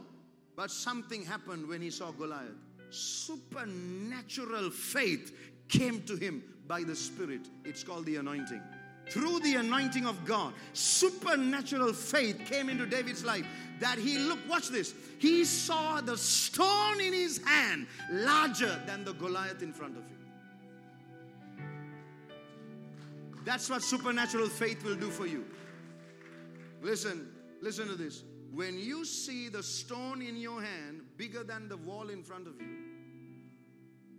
But 0.56 0.70
something 0.70 1.24
happened 1.24 1.66
when 1.66 1.80
he 1.80 1.90
saw 1.90 2.12
Goliath. 2.12 2.52
Supernatural 2.90 4.70
faith 4.70 5.32
came 5.68 6.02
to 6.02 6.16
him 6.16 6.42
by 6.66 6.82
the 6.82 6.94
Spirit. 6.96 7.48
It's 7.64 7.82
called 7.84 8.06
the 8.06 8.16
anointing. 8.16 8.62
Through 9.10 9.40
the 9.40 9.56
anointing 9.56 10.06
of 10.06 10.24
God, 10.24 10.54
supernatural 10.72 11.92
faith 11.92 12.40
came 12.46 12.70
into 12.70 12.86
David's 12.86 13.24
life 13.24 13.46
that 13.80 13.98
he 13.98 14.16
looked, 14.18 14.48
watch 14.48 14.68
this, 14.68 14.94
he 15.18 15.44
saw 15.44 16.00
the 16.00 16.16
stone 16.16 17.00
in 17.00 17.12
his 17.12 17.38
hand 17.44 17.86
larger 18.10 18.80
than 18.86 19.04
the 19.04 19.12
Goliath 19.12 19.62
in 19.62 19.72
front 19.72 19.96
of 19.96 20.02
him. 20.04 20.18
That's 23.44 23.68
what 23.68 23.82
supernatural 23.82 24.48
faith 24.48 24.82
will 24.84 24.96
do 24.96 25.10
for 25.10 25.26
you. 25.26 25.44
Listen, 26.82 27.28
listen 27.60 27.88
to 27.88 27.94
this. 27.94 28.24
When 28.54 28.78
you 28.78 29.04
see 29.04 29.48
the 29.48 29.62
stone 29.62 30.22
in 30.22 30.36
your 30.36 30.62
hand 30.62 31.02
bigger 31.16 31.42
than 31.44 31.68
the 31.68 31.76
wall 31.76 32.08
in 32.08 32.22
front 32.22 32.46
of 32.46 32.54
you, 32.60 32.83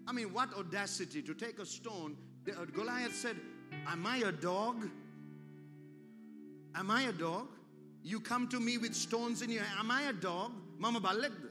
I 0.07 0.13
mean, 0.13 0.33
what 0.33 0.53
audacity 0.55 1.23
to 1.23 1.35
take 1.35 1.59
a 1.59 1.67
stone. 1.67 2.17
Goliath 2.75 3.15
said, 3.15 3.37
Am 3.87 4.07
I 4.07 4.19
a 4.19 4.33
dog? 4.33 4.89
Am 6.75 6.91
I 6.91 7.03
a 7.03 7.13
dog? 7.13 7.49
You 8.03 8.21
come 8.21 8.49
to 8.49 8.59
me 8.59 8.79
with 8.79 8.95
stones 8.95 9.43
in 9.43 9.51
your 9.51 9.63
hand. 9.63 9.79
Am 9.81 9.91
I 9.91 10.03
a 10.03 10.13
dog? 10.13 10.53
Mama 10.79 11.01
බල්ලෙක්ද? 11.01 11.51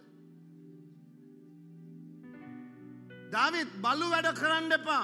David 3.31 3.73
බලු 3.81 4.07
වැඩ 4.11 4.29
කරන්න 4.41 4.71
එපා. 4.77 4.99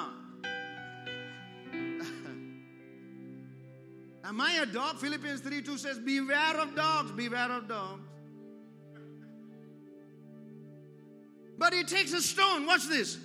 Am 4.29 4.41
I 4.41 4.53
a 4.53 4.65
dog? 4.65 4.97
Philippians 4.97 5.41
3 5.41 5.61
2 5.61 5.77
says, 5.77 5.99
Beware 5.99 6.59
of 6.61 6.75
dogs, 6.75 7.11
beware 7.11 7.51
of 7.57 7.67
dogs. 7.67 8.01
But 11.59 11.73
he 11.73 11.83
takes 11.83 12.11
a 12.13 12.21
stone, 12.21 12.65
watch 12.65 12.87
this. 12.87 13.19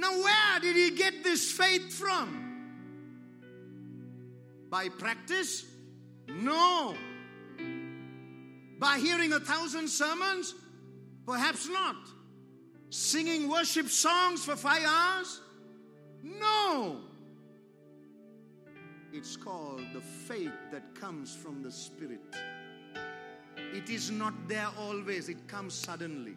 Now, 0.00 0.18
where 0.18 0.60
did 0.62 0.76
he 0.76 0.96
get 0.96 1.22
this 1.22 1.52
faith 1.52 1.92
from? 1.92 2.28
By 4.70 4.88
practice? 4.88 5.66
No. 6.26 6.94
By 8.78 8.98
hearing 8.98 9.34
a 9.34 9.40
thousand 9.40 9.88
sermons? 9.88 10.54
Perhaps 11.26 11.68
not. 11.68 11.96
Singing 12.88 13.46
worship 13.46 13.88
songs 13.88 14.42
for 14.42 14.56
five 14.56 14.84
hours? 14.86 15.42
No. 16.22 17.00
It's 19.12 19.36
called 19.36 19.82
the 19.92 20.00
faith 20.00 20.56
that 20.72 20.94
comes 20.94 21.36
from 21.36 21.62
the 21.62 21.70
Spirit. 21.70 22.20
It 23.74 23.90
is 23.90 24.10
not 24.10 24.32
there 24.48 24.68
always, 24.78 25.28
it 25.28 25.46
comes 25.46 25.74
suddenly. 25.74 26.36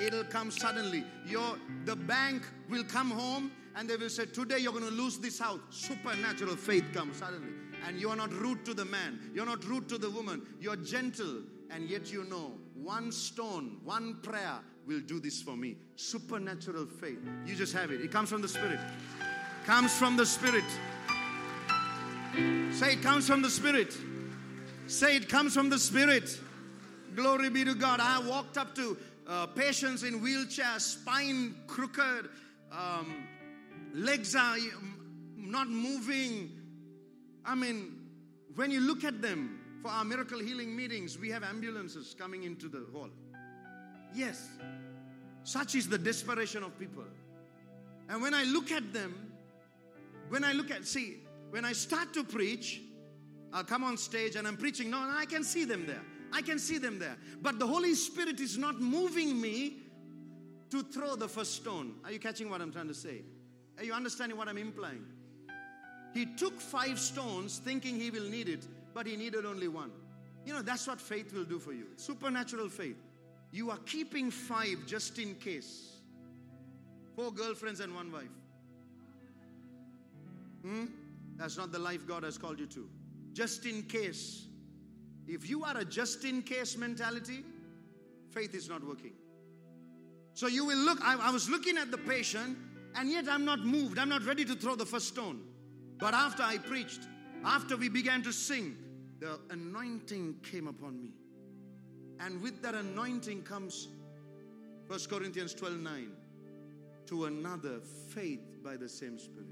It'll 0.00 0.24
come 0.24 0.50
suddenly. 0.50 1.04
Your 1.26 1.56
the 1.84 1.96
bank 1.96 2.42
will 2.68 2.84
come 2.84 3.10
home 3.10 3.52
and 3.76 3.88
they 3.88 3.96
will 3.96 4.08
say, 4.08 4.26
Today 4.26 4.58
you're 4.58 4.72
going 4.72 4.84
to 4.84 4.90
lose 4.90 5.18
this 5.18 5.38
house. 5.38 5.60
Supernatural 5.70 6.56
faith 6.56 6.84
comes 6.92 7.16
suddenly. 7.18 7.52
And 7.86 8.00
you 8.00 8.10
are 8.10 8.16
not 8.16 8.32
rude 8.32 8.64
to 8.66 8.74
the 8.74 8.84
man, 8.84 9.18
you're 9.34 9.46
not 9.46 9.64
rude 9.64 9.88
to 9.88 9.98
the 9.98 10.08
woman, 10.10 10.42
you're 10.60 10.76
gentle, 10.76 11.42
and 11.70 11.90
yet 11.90 12.12
you 12.12 12.24
know 12.24 12.52
one 12.74 13.10
stone, 13.10 13.78
one 13.84 14.18
prayer 14.22 14.58
will 14.86 15.00
do 15.00 15.20
this 15.20 15.42
for 15.42 15.56
me. 15.56 15.76
Supernatural 15.96 16.86
faith. 16.86 17.18
You 17.46 17.54
just 17.54 17.72
have 17.72 17.90
it. 17.90 18.00
It 18.00 18.10
comes 18.10 18.28
from 18.28 18.42
the 18.42 18.48
Spirit. 18.48 18.80
Comes 19.66 19.96
from 19.96 20.16
the 20.16 20.26
Spirit. 20.26 20.64
Say 22.72 22.94
it 22.94 23.02
comes 23.02 23.26
from 23.26 23.42
the 23.42 23.50
Spirit. 23.50 23.96
Say 24.86 25.16
it 25.16 25.28
comes 25.28 25.54
from 25.54 25.70
the 25.70 25.78
Spirit. 25.78 26.38
Glory 27.14 27.50
be 27.50 27.64
to 27.64 27.74
God. 27.74 28.00
I 28.00 28.20
walked 28.20 28.56
up 28.56 28.74
to 28.76 28.96
uh, 29.32 29.46
patients 29.46 30.02
in 30.02 30.20
wheelchairs, 30.20 30.80
spine 30.80 31.54
crooked, 31.66 32.28
um, 32.70 33.26
legs 33.94 34.36
are 34.36 34.56
not 35.36 35.68
moving. 35.70 36.50
I 37.44 37.54
mean, 37.54 37.98
when 38.54 38.70
you 38.70 38.80
look 38.80 39.04
at 39.04 39.22
them 39.22 39.58
for 39.80 39.88
our 39.90 40.04
miracle 40.04 40.38
healing 40.38 40.76
meetings, 40.76 41.18
we 41.18 41.30
have 41.30 41.44
ambulances 41.44 42.14
coming 42.18 42.42
into 42.44 42.68
the 42.68 42.84
hall. 42.92 43.08
Yes, 44.14 44.50
such 45.44 45.76
is 45.76 45.88
the 45.88 45.98
desperation 45.98 46.62
of 46.62 46.78
people. 46.78 47.04
And 48.10 48.20
when 48.20 48.34
I 48.34 48.44
look 48.44 48.70
at 48.70 48.92
them, 48.92 49.32
when 50.28 50.44
I 50.44 50.52
look 50.52 50.70
at, 50.70 50.84
see, 50.86 51.22
when 51.48 51.64
I 51.64 51.72
start 51.72 52.12
to 52.14 52.24
preach, 52.24 52.82
I'll 53.50 53.64
come 53.64 53.82
on 53.82 53.96
stage 53.96 54.36
and 54.36 54.46
I'm 54.46 54.58
preaching. 54.58 54.90
No, 54.90 54.98
I 54.98 55.24
can 55.24 55.42
see 55.42 55.64
them 55.64 55.86
there. 55.86 56.02
I 56.32 56.42
can 56.42 56.58
see 56.58 56.78
them 56.78 56.98
there. 56.98 57.16
But 57.40 57.58
the 57.58 57.66
Holy 57.66 57.94
Spirit 57.94 58.40
is 58.40 58.56
not 58.56 58.80
moving 58.80 59.40
me 59.40 59.78
to 60.70 60.82
throw 60.82 61.16
the 61.16 61.28
first 61.28 61.54
stone. 61.54 61.94
Are 62.04 62.10
you 62.10 62.18
catching 62.18 62.48
what 62.48 62.60
I'm 62.60 62.72
trying 62.72 62.88
to 62.88 62.94
say? 62.94 63.22
Are 63.78 63.84
you 63.84 63.92
understanding 63.92 64.38
what 64.38 64.48
I'm 64.48 64.58
implying? 64.58 65.04
He 66.14 66.26
took 66.26 66.60
five 66.60 66.98
stones 66.98 67.58
thinking 67.58 67.98
he 67.98 68.10
will 68.10 68.28
need 68.28 68.48
it, 68.48 68.66
but 68.94 69.06
he 69.06 69.16
needed 69.16 69.44
only 69.44 69.68
one. 69.68 69.90
You 70.44 70.52
know, 70.52 70.62
that's 70.62 70.86
what 70.86 71.00
faith 71.00 71.32
will 71.32 71.44
do 71.44 71.58
for 71.58 71.72
you 71.72 71.86
supernatural 71.96 72.68
faith. 72.68 72.96
You 73.50 73.70
are 73.70 73.78
keeping 73.86 74.30
five 74.30 74.86
just 74.86 75.18
in 75.18 75.34
case. 75.36 75.98
Four 77.14 77.30
girlfriends 77.32 77.80
and 77.80 77.94
one 77.94 78.10
wife. 78.10 78.24
Hmm? 80.62 80.86
That's 81.36 81.58
not 81.58 81.70
the 81.70 81.78
life 81.78 82.06
God 82.06 82.22
has 82.22 82.38
called 82.38 82.58
you 82.58 82.66
to. 82.66 82.88
Just 83.32 83.66
in 83.66 83.82
case. 83.82 84.46
If 85.26 85.48
you 85.48 85.64
are 85.64 85.76
a 85.76 85.84
just 85.84 86.24
in 86.24 86.42
case 86.42 86.76
mentality, 86.76 87.44
faith 88.30 88.54
is 88.54 88.68
not 88.68 88.84
working. 88.84 89.12
So 90.34 90.46
you 90.46 90.64
will 90.64 90.78
look, 90.78 90.98
I, 91.02 91.16
I, 91.28 91.30
was 91.30 91.48
looking 91.48 91.76
at 91.76 91.90
the 91.90 91.98
patient, 91.98 92.56
and 92.94 93.10
yet 93.10 93.28
I'm 93.28 93.44
not 93.44 93.60
moved. 93.60 93.98
I'm 93.98 94.08
not 94.08 94.24
ready 94.24 94.44
to 94.46 94.54
throw 94.54 94.74
the 94.74 94.86
first 94.86 95.08
stone. 95.08 95.42
But 95.98 96.14
after 96.14 96.42
I 96.42 96.58
preached, 96.58 97.00
after 97.44 97.76
we 97.76 97.88
began 97.88 98.22
to 98.22 98.32
sing, 98.32 98.76
the 99.20 99.38
anointing 99.50 100.36
came 100.42 100.66
upon 100.66 101.00
me. 101.00 101.10
And 102.20 102.40
with 102.40 102.62
that 102.62 102.74
anointing 102.74 103.42
comes 103.42 103.88
1 104.86 104.98
Corinthians 105.08 105.54
12 105.54 105.78
9 105.78 106.08
to 107.06 107.24
another 107.26 107.80
faith 108.08 108.62
by 108.64 108.76
the 108.76 108.88
same 108.88 109.18
Spirit. 109.18 109.46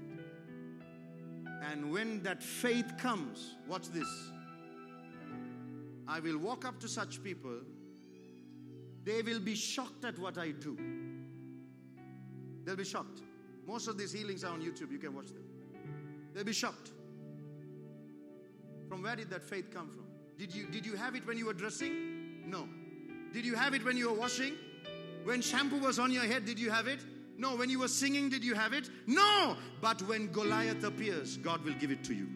And 1.71 1.91
when 1.91 2.23
that 2.23 2.41
faith 2.41 2.97
comes, 2.97 3.55
watch 3.67 3.87
this. 3.89 4.07
I 6.11 6.19
will 6.19 6.37
walk 6.37 6.65
up 6.65 6.77
to 6.81 6.89
such 6.89 7.23
people, 7.23 7.61
they 9.05 9.21
will 9.21 9.39
be 9.39 9.55
shocked 9.55 10.03
at 10.03 10.19
what 10.19 10.37
I 10.37 10.51
do. 10.51 10.77
They'll 12.65 12.75
be 12.75 12.83
shocked. 12.83 13.21
Most 13.65 13.87
of 13.87 13.97
these 13.97 14.11
healings 14.11 14.43
are 14.43 14.51
on 14.51 14.61
YouTube, 14.61 14.91
you 14.91 14.97
can 14.97 15.15
watch 15.15 15.27
them. 15.27 15.45
They'll 16.33 16.43
be 16.43 16.51
shocked. 16.51 16.91
From 18.89 19.03
where 19.03 19.15
did 19.15 19.29
that 19.29 19.41
faith 19.41 19.71
come 19.73 19.87
from? 19.87 20.03
Did 20.37 20.53
you, 20.53 20.67
did 20.67 20.85
you 20.85 20.97
have 20.97 21.15
it 21.15 21.25
when 21.25 21.37
you 21.37 21.45
were 21.45 21.53
dressing? 21.53 22.43
No. 22.45 22.67
Did 23.31 23.45
you 23.45 23.55
have 23.55 23.73
it 23.73 23.85
when 23.85 23.95
you 23.95 24.11
were 24.11 24.19
washing? 24.19 24.55
When 25.23 25.41
shampoo 25.41 25.79
was 25.79 25.97
on 25.97 26.11
your 26.11 26.23
head, 26.23 26.45
did 26.45 26.59
you 26.59 26.71
have 26.71 26.87
it? 26.87 26.99
No. 27.37 27.55
When 27.55 27.69
you 27.69 27.79
were 27.79 27.87
singing, 27.87 28.27
did 28.27 28.43
you 28.43 28.53
have 28.53 28.73
it? 28.73 28.89
No. 29.07 29.55
But 29.79 30.01
when 30.01 30.27
Goliath 30.27 30.83
appears, 30.83 31.37
God 31.37 31.63
will 31.63 31.75
give 31.75 31.89
it 31.89 32.03
to 32.03 32.13
you. 32.13 32.27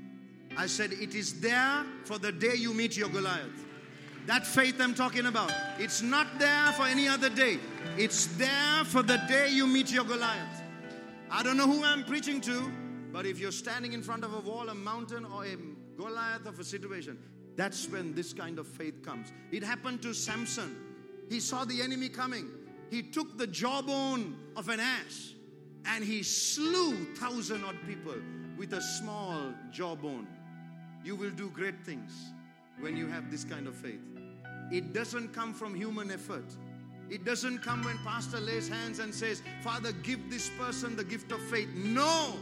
I 0.58 0.68
said, 0.68 0.94
It 0.94 1.14
is 1.14 1.42
there 1.42 1.86
for 2.06 2.18
the 2.18 2.32
day 2.32 2.56
you 2.56 2.74
meet 2.74 2.96
your 2.96 3.10
Goliath. 3.10 3.65
That 4.26 4.46
faith 4.46 4.80
I'm 4.80 4.96
talking 4.96 5.28
about. 5.28 5.52
It's 5.78 6.02
not 6.02 6.40
there 6.40 6.72
for 6.74 6.84
any 6.84 7.08
other 7.08 7.30
day. 7.30 7.60
It's 7.98 8.26
there 8.38 8.84
for 8.86 9.04
the 9.04 9.18
day 9.28 9.50
you 9.50 9.68
meet 9.68 9.92
your 9.92 10.04
Goliath. 10.04 10.64
I 11.30 11.44
don't 11.44 11.58
know 11.58 11.68
who 11.68 11.84
I'm 11.84 12.04
preaching 12.04 12.42
to, 12.42 12.72
but 13.12 13.26
if 13.26 13.40
you're 13.40 13.52
standing 13.52 13.94
in 13.94 14.02
front 14.02 14.24
of 14.24 14.34
a 14.34 14.40
wall, 14.40 14.70
a 14.70 14.76
mountain, 14.76 15.26
or 15.26 15.46
a 15.46 15.56
Goliath 15.96 16.48
of 16.48 16.60
a 16.60 16.64
situation, 16.64 17.20
that's 17.56 17.88
when 17.88 18.16
this 18.16 18.34
kind 18.34 18.58
of 18.58 18.68
faith 18.68 19.04
comes. 19.04 19.32
It 19.52 19.64
happened 19.64 20.02
to 20.02 20.14
Samson. 20.14 20.76
He 21.30 21.40
saw 21.40 21.64
the 21.64 21.82
enemy 21.82 22.10
coming. 22.10 22.50
He 22.90 23.04
took 23.04 23.38
the 23.38 23.48
jawbone 23.48 24.36
of 24.56 24.70
an 24.70 24.80
ass 24.80 25.34
and 25.86 26.04
he 26.04 26.24
slew 26.24 27.14
thousand 27.16 27.64
odd 27.64 27.78
people 27.88 28.16
with 28.58 28.74
a 28.74 28.82
small 28.82 29.54
jawbone. 29.72 30.28
You 31.04 31.16
will 31.16 31.32
do 31.32 31.50
great 31.50 31.86
things 31.86 32.12
when 32.80 32.98
you 32.98 33.08
have 33.08 33.32
this 33.32 33.44
kind 33.44 33.68
of 33.68 33.76
faith. 33.76 34.02
It 34.72 34.94
doesn't 34.94 35.34
come 35.34 35.54
from 35.54 35.76
human 35.76 36.12
effort. 36.12 36.46
It 37.10 37.24
doesn't 37.24 37.60
come 37.60 37.84
when 37.84 37.98
pastor 38.00 38.40
lays 38.40 38.68
hands 38.68 39.00
and 39.00 39.14
says, 39.14 39.42
"Father, 39.64 39.92
give 39.92 40.30
this 40.30 40.50
person 40.58 40.96
the 40.96 41.04
gift 41.04 41.32
of 41.32 41.42
faith." 41.50 41.70
No. 41.76 42.40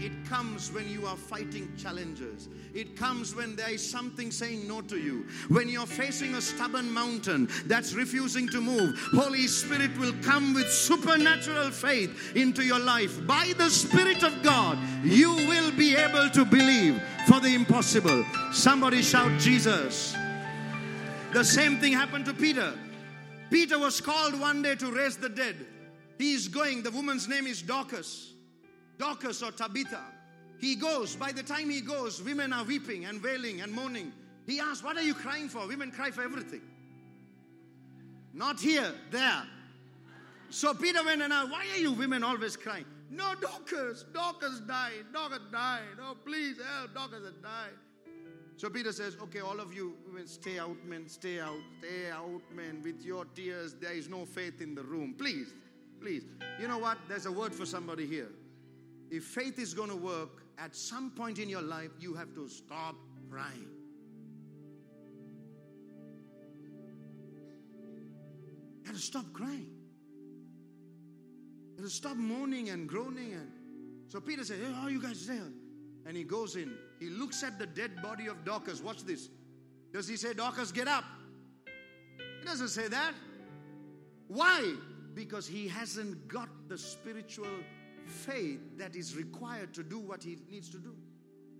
It 0.00 0.12
comes 0.24 0.72
when 0.72 0.88
you 0.88 1.06
are 1.06 1.16
fighting 1.16 1.70
challenges. 1.76 2.48
It 2.72 2.96
comes 2.96 3.34
when 3.34 3.54
there 3.54 3.68
is 3.68 3.86
something 3.86 4.30
saying 4.30 4.66
no 4.66 4.80
to 4.80 4.96
you. 4.96 5.26
When 5.48 5.68
you're 5.68 5.86
facing 5.86 6.34
a 6.34 6.40
stubborn 6.40 6.90
mountain 6.90 7.50
that's 7.66 7.92
refusing 7.92 8.48
to 8.48 8.62
move, 8.62 8.98
Holy 9.12 9.46
Spirit 9.46 9.94
will 9.98 10.14
come 10.22 10.54
with 10.54 10.72
supernatural 10.72 11.70
faith 11.70 12.34
into 12.34 12.64
your 12.64 12.78
life. 12.78 13.26
By 13.26 13.52
the 13.58 13.68
Spirit 13.68 14.22
of 14.22 14.42
God, 14.42 14.78
you 15.04 15.34
will 15.34 15.70
be 15.72 15.96
able 15.96 16.30
to 16.30 16.46
believe 16.46 17.00
for 17.28 17.40
the 17.40 17.54
impossible. 17.54 18.24
Somebody 18.52 19.02
shout, 19.02 19.38
Jesus. 19.38 20.14
The 21.34 21.44
same 21.44 21.78
thing 21.78 21.92
happened 21.92 22.26
to 22.26 22.32
Peter. 22.32 22.72
Peter 23.50 23.76
was 23.76 24.00
called 24.00 24.38
one 24.38 24.62
day 24.62 24.76
to 24.76 24.92
raise 24.92 25.16
the 25.16 25.28
dead. 25.28 25.56
He 26.16 26.32
is 26.32 26.46
going, 26.46 26.84
the 26.84 26.92
woman's 26.92 27.26
name 27.26 27.48
is 27.48 27.60
Dorcas. 27.60 28.34
Dorcas 28.98 29.42
or 29.42 29.50
Tabitha. 29.50 30.00
He 30.60 30.76
goes, 30.76 31.16
by 31.16 31.32
the 31.32 31.42
time 31.42 31.68
he 31.68 31.80
goes, 31.80 32.22
women 32.22 32.52
are 32.52 32.62
weeping 32.62 33.06
and 33.06 33.20
wailing 33.20 33.62
and 33.62 33.72
moaning. 33.72 34.12
He 34.46 34.60
asks, 34.60 34.84
What 34.84 34.96
are 34.96 35.02
you 35.02 35.12
crying 35.12 35.48
for? 35.48 35.66
Women 35.66 35.90
cry 35.90 36.12
for 36.12 36.22
everything. 36.22 36.62
Not 38.32 38.60
here, 38.60 38.94
there. 39.10 39.42
So 40.50 40.72
Peter 40.72 41.02
went 41.04 41.20
and 41.20 41.32
asked, 41.32 41.50
Why 41.50 41.66
are 41.74 41.78
you 41.78 41.90
women 41.94 42.22
always 42.22 42.56
crying? 42.56 42.84
No, 43.10 43.34
Dorcas, 43.40 44.04
Dorcas 44.14 44.60
died, 44.60 45.06
Dorcas 45.12 45.40
died. 45.50 45.98
Oh, 46.00 46.16
please 46.24 46.58
help, 46.64 46.94
Dorcas 46.94 47.24
has 47.24 47.34
died. 47.42 47.74
So 48.56 48.70
Peter 48.70 48.92
says, 48.92 49.16
Okay, 49.22 49.40
all 49.40 49.60
of 49.60 49.74
you 49.74 49.94
stay 50.26 50.58
out, 50.58 50.76
men, 50.86 51.08
stay 51.08 51.40
out, 51.40 51.58
stay 51.80 52.10
out, 52.10 52.40
men. 52.54 52.80
With 52.82 53.02
your 53.04 53.24
tears, 53.24 53.74
there 53.80 53.92
is 53.92 54.08
no 54.08 54.24
faith 54.24 54.60
in 54.60 54.74
the 54.74 54.82
room. 54.82 55.14
Please, 55.18 55.52
please. 56.00 56.24
You 56.60 56.68
know 56.68 56.78
what? 56.78 56.98
There's 57.08 57.26
a 57.26 57.32
word 57.32 57.54
for 57.54 57.66
somebody 57.66 58.06
here. 58.06 58.30
If 59.10 59.24
faith 59.24 59.58
is 59.58 59.74
going 59.74 59.90
to 59.90 59.96
work, 59.96 60.44
at 60.58 60.74
some 60.74 61.10
point 61.10 61.38
in 61.38 61.48
your 61.48 61.62
life, 61.62 61.90
you 61.98 62.14
have 62.14 62.32
to 62.34 62.48
stop 62.48 62.94
crying. 63.30 63.68
You 68.82 68.86
have 68.86 68.96
to 68.96 69.02
stop 69.02 69.32
crying. 69.32 69.70
You 71.72 71.82
have 71.82 71.86
to 71.86 71.90
stop 71.90 72.16
moaning 72.16 72.68
and 72.68 72.88
groaning. 72.88 73.32
And 73.32 73.50
so 74.06 74.20
Peter 74.20 74.44
said, 74.44 74.60
Hey, 74.60 74.72
how 74.72 74.82
are 74.82 74.90
you 74.90 75.02
guys 75.02 75.26
there? 75.26 75.48
And 76.06 76.16
he 76.16 76.22
goes 76.22 76.54
in. 76.54 76.72
He 77.00 77.10
looks 77.10 77.42
at 77.42 77.58
the 77.58 77.66
dead 77.66 78.02
body 78.02 78.26
of 78.26 78.44
Dorcas. 78.44 78.82
Watch 78.82 79.04
this. 79.04 79.28
Does 79.92 80.08
he 80.08 80.16
say, 80.16 80.34
Dorcas, 80.34 80.72
get 80.72 80.88
up? 80.88 81.04
He 82.40 82.46
doesn't 82.46 82.68
say 82.68 82.88
that. 82.88 83.12
Why? 84.28 84.74
because 85.14 85.46
he 85.46 85.68
hasn't 85.68 86.28
got 86.28 86.48
the 86.68 86.76
spiritual 86.76 87.46
faith 88.06 88.60
that 88.76 88.96
is 88.96 89.16
required 89.16 89.72
to 89.74 89.82
do 89.82 89.98
what 89.98 90.22
he 90.22 90.38
needs 90.50 90.68
to 90.70 90.78
do. 90.78 90.94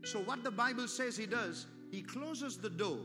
So, 0.04 0.18
what 0.20 0.44
the 0.44 0.50
Bible 0.50 0.88
says 0.88 1.16
he 1.16 1.26
does, 1.26 1.66
he 1.90 2.02
closes 2.02 2.58
the 2.58 2.68
door 2.68 2.98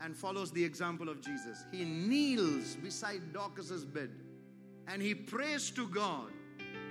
and 0.00 0.16
follows 0.16 0.50
the 0.50 0.62
example 0.62 1.08
of 1.08 1.20
Jesus. 1.20 1.64
He 1.72 1.84
kneels 1.84 2.76
beside 2.76 3.32
Dorcas's 3.32 3.84
bed 3.84 4.10
and 4.86 5.00
he 5.00 5.14
prays 5.14 5.70
to 5.70 5.86
God. 5.88 6.32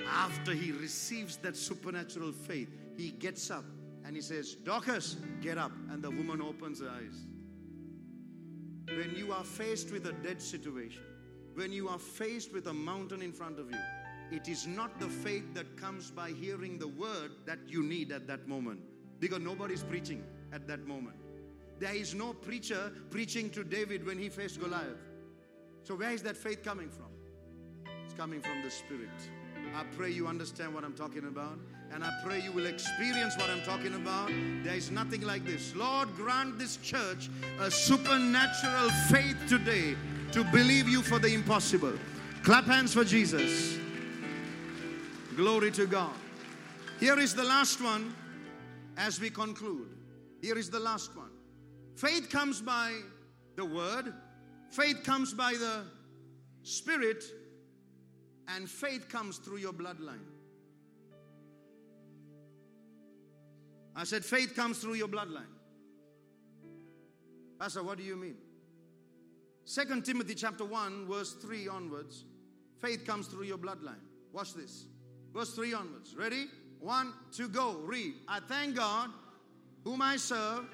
After 0.09 0.53
he 0.53 0.71
receives 0.71 1.37
that 1.37 1.57
supernatural 1.57 2.31
faith, 2.31 2.69
he 2.95 3.09
gets 3.09 3.51
up 3.51 3.65
and 4.07 4.15
he 4.15 4.21
says, 4.21 4.55
Dorcas, 4.55 5.17
get 5.41 5.57
up. 5.57 5.73
And 5.91 6.01
the 6.01 6.09
woman 6.09 6.41
opens 6.41 6.79
her 6.79 6.89
eyes. 6.89 7.25
When 8.87 9.13
you 9.17 9.33
are 9.33 9.43
faced 9.43 9.91
with 9.91 10.05
a 10.07 10.13
dead 10.13 10.41
situation, 10.41 11.03
when 11.55 11.73
you 11.73 11.89
are 11.89 11.99
faced 11.99 12.53
with 12.53 12.67
a 12.67 12.73
mountain 12.73 13.21
in 13.21 13.33
front 13.33 13.59
of 13.59 13.69
you, 13.69 13.77
it 14.31 14.47
is 14.47 14.65
not 14.65 14.97
the 15.01 15.09
faith 15.09 15.53
that 15.55 15.75
comes 15.75 16.09
by 16.09 16.29
hearing 16.29 16.79
the 16.79 16.87
word 16.87 17.31
that 17.45 17.59
you 17.67 17.83
need 17.83 18.13
at 18.13 18.27
that 18.27 18.47
moment 18.47 18.79
because 19.19 19.41
nobody's 19.41 19.83
preaching 19.83 20.23
at 20.53 20.67
that 20.69 20.87
moment. 20.87 21.17
There 21.77 21.93
is 21.93 22.15
no 22.15 22.31
preacher 22.31 22.93
preaching 23.09 23.49
to 23.51 23.63
David 23.65 24.05
when 24.05 24.17
he 24.17 24.29
faced 24.29 24.61
Goliath. 24.61 25.03
So, 25.83 25.95
where 25.95 26.11
is 26.11 26.23
that 26.23 26.37
faith 26.37 26.63
coming 26.63 26.89
from? 26.89 27.07
It's 28.05 28.13
coming 28.13 28.39
from 28.39 28.61
the 28.63 28.71
Spirit. 28.71 29.09
I 29.75 29.83
pray 29.97 30.11
you 30.11 30.27
understand 30.27 30.73
what 30.73 30.85
I'm 30.85 30.95
talking 30.95 31.25
about. 31.25 31.59
And 31.93 32.03
I 32.03 32.11
pray 32.23 32.41
you 32.41 32.51
will 32.51 32.65
experience 32.65 33.35
what 33.37 33.49
I'm 33.49 33.61
talking 33.61 33.95
about. 33.95 34.29
There 34.63 34.75
is 34.75 34.91
nothing 34.91 35.21
like 35.21 35.45
this. 35.45 35.75
Lord, 35.75 36.13
grant 36.15 36.59
this 36.59 36.77
church 36.77 37.29
a 37.59 37.71
supernatural 37.71 38.89
faith 39.09 39.37
today 39.47 39.95
to 40.31 40.43
believe 40.45 40.87
you 40.87 41.01
for 41.01 41.19
the 41.19 41.33
impossible. 41.33 41.93
Clap 42.43 42.65
hands 42.65 42.93
for 42.93 43.03
Jesus. 43.03 43.77
Glory 45.35 45.71
to 45.71 45.85
God. 45.85 46.13
Here 46.99 47.17
is 47.19 47.33
the 47.35 47.43
last 47.43 47.81
one 47.81 48.13
as 48.97 49.19
we 49.19 49.29
conclude. 49.29 49.89
Here 50.41 50.57
is 50.57 50.69
the 50.69 50.79
last 50.79 51.15
one. 51.15 51.31
Faith 51.95 52.29
comes 52.29 52.61
by 52.61 52.93
the 53.55 53.65
word, 53.65 54.13
faith 54.69 55.03
comes 55.03 55.33
by 55.33 55.53
the 55.53 55.83
spirit, 56.63 57.23
and 58.47 58.69
faith 58.69 59.09
comes 59.09 59.37
through 59.37 59.57
your 59.57 59.73
bloodline. 59.73 60.25
I 63.97 64.03
said, 64.03 64.23
faith 64.23 64.55
comes 64.55 64.77
through 64.77 64.93
your 64.93 65.07
bloodline. 65.07 65.49
Pastor, 67.59 67.81
what 67.81 67.97
do 67.97 68.03
you 68.03 68.15
mean? 68.15 68.35
Second 69.65 70.05
Timothy 70.05 70.35
chapter 70.35 70.63
1, 70.63 71.07
verse 71.07 71.33
3 71.33 71.67
onwards. 71.67 72.23
Faith 72.79 73.05
comes 73.07 73.25
through 73.25 73.45
your 73.45 73.57
bloodline. 73.57 73.99
Watch 74.31 74.53
this. 74.53 74.85
Verse 75.33 75.55
3 75.55 75.73
onwards. 75.73 76.15
Ready? 76.15 76.45
One, 76.79 77.11
two, 77.31 77.49
go. 77.49 77.77
Read. 77.77 78.13
I 78.27 78.39
thank 78.39 78.75
God, 78.75 79.09
whom 79.83 80.03
I 80.03 80.17
serve, 80.17 80.65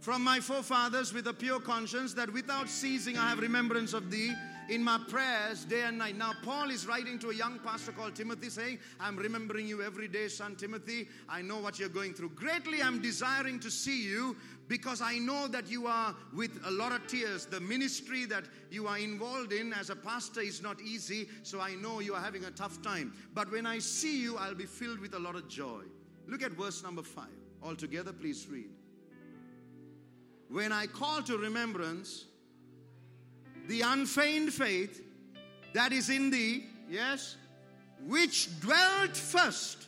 from 0.00 0.22
my 0.22 0.38
forefathers 0.38 1.14
with 1.14 1.28
a 1.28 1.32
pure 1.32 1.60
conscience, 1.60 2.12
that 2.12 2.30
without 2.30 2.68
ceasing 2.68 3.16
I 3.16 3.30
have 3.30 3.38
remembrance 3.38 3.94
of 3.94 4.10
thee 4.10 4.34
in 4.70 4.84
my 4.84 4.98
prayers 5.08 5.64
day 5.64 5.82
and 5.82 5.98
night. 5.98 6.16
Now, 6.16 6.32
Paul 6.44 6.70
is 6.70 6.86
writing 6.86 7.18
to 7.18 7.30
a 7.30 7.34
young 7.34 7.58
pastor 7.58 7.90
called 7.90 8.14
Timothy 8.14 8.48
saying, 8.48 8.78
I'm 9.00 9.16
remembering 9.16 9.66
you 9.66 9.82
every 9.82 10.06
day, 10.06 10.28
son 10.28 10.54
Timothy. 10.54 11.08
I 11.28 11.42
know 11.42 11.58
what 11.58 11.80
you're 11.80 11.88
going 11.88 12.14
through. 12.14 12.30
Greatly, 12.30 12.80
I'm 12.80 13.02
desiring 13.02 13.58
to 13.60 13.70
see 13.70 14.02
you 14.08 14.36
because 14.68 15.02
I 15.02 15.18
know 15.18 15.48
that 15.48 15.68
you 15.68 15.88
are 15.88 16.14
with 16.32 16.60
a 16.64 16.70
lot 16.70 16.92
of 16.92 17.04
tears. 17.08 17.46
The 17.46 17.58
ministry 17.58 18.26
that 18.26 18.44
you 18.70 18.86
are 18.86 18.98
involved 18.98 19.52
in 19.52 19.72
as 19.72 19.90
a 19.90 19.96
pastor 19.96 20.40
is 20.40 20.62
not 20.62 20.80
easy, 20.80 21.28
so 21.42 21.60
I 21.60 21.74
know 21.74 21.98
you 21.98 22.14
are 22.14 22.22
having 22.22 22.44
a 22.44 22.50
tough 22.52 22.80
time. 22.80 23.12
But 23.34 23.50
when 23.50 23.66
I 23.66 23.80
see 23.80 24.22
you, 24.22 24.36
I'll 24.36 24.54
be 24.54 24.66
filled 24.66 25.00
with 25.00 25.14
a 25.14 25.18
lot 25.18 25.34
of 25.34 25.48
joy. 25.48 25.82
Look 26.28 26.44
at 26.44 26.52
verse 26.52 26.84
number 26.84 27.02
five. 27.02 27.26
All 27.60 27.74
together, 27.74 28.12
please 28.12 28.46
read. 28.48 28.70
When 30.48 30.70
I 30.70 30.86
call 30.86 31.22
to 31.22 31.36
remembrance 31.36 32.26
the 33.70 33.82
unfeigned 33.82 34.52
faith 34.52 35.00
that 35.74 35.92
is 35.92 36.10
in 36.10 36.28
thee, 36.28 36.64
yes, 36.88 37.36
which 38.04 38.48
dwelt 38.58 39.16
first 39.16 39.86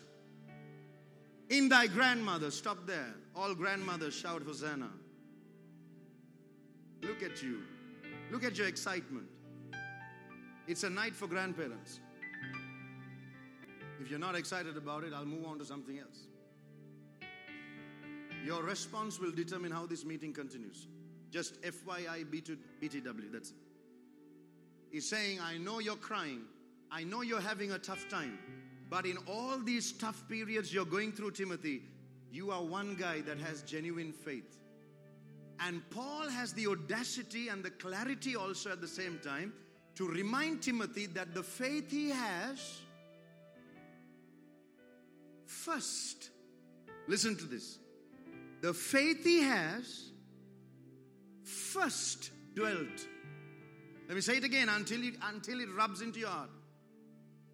in 1.50 1.68
thy 1.68 1.88
grandmother. 1.88 2.52
Stop 2.52 2.86
there. 2.86 3.12
All 3.34 3.56
grandmothers 3.56 4.14
shout 4.14 4.42
Hosanna. 4.42 4.88
Look 7.02 7.24
at 7.24 7.42
you. 7.42 7.62
Look 8.30 8.44
at 8.44 8.56
your 8.56 8.68
excitement. 8.68 9.26
It's 10.68 10.84
a 10.84 10.90
night 10.90 11.16
for 11.16 11.26
grandparents. 11.26 11.98
If 14.00 14.08
you're 14.08 14.20
not 14.20 14.36
excited 14.36 14.76
about 14.76 15.02
it, 15.02 15.12
I'll 15.12 15.24
move 15.24 15.44
on 15.44 15.58
to 15.58 15.64
something 15.64 15.98
else. 15.98 16.20
Your 18.46 18.62
response 18.62 19.18
will 19.18 19.32
determine 19.32 19.72
how 19.72 19.86
this 19.86 20.04
meeting 20.04 20.32
continues. 20.32 20.86
Just 21.32 21.60
FYI 21.62 22.24
BTW, 22.26 23.32
that's 23.32 23.50
it. 23.50 23.56
He's 24.92 25.08
saying, 25.08 25.40
I 25.40 25.56
know 25.56 25.80
you're 25.80 25.96
crying. 25.96 26.42
I 26.90 27.02
know 27.02 27.22
you're 27.22 27.40
having 27.40 27.72
a 27.72 27.78
tough 27.78 28.06
time. 28.10 28.38
But 28.90 29.06
in 29.06 29.16
all 29.26 29.58
these 29.58 29.92
tough 29.92 30.28
periods 30.28 30.72
you're 30.72 30.84
going 30.84 31.12
through, 31.12 31.30
Timothy, 31.30 31.82
you 32.30 32.50
are 32.50 32.62
one 32.62 32.94
guy 32.94 33.22
that 33.22 33.38
has 33.38 33.62
genuine 33.62 34.12
faith. 34.12 34.58
And 35.60 35.82
Paul 35.88 36.28
has 36.28 36.52
the 36.52 36.66
audacity 36.66 37.48
and 37.48 37.64
the 37.64 37.70
clarity 37.70 38.36
also 38.36 38.70
at 38.70 38.82
the 38.82 38.88
same 38.88 39.18
time 39.20 39.54
to 39.94 40.06
remind 40.06 40.62
Timothy 40.62 41.06
that 41.06 41.34
the 41.34 41.42
faith 41.42 41.90
he 41.90 42.10
has, 42.10 42.80
first, 45.46 46.28
listen 47.08 47.34
to 47.36 47.44
this, 47.46 47.78
the 48.60 48.74
faith 48.74 49.24
he 49.24 49.40
has 49.42 50.10
first 51.44 52.30
dwelt 52.54 53.06
let 54.08 54.14
me 54.14 54.20
say 54.20 54.36
it 54.36 54.44
again 54.44 54.68
until 54.68 55.02
it, 55.02 55.14
until 55.22 55.60
it 55.60 55.68
rubs 55.76 56.02
into 56.02 56.20
your 56.20 56.28
heart. 56.28 56.50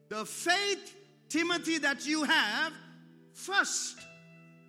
The 0.09 0.25
faith, 0.25 0.97
Timothy, 1.29 1.79
that 1.79 2.07
you 2.07 2.25
have 2.25 2.73
first 3.33 3.99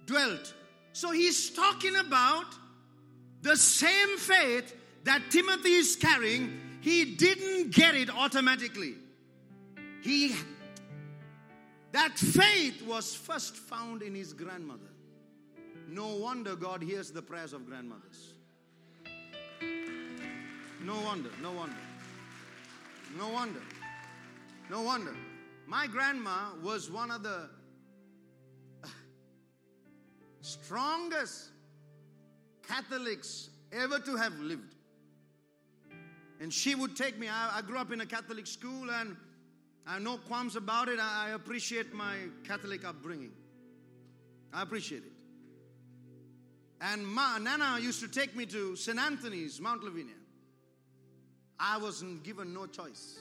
dwelt. 0.05 0.53
So 0.93 1.11
he's 1.11 1.49
talking 1.49 1.95
about 1.95 2.45
the 3.41 3.55
same 3.55 4.17
faith 4.17 4.75
that 5.05 5.21
Timothy 5.29 5.73
is 5.73 5.95
carrying. 5.95 6.59
He 6.81 7.15
didn't 7.15 7.73
get 7.73 7.95
it 7.95 8.09
automatically. 8.09 8.95
He 10.01 10.35
that 11.91 12.17
faith 12.17 12.83
was 12.83 13.15
first 13.15 13.55
found 13.55 14.03
in 14.03 14.13
his 14.13 14.33
grandmother. 14.33 14.91
No 15.87 16.15
wonder 16.15 16.55
God 16.55 16.83
hears 16.83 17.11
the 17.11 17.21
prayers 17.21 17.51
of 17.51 17.65
grandmothers. 17.65 18.28
No 20.89 20.99
wonder, 21.01 21.29
no 21.39 21.51
wonder. 21.51 21.75
No 23.15 23.29
wonder. 23.29 23.61
No 24.71 24.81
wonder. 24.81 25.15
My 25.67 25.85
grandma 25.85 26.49
was 26.63 26.89
one 26.89 27.11
of 27.11 27.21
the 27.21 27.47
uh, 28.83 28.87
strongest 30.41 31.49
Catholics 32.67 33.51
ever 33.71 33.99
to 33.99 34.15
have 34.15 34.33
lived. 34.39 34.73
And 36.41 36.51
she 36.51 36.73
would 36.73 36.95
take 36.95 37.19
me. 37.19 37.27
I, 37.27 37.59
I, 37.59 37.61
grew 37.61 37.77
up 37.77 37.91
in 37.91 38.01
a 38.01 38.05
Catholic 38.07 38.47
school 38.47 38.89
and 38.89 39.15
I 39.85 39.93
have 39.93 40.01
no 40.01 40.17
qualms 40.17 40.55
about 40.55 40.89
it. 40.89 40.97
I, 40.99 41.27
I 41.27 41.29
appreciate 41.35 41.93
my 41.93 42.15
Catholic 42.43 42.83
upbringing. 42.83 43.33
I 44.51 44.63
appreciate 44.63 45.03
it. 45.03 45.13
And 46.81 47.05
my 47.05 47.37
Nana 47.39 47.77
used 47.79 48.01
to 48.01 48.07
take 48.07 48.35
me 48.35 48.47
to 48.47 48.75
St. 48.75 48.97
Anthony's, 48.97 49.61
Mount 49.61 49.83
Lavinia. 49.83 50.15
I 51.59 51.77
wasn't 51.77 52.23
given 52.23 52.53
no 52.53 52.65
choice. 52.65 53.19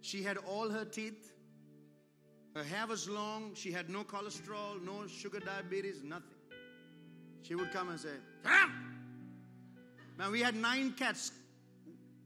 She 0.00 0.22
had 0.22 0.38
all 0.38 0.70
her 0.70 0.84
teeth. 0.84 1.32
Her 2.54 2.64
hair 2.64 2.86
was 2.86 3.08
long. 3.08 3.54
She 3.54 3.72
had 3.72 3.90
no 3.90 4.04
cholesterol, 4.04 4.82
no 4.82 5.06
sugar 5.06 5.40
diabetes, 5.40 6.02
nothing. 6.02 6.28
She 7.42 7.54
would 7.54 7.72
come 7.72 7.90
and 7.90 8.00
say! 8.00 8.16
Now 10.18 10.30
we 10.30 10.40
had 10.40 10.54
nine 10.54 10.92
cats. 10.92 11.32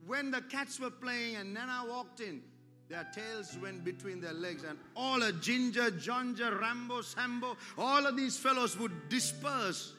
When 0.07 0.31
the 0.31 0.43
cats 0.43 0.79
were 0.79 0.91
playing 0.91 1.37
and 1.37 1.55
Nana 1.55 1.85
walked 1.89 2.21
in, 2.21 2.43
their 2.89 3.07
tails 3.15 3.57
went 3.61 3.85
between 3.85 4.21
their 4.21 4.33
legs, 4.33 4.65
and 4.65 4.79
all 4.95 5.23
a 5.23 5.33
Ginger, 5.33 5.91
Jonja, 5.91 6.59
Rambo, 6.59 7.03
Sambo, 7.03 7.57
all 7.77 8.07
of 8.07 8.17
these 8.17 8.39
fellows 8.39 8.79
would 8.79 9.09
disperse 9.09 9.95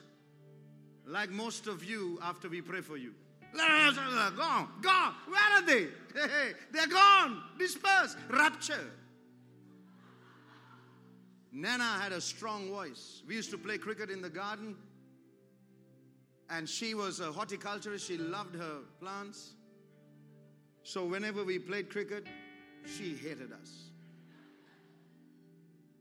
like 1.10 1.32
most 1.32 1.68
of 1.68 1.84
you 1.84 2.20
after 2.22 2.48
we 2.48 2.62
pray 2.62 2.82
for 2.82 2.98
you. 2.98 3.14
Gone, 3.56 4.68
gone. 4.82 5.14
Where 5.28 5.52
are 5.56 5.66
they? 5.66 5.88
They're 6.72 6.88
gone, 6.88 7.42
dispersed, 7.58 8.16
rapture. 8.30 8.92
Nana 11.52 11.98
had 12.00 12.12
a 12.12 12.22
strong 12.22 12.70
voice. 12.70 13.24
We 13.28 13.34
used 13.36 13.50
to 13.50 13.58
play 13.58 13.80
cricket 13.80 14.12
in 14.12 14.22
the 14.22 14.30
garden, 14.30 14.76
and 16.48 16.70
she 16.70 16.94
was 16.94 17.20
a 17.20 17.32
horticulturist. 17.32 18.08
She 18.08 18.20
loved 18.20 18.56
her 18.56 18.82
plants. 19.00 19.54
So 20.84 21.06
whenever 21.06 21.44
we 21.44 21.58
played 21.58 21.90
cricket, 21.90 22.28
she 22.86 23.16
hated 23.16 23.52
us 23.52 23.90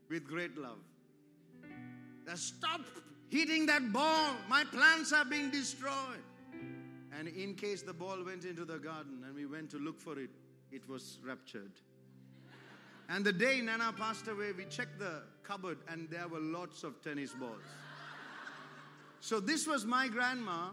with 0.07 0.27
great 0.27 0.55
love. 0.55 0.77
Stop 2.35 2.81
hitting 3.29 3.65
that 3.67 3.93
ball. 3.93 4.35
My 4.47 4.63
plants 4.63 5.13
are 5.13 5.25
being 5.25 5.49
destroyed. 5.49 6.23
And 7.17 7.27
in 7.27 7.55
case 7.55 7.81
the 7.81 7.93
ball 7.93 8.23
went 8.23 8.45
into 8.45 8.65
the 8.65 8.77
garden 8.77 9.23
and 9.25 9.35
we 9.35 9.45
went 9.45 9.69
to 9.71 9.77
look 9.77 9.99
for 9.99 10.17
it, 10.19 10.29
it 10.71 10.87
was 10.87 11.19
raptured. 11.25 11.71
And 13.09 13.25
the 13.25 13.33
day 13.33 13.59
Nana 13.61 13.93
passed 13.97 14.27
away, 14.27 14.51
we 14.55 14.65
checked 14.65 14.99
the 14.99 15.23
cupboard 15.43 15.79
and 15.87 16.07
there 16.09 16.27
were 16.27 16.39
lots 16.39 16.83
of 16.83 17.01
tennis 17.01 17.33
balls. 17.33 17.57
So 19.19 19.39
this 19.39 19.67
was 19.67 19.85
my 19.85 20.07
grandma 20.07 20.69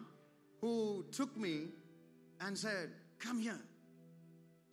who 0.61 1.04
took 1.11 1.36
me 1.36 1.68
and 2.40 2.57
said, 2.57 2.90
Come 3.18 3.40
here, 3.40 3.59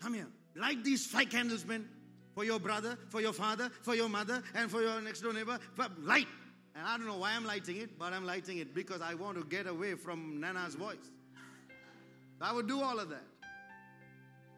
come 0.02 0.14
here, 0.14 0.28
light 0.56 0.84
these 0.84 1.06
five 1.08 1.30
candles, 1.30 1.66
men, 1.66 1.88
for 2.36 2.44
your 2.44 2.60
brother, 2.60 2.98
for 3.10 3.22
your 3.22 3.34
father, 3.34 3.72
for 3.82 3.96
your 3.96 4.10
mother, 4.10 4.44
and 4.54 4.70
for 4.70 4.82
your 4.82 5.00
next 5.02 5.22
door 5.22 5.34
neighbor. 5.34 5.58
Light. 6.02 6.28
And 6.76 6.88
I 6.88 6.98
don't 6.98 7.06
know 7.06 7.18
why 7.18 7.34
I'm 7.34 7.46
lighting 7.46 7.78
it, 7.78 8.00
but 8.00 8.14
I'm 8.14 8.26
lighting 8.26 8.58
it 8.58 8.74
because 8.74 9.02
I 9.02 9.14
want 9.14 9.38
to 9.38 9.44
get 9.44 9.68
away 9.68 9.96
from 9.96 10.40
Nana's 10.40 10.76
voice. 10.76 11.12
I 12.42 12.52
would 12.52 12.68
do 12.68 12.82
all 12.82 13.00
of 13.00 13.10
that. 13.10 13.24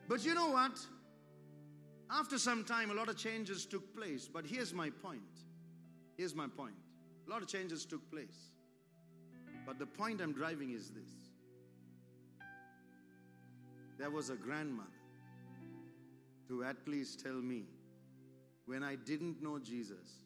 But 0.08 0.26
you 0.26 0.34
know 0.34 0.50
what? 0.50 0.80
After 2.10 2.38
some 2.38 2.64
time, 2.64 2.90
a 2.90 2.94
lot 2.94 3.10
of 3.10 3.18
changes 3.18 3.66
took 3.66 3.96
place. 3.96 4.30
But 4.32 4.46
here's 4.46 4.74
my 4.74 4.90
point. 4.90 5.22
Here's 6.18 6.34
my 6.34 6.48
point. 6.48 6.76
A 7.28 7.30
lot 7.30 7.42
of 7.42 7.48
changes 7.48 7.86
took 7.86 8.10
place. 8.12 8.52
But 9.66 9.80
the 9.80 9.86
point 9.86 10.22
I'm 10.22 10.34
driving 10.34 10.72
is 10.72 10.90
this 10.90 11.10
there 13.98 14.10
was 14.10 14.30
a 14.30 14.36
grandmother 14.36 14.90
to 16.50 16.64
at 16.64 16.76
least 16.86 17.22
tell 17.22 17.34
me 17.34 17.64
when 18.66 18.84
I 18.84 18.96
didn't 18.96 19.42
know 19.42 19.58
Jesus, 19.58 20.20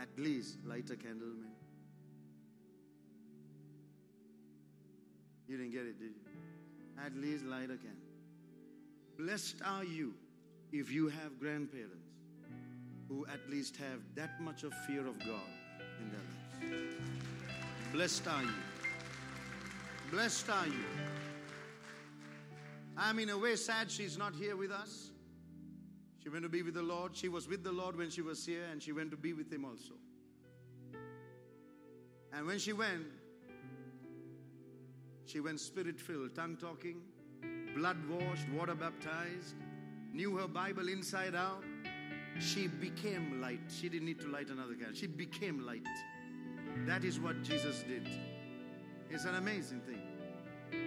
at 0.00 0.08
least 0.18 0.58
light 0.66 0.90
a 0.90 0.96
candle, 0.96 1.28
man. 1.28 1.50
You 5.48 5.56
didn't 5.56 5.72
get 5.72 5.82
it, 5.82 5.98
did 5.98 6.10
you? 6.10 7.02
At 7.04 7.14
least 7.16 7.44
light 7.44 7.64
a 7.64 7.76
candle. 7.76 8.06
Blessed 9.18 9.56
are 9.64 9.84
you 9.84 10.14
if 10.72 10.90
you 10.90 11.08
have 11.08 11.38
grandparents 11.38 12.06
who 13.08 13.26
at 13.26 13.48
least 13.48 13.76
have 13.76 14.00
that 14.14 14.40
much 14.40 14.64
of 14.64 14.74
fear 14.86 15.06
of 15.06 15.18
God 15.20 15.48
in 16.00 16.10
their 16.10 16.70
lives. 16.70 16.96
Blessed 17.92 18.26
are 18.28 18.42
you. 18.42 18.48
Blessed 20.10 20.50
are 20.50 20.66
you. 20.66 20.84
I'm 22.96 23.18
in 23.18 23.30
a 23.30 23.38
way 23.38 23.56
sad 23.56 23.90
she's 23.90 24.18
not 24.18 24.34
here 24.34 24.56
with 24.56 24.70
us. 24.70 25.10
She 26.26 26.30
went 26.30 26.42
to 26.42 26.48
be 26.48 26.62
with 26.64 26.74
the 26.74 26.82
Lord. 26.82 27.16
She 27.16 27.28
was 27.28 27.46
with 27.46 27.62
the 27.62 27.70
Lord 27.70 27.96
when 27.96 28.10
she 28.10 28.20
was 28.20 28.44
here, 28.44 28.64
and 28.72 28.82
she 28.82 28.90
went 28.90 29.12
to 29.12 29.16
be 29.16 29.32
with 29.32 29.48
Him 29.48 29.64
also. 29.64 29.94
And 32.32 32.48
when 32.48 32.58
she 32.58 32.72
went, 32.72 33.04
she 35.24 35.38
went 35.38 35.60
spirit 35.60 36.00
filled, 36.00 36.34
tongue 36.34 36.56
talking, 36.56 37.00
blood 37.76 37.98
washed, 38.10 38.48
water 38.48 38.74
baptized, 38.74 39.54
knew 40.12 40.36
her 40.36 40.48
Bible 40.48 40.88
inside 40.88 41.36
out. 41.36 41.62
She 42.40 42.66
became 42.66 43.40
light. 43.40 43.60
She 43.68 43.88
didn't 43.88 44.06
need 44.06 44.20
to 44.22 44.28
light 44.28 44.50
another 44.50 44.74
candle. 44.74 44.96
She 44.96 45.06
became 45.06 45.64
light. 45.64 45.86
That 46.86 47.04
is 47.04 47.20
what 47.20 47.44
Jesus 47.44 47.84
did. 47.86 48.02
It's 49.10 49.26
an 49.26 49.36
amazing 49.36 49.82
thing. 49.82 50.02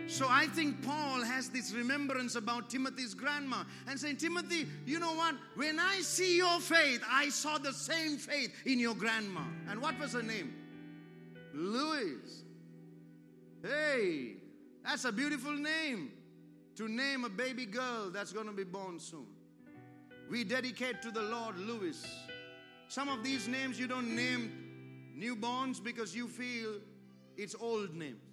So 0.10 0.26
I 0.28 0.47
think 0.47 0.84
Paul 0.84 1.24
has 1.24 1.49
this 1.49 1.72
remembrance 1.72 2.36
about 2.36 2.68
Timothy's 2.68 3.14
grandma 3.14 3.64
and 3.88 3.97
saying, 3.97 4.18
Timothy, 4.18 4.66
you 4.86 4.99
know 4.99 5.14
what? 5.14 5.36
When 5.55 5.80
I 5.80 6.01
see 6.01 6.38
your 6.38 6.60
faith, 6.60 7.03
I 7.07 7.30
saw 7.30 7.60
the 7.60 7.72
same 7.72 8.18
faith 8.18 8.51
in 8.66 8.80
your 8.80 8.95
grandma. 8.95 9.41
And 9.70 9.80
what 9.80 9.99
was 9.99 10.14
her 10.14 10.24
name? 10.24 10.55
Louise. 11.53 12.43
Hey, 13.62 14.38
that's 14.84 15.05
a 15.05 15.12
beautiful 15.12 15.53
name 15.53 16.12
to 16.76 16.88
name 16.88 17.24
a 17.24 17.30
baby 17.30 17.68
girl 17.68 18.10
that's 18.10 18.34
going 18.34 18.47
to 18.47 18.53
be 18.53 18.64
born 18.64 18.99
soon. 18.99 19.28
We 20.30 20.43
dedicate 20.43 21.03
to 21.03 21.12
the 21.12 21.22
Lord 21.22 21.57
Louis. 21.60 22.03
Some 22.88 23.10
of 23.10 23.24
these 23.24 23.47
names 23.47 23.80
you 23.80 23.88
don't 23.88 24.16
name 24.16 25.14
newborns 25.16 25.84
because 25.84 26.16
you 26.16 26.28
feel 26.28 26.76
it's 27.38 27.55
old 27.60 27.93
names. 27.95 28.28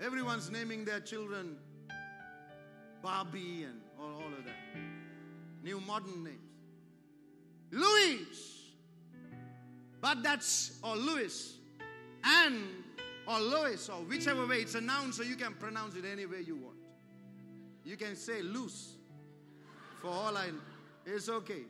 Everyone's 0.00 0.50
naming 0.50 0.84
their 0.84 1.00
children 1.00 1.56
Barbie 3.02 3.64
and 3.64 3.80
all, 3.98 4.22
all 4.22 4.32
of 4.38 4.44
that. 4.44 4.54
New 5.62 5.80
modern 5.80 6.24
names. 6.24 6.38
Louis. 7.70 8.26
But 10.00 10.22
that's, 10.22 10.78
or 10.82 10.96
Louis. 10.96 11.56
And, 12.24 12.62
or 13.26 13.40
Lois, 13.40 13.88
or 13.88 13.96
whichever 14.02 14.46
way. 14.46 14.58
It's 14.58 14.74
a 14.74 14.80
noun, 14.80 15.12
so 15.12 15.22
you 15.22 15.36
can 15.36 15.54
pronounce 15.54 15.96
it 15.96 16.04
any 16.04 16.26
way 16.26 16.40
you 16.46 16.56
want. 16.56 16.76
You 17.84 17.96
can 17.96 18.14
say 18.14 18.42
loose. 18.42 18.94
For 20.00 20.08
all 20.08 20.36
I 20.36 20.46
know. 20.46 20.58
It's 21.06 21.28
okay. 21.28 21.62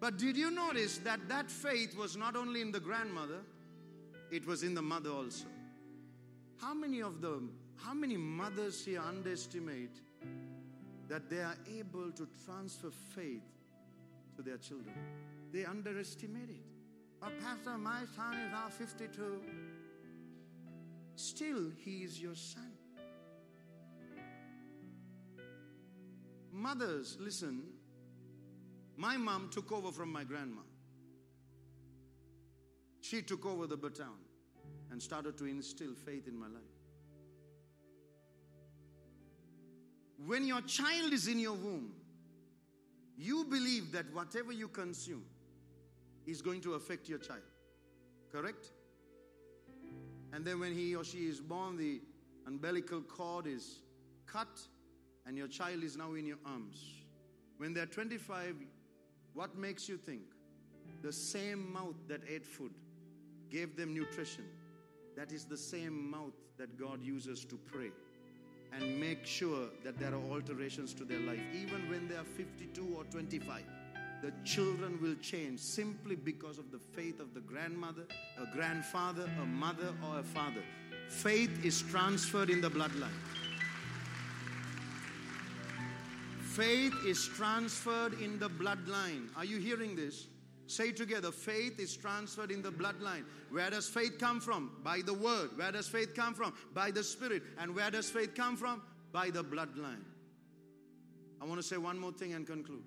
But 0.00 0.18
did 0.18 0.36
you 0.36 0.50
notice 0.50 0.98
that 0.98 1.28
that 1.28 1.50
faith 1.50 1.96
was 1.96 2.16
not 2.16 2.36
only 2.36 2.60
in 2.60 2.70
the 2.70 2.80
grandmother, 2.80 3.40
it 4.30 4.46
was 4.46 4.62
in 4.62 4.74
the 4.74 4.82
mother 4.82 5.10
also. 5.10 5.46
How 6.60 6.74
many 6.74 7.00
of 7.02 7.20
them, 7.20 7.52
how 7.76 7.94
many 7.94 8.16
mothers 8.16 8.84
here 8.84 9.00
underestimate 9.00 10.00
that 11.08 11.28
they 11.28 11.40
are 11.40 11.56
able 11.78 12.10
to 12.12 12.28
transfer 12.44 12.90
faith 13.14 13.42
to 14.36 14.42
their 14.42 14.56
children? 14.56 14.94
They 15.52 15.64
underestimate 15.64 16.50
it. 16.50 16.64
But 17.20 17.32
Pastor, 17.40 17.78
my 17.78 18.02
son 18.16 18.34
is 18.34 18.52
now 18.52 18.68
52. 18.68 19.40
Still, 21.16 21.70
he 21.78 21.98
is 21.98 22.20
your 22.20 22.34
son. 22.34 22.72
Mothers, 26.52 27.16
listen, 27.20 27.62
my 28.96 29.16
mom 29.16 29.48
took 29.50 29.72
over 29.72 29.90
from 29.90 30.12
my 30.12 30.24
grandma. 30.24 30.62
She 33.00 33.22
took 33.22 33.44
over 33.44 33.66
the 33.66 33.76
baton 33.76 34.23
and 34.94 35.02
started 35.02 35.36
to 35.36 35.44
instill 35.44 35.92
faith 35.92 36.28
in 36.28 36.38
my 36.38 36.46
life. 36.46 36.62
When 40.24 40.46
your 40.46 40.60
child 40.60 41.12
is 41.12 41.26
in 41.26 41.40
your 41.40 41.54
womb, 41.54 41.90
you 43.18 43.44
believe 43.44 43.90
that 43.90 44.04
whatever 44.14 44.52
you 44.52 44.68
consume 44.68 45.24
is 46.28 46.40
going 46.40 46.60
to 46.60 46.74
affect 46.74 47.08
your 47.08 47.18
child. 47.18 47.42
Correct? 48.30 48.70
And 50.32 50.44
then 50.44 50.60
when 50.60 50.72
he 50.72 50.94
or 50.94 51.02
she 51.02 51.26
is 51.26 51.40
born, 51.40 51.76
the 51.76 52.00
umbilical 52.46 53.00
cord 53.00 53.48
is 53.48 53.80
cut 54.26 54.60
and 55.26 55.36
your 55.36 55.48
child 55.48 55.82
is 55.82 55.96
now 55.96 56.14
in 56.14 56.24
your 56.24 56.38
arms. 56.46 56.86
When 57.56 57.74
they're 57.74 57.86
25, 57.86 58.54
what 59.32 59.58
makes 59.58 59.88
you 59.88 59.96
think? 59.96 60.22
The 61.02 61.12
same 61.12 61.72
mouth 61.72 61.96
that 62.06 62.20
ate 62.32 62.46
food 62.46 62.70
gave 63.50 63.76
them 63.76 63.92
nutrition. 63.92 64.44
That 65.16 65.32
is 65.32 65.44
the 65.44 65.56
same 65.56 66.10
mouth 66.10 66.34
that 66.58 66.78
God 66.78 67.02
uses 67.02 67.44
to 67.44 67.56
pray 67.72 67.90
and 68.72 68.98
make 68.98 69.24
sure 69.24 69.68
that 69.84 69.98
there 69.98 70.12
are 70.12 70.30
alterations 70.32 70.92
to 70.94 71.04
their 71.04 71.20
life. 71.20 71.40
Even 71.54 71.88
when 71.88 72.08
they 72.08 72.16
are 72.16 72.24
52 72.24 72.94
or 72.96 73.04
25, 73.04 73.62
the 74.22 74.32
children 74.44 74.98
will 75.00 75.14
change 75.16 75.60
simply 75.60 76.16
because 76.16 76.58
of 76.58 76.72
the 76.72 76.78
faith 76.78 77.20
of 77.20 77.34
the 77.34 77.40
grandmother, 77.40 78.02
a 78.40 78.56
grandfather, 78.56 79.30
a 79.40 79.44
mother, 79.44 79.94
or 80.08 80.20
a 80.20 80.22
father. 80.22 80.62
Faith 81.08 81.64
is 81.64 81.82
transferred 81.82 82.50
in 82.50 82.60
the 82.60 82.70
bloodline. 82.70 83.08
Faith 86.40 86.94
is 87.06 87.26
transferred 87.26 88.20
in 88.20 88.38
the 88.38 88.48
bloodline. 88.48 89.28
Are 89.36 89.44
you 89.44 89.58
hearing 89.58 89.94
this? 89.94 90.26
Say 90.66 90.92
together, 90.92 91.30
faith 91.30 91.78
is 91.78 91.96
transferred 91.96 92.50
in 92.50 92.62
the 92.62 92.70
bloodline. 92.70 93.24
Where 93.50 93.68
does 93.70 93.88
faith 93.88 94.18
come 94.18 94.40
from? 94.40 94.70
By 94.82 95.02
the 95.04 95.12
word. 95.12 95.50
Where 95.56 95.72
does 95.72 95.88
faith 95.88 96.14
come 96.14 96.34
from? 96.34 96.54
By 96.72 96.90
the 96.90 97.04
spirit. 97.04 97.42
And 97.58 97.74
where 97.74 97.90
does 97.90 98.08
faith 98.08 98.34
come 98.34 98.56
from? 98.56 98.82
By 99.12 99.30
the 99.30 99.44
bloodline. 99.44 100.04
I 101.40 101.44
want 101.44 101.60
to 101.60 101.66
say 101.66 101.76
one 101.76 101.98
more 101.98 102.12
thing 102.12 102.32
and 102.32 102.46
conclude. 102.46 102.82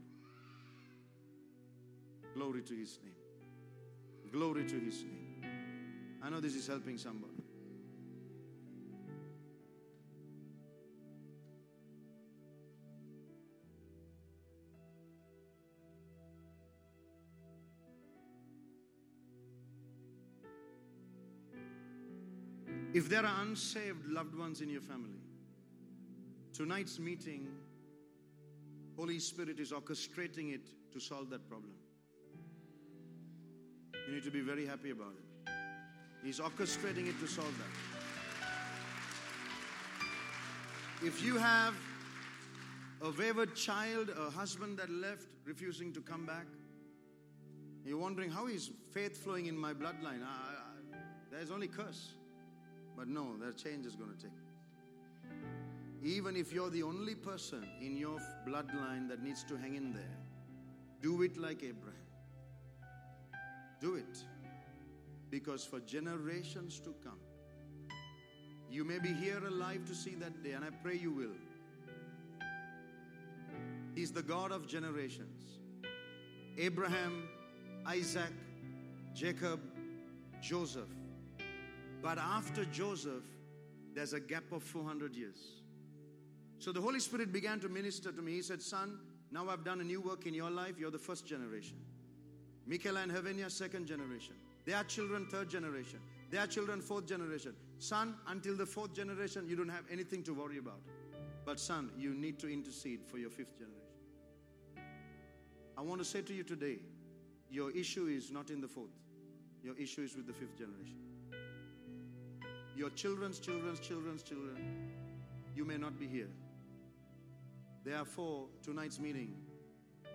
Glory 2.34 2.62
to 2.64 2.74
his 2.76 2.98
name. 3.04 3.14
Glory 4.32 4.66
to 4.66 4.80
his 4.80 5.04
name. 5.04 5.46
I 6.24 6.30
know 6.30 6.40
this 6.40 6.56
is 6.56 6.68
helping 6.68 6.98
somebody. 6.98 7.37
If 22.98 23.10
there 23.10 23.24
are 23.24 23.42
unsaved 23.44 24.08
loved 24.08 24.34
ones 24.36 24.62
in 24.62 24.72
your 24.72 24.82
family, 24.82 25.22
tonight's 26.52 26.98
meeting 26.98 27.48
Holy 28.98 29.20
Spirit 29.20 29.60
is 29.60 29.72
orchestrating 29.72 30.52
it 30.52 30.68
to 30.92 31.00
solve 31.00 31.30
that 31.30 31.48
problem. 31.48 31.74
You 34.08 34.16
need 34.16 34.24
to 34.24 34.32
be 34.32 34.42
very 34.42 34.66
happy 34.66 34.90
about 34.90 35.14
it. 35.16 35.52
He's 36.24 36.40
orchestrating 36.40 37.08
it 37.08 37.20
to 37.20 37.28
solve 37.28 37.54
that. 37.60 37.70
If 41.06 41.24
you 41.24 41.38
have 41.38 41.76
a 43.04 43.12
wayward 43.12 43.56
child, 43.56 44.10
a 44.10 44.32
husband 44.32 44.80
that 44.80 44.90
left, 44.90 45.28
refusing 45.46 45.94
to 45.94 46.02
come 46.02 46.26
back, 46.26 46.48
you're 47.86 48.00
wondering 48.00 48.32
how 48.32 48.48
is 48.48 48.72
faith 48.92 49.24
flowing 49.24 49.46
in 49.46 49.56
my 49.56 49.76
bloodline? 49.76 50.24
I, 50.24 50.56
I, 50.96 50.98
there's 51.30 51.52
only 51.52 51.68
curse. 51.68 52.17
But 52.98 53.08
no, 53.08 53.38
that 53.38 53.58
change 53.58 53.86
is 53.86 53.96
going 53.96 54.10
to 54.18 54.22
take 54.22 54.34
even 56.04 56.36
if 56.36 56.54
you're 56.54 56.70
the 56.70 56.84
only 56.84 57.16
person 57.16 57.68
in 57.82 57.98
your 57.98 58.20
bloodline 58.48 59.10
that 59.10 59.24
needs 59.24 59.44
to 59.46 59.58
hang 59.58 59.76
in 59.76 59.94
there, 59.94 60.18
do 61.02 61.22
it 61.22 61.38
like 61.38 61.64
Abraham. 61.64 61.94
Do 63.82 63.96
it. 63.96 64.24
Because 65.30 65.66
for 65.66 65.80
generations 65.82 66.80
to 66.80 66.94
come, 67.04 67.20
you 68.70 68.84
may 68.84 69.00
be 69.00 69.14
here 69.14 69.44
alive 69.46 69.86
to 69.86 69.96
see 69.96 70.16
that 70.16 70.44
day, 70.44 70.52
and 70.52 70.64
I 70.64 70.70
pray 70.70 70.96
you 70.96 71.12
will. 71.12 71.36
He's 73.96 74.12
the 74.12 74.24
God 74.24 74.52
of 74.52 74.68
generations. 74.68 75.60
Abraham, 76.58 77.28
Isaac, 77.86 78.32
Jacob, 79.14 79.60
Joseph. 80.42 80.90
But 82.08 82.20
after 82.20 82.64
Joseph, 82.64 83.26
there's 83.94 84.14
a 84.14 84.20
gap 84.22 84.54
of 84.54 84.64
400 84.64 85.14
years. 85.14 85.40
So 86.58 86.72
the 86.72 86.80
Holy 86.80 87.02
Spirit 87.02 87.34
began 87.34 87.60
to 87.60 87.68
minister 87.68 88.14
to 88.14 88.22
me. 88.22 88.36
He 88.36 88.42
said, 88.42 88.62
Son, 88.62 88.98
now 89.30 89.50
I've 89.50 89.66
done 89.66 89.82
a 89.82 89.84
new 89.84 90.00
work 90.00 90.26
in 90.26 90.34
your 90.34 90.50
life. 90.50 90.76
You're 90.80 90.90
the 90.90 90.98
first 90.98 91.28
generation. 91.28 91.76
Michaela 92.66 93.02
and 93.02 93.12
Heavenia, 93.12 93.52
second 93.52 93.88
generation. 93.88 94.36
Their 94.64 94.86
children, 94.86 95.28
third 95.30 95.50
generation. 95.50 96.00
Their 96.32 96.48
children, 96.48 96.80
fourth 96.80 97.06
generation. 97.06 97.54
Son, 97.78 98.16
until 98.28 98.56
the 98.56 98.66
fourth 98.66 98.94
generation, 98.94 99.46
you 99.46 99.58
don't 99.58 99.68
have 99.68 99.84
anything 99.92 100.24
to 100.24 100.34
worry 100.34 100.60
about. 100.60 100.80
But, 101.44 101.60
son, 101.60 101.90
you 101.98 102.14
need 102.14 102.40
to 102.40 102.48
intercede 102.48 103.02
for 103.04 103.18
your 103.18 103.32
fifth 103.32 103.58
generation. 103.58 104.88
I 105.78 105.82
want 105.82 106.00
to 106.00 106.06
say 106.06 106.22
to 106.22 106.34
you 106.34 106.44
today 106.44 106.78
your 107.52 107.70
issue 107.72 108.08
is 108.08 108.32
not 108.32 108.50
in 108.50 108.62
the 108.62 108.68
fourth, 108.70 108.96
your 109.62 109.76
issue 109.76 110.04
is 110.04 110.16
with 110.16 110.26
the 110.26 110.34
fifth 110.34 110.58
generation. 110.58 111.07
Your 112.78 112.92
children's 112.92 113.40
children's 113.40 113.80
children's 113.80 114.22
children, 114.22 114.92
you 115.56 115.66
may 115.66 115.78
not 115.78 116.00
be 116.00 116.06
here. 116.06 116.30
Therefore, 117.84 118.46
tonight's 118.62 119.00
meeting, 119.00 119.34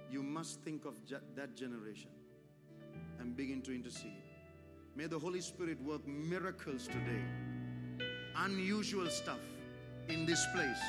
you 0.09 0.23
must 0.23 0.61
think 0.61 0.85
of 0.85 0.95
that 1.35 1.57
generation 1.57 2.11
and 3.19 3.37
begin 3.37 3.63
to 3.63 3.75
intercede. 3.75 4.23
May 4.95 5.07
the 5.07 5.19
Holy 5.19 5.41
Spirit 5.41 5.83
work 5.83 6.07
miracles 6.07 6.87
today, 6.87 7.25
unusual 8.37 9.09
stuff 9.09 9.41
in 10.09 10.25
this 10.25 10.47
place 10.55 10.81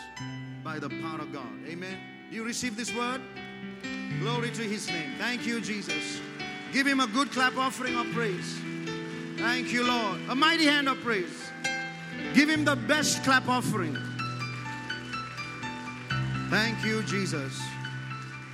by 0.63 0.78
the 0.78 0.89
power 0.89 1.21
of 1.21 1.34
God. 1.34 1.49
Amen. 1.67 1.97
Do 2.30 2.36
you 2.36 2.43
receive 2.43 2.78
this 2.78 2.93
word? 2.93 3.21
Glory 4.19 4.51
to 4.51 4.61
his 4.61 4.88
name. 4.89 5.13
Thank 5.17 5.47
you, 5.47 5.59
Jesus. 5.59 6.21
Give 6.71 6.86
him 6.86 6.99
a 6.99 7.07
good 7.07 7.32
clap 7.32 7.57
offering 7.57 7.95
of 7.95 8.05
praise. 8.11 8.59
Thank 9.38 9.74
you, 9.74 9.88
Lord. 9.88 10.19
A 10.30 10.36
mighty 10.36 10.65
hand 10.65 10.88
of 10.88 10.99
praise. 11.01 11.49
Give 12.34 12.49
him 12.49 12.65
the 12.65 12.75
best 12.75 13.23
clap 13.23 13.47
offering. 13.47 13.97
Thank 16.49 16.84
you, 16.84 17.03
Jesus. 17.03 17.61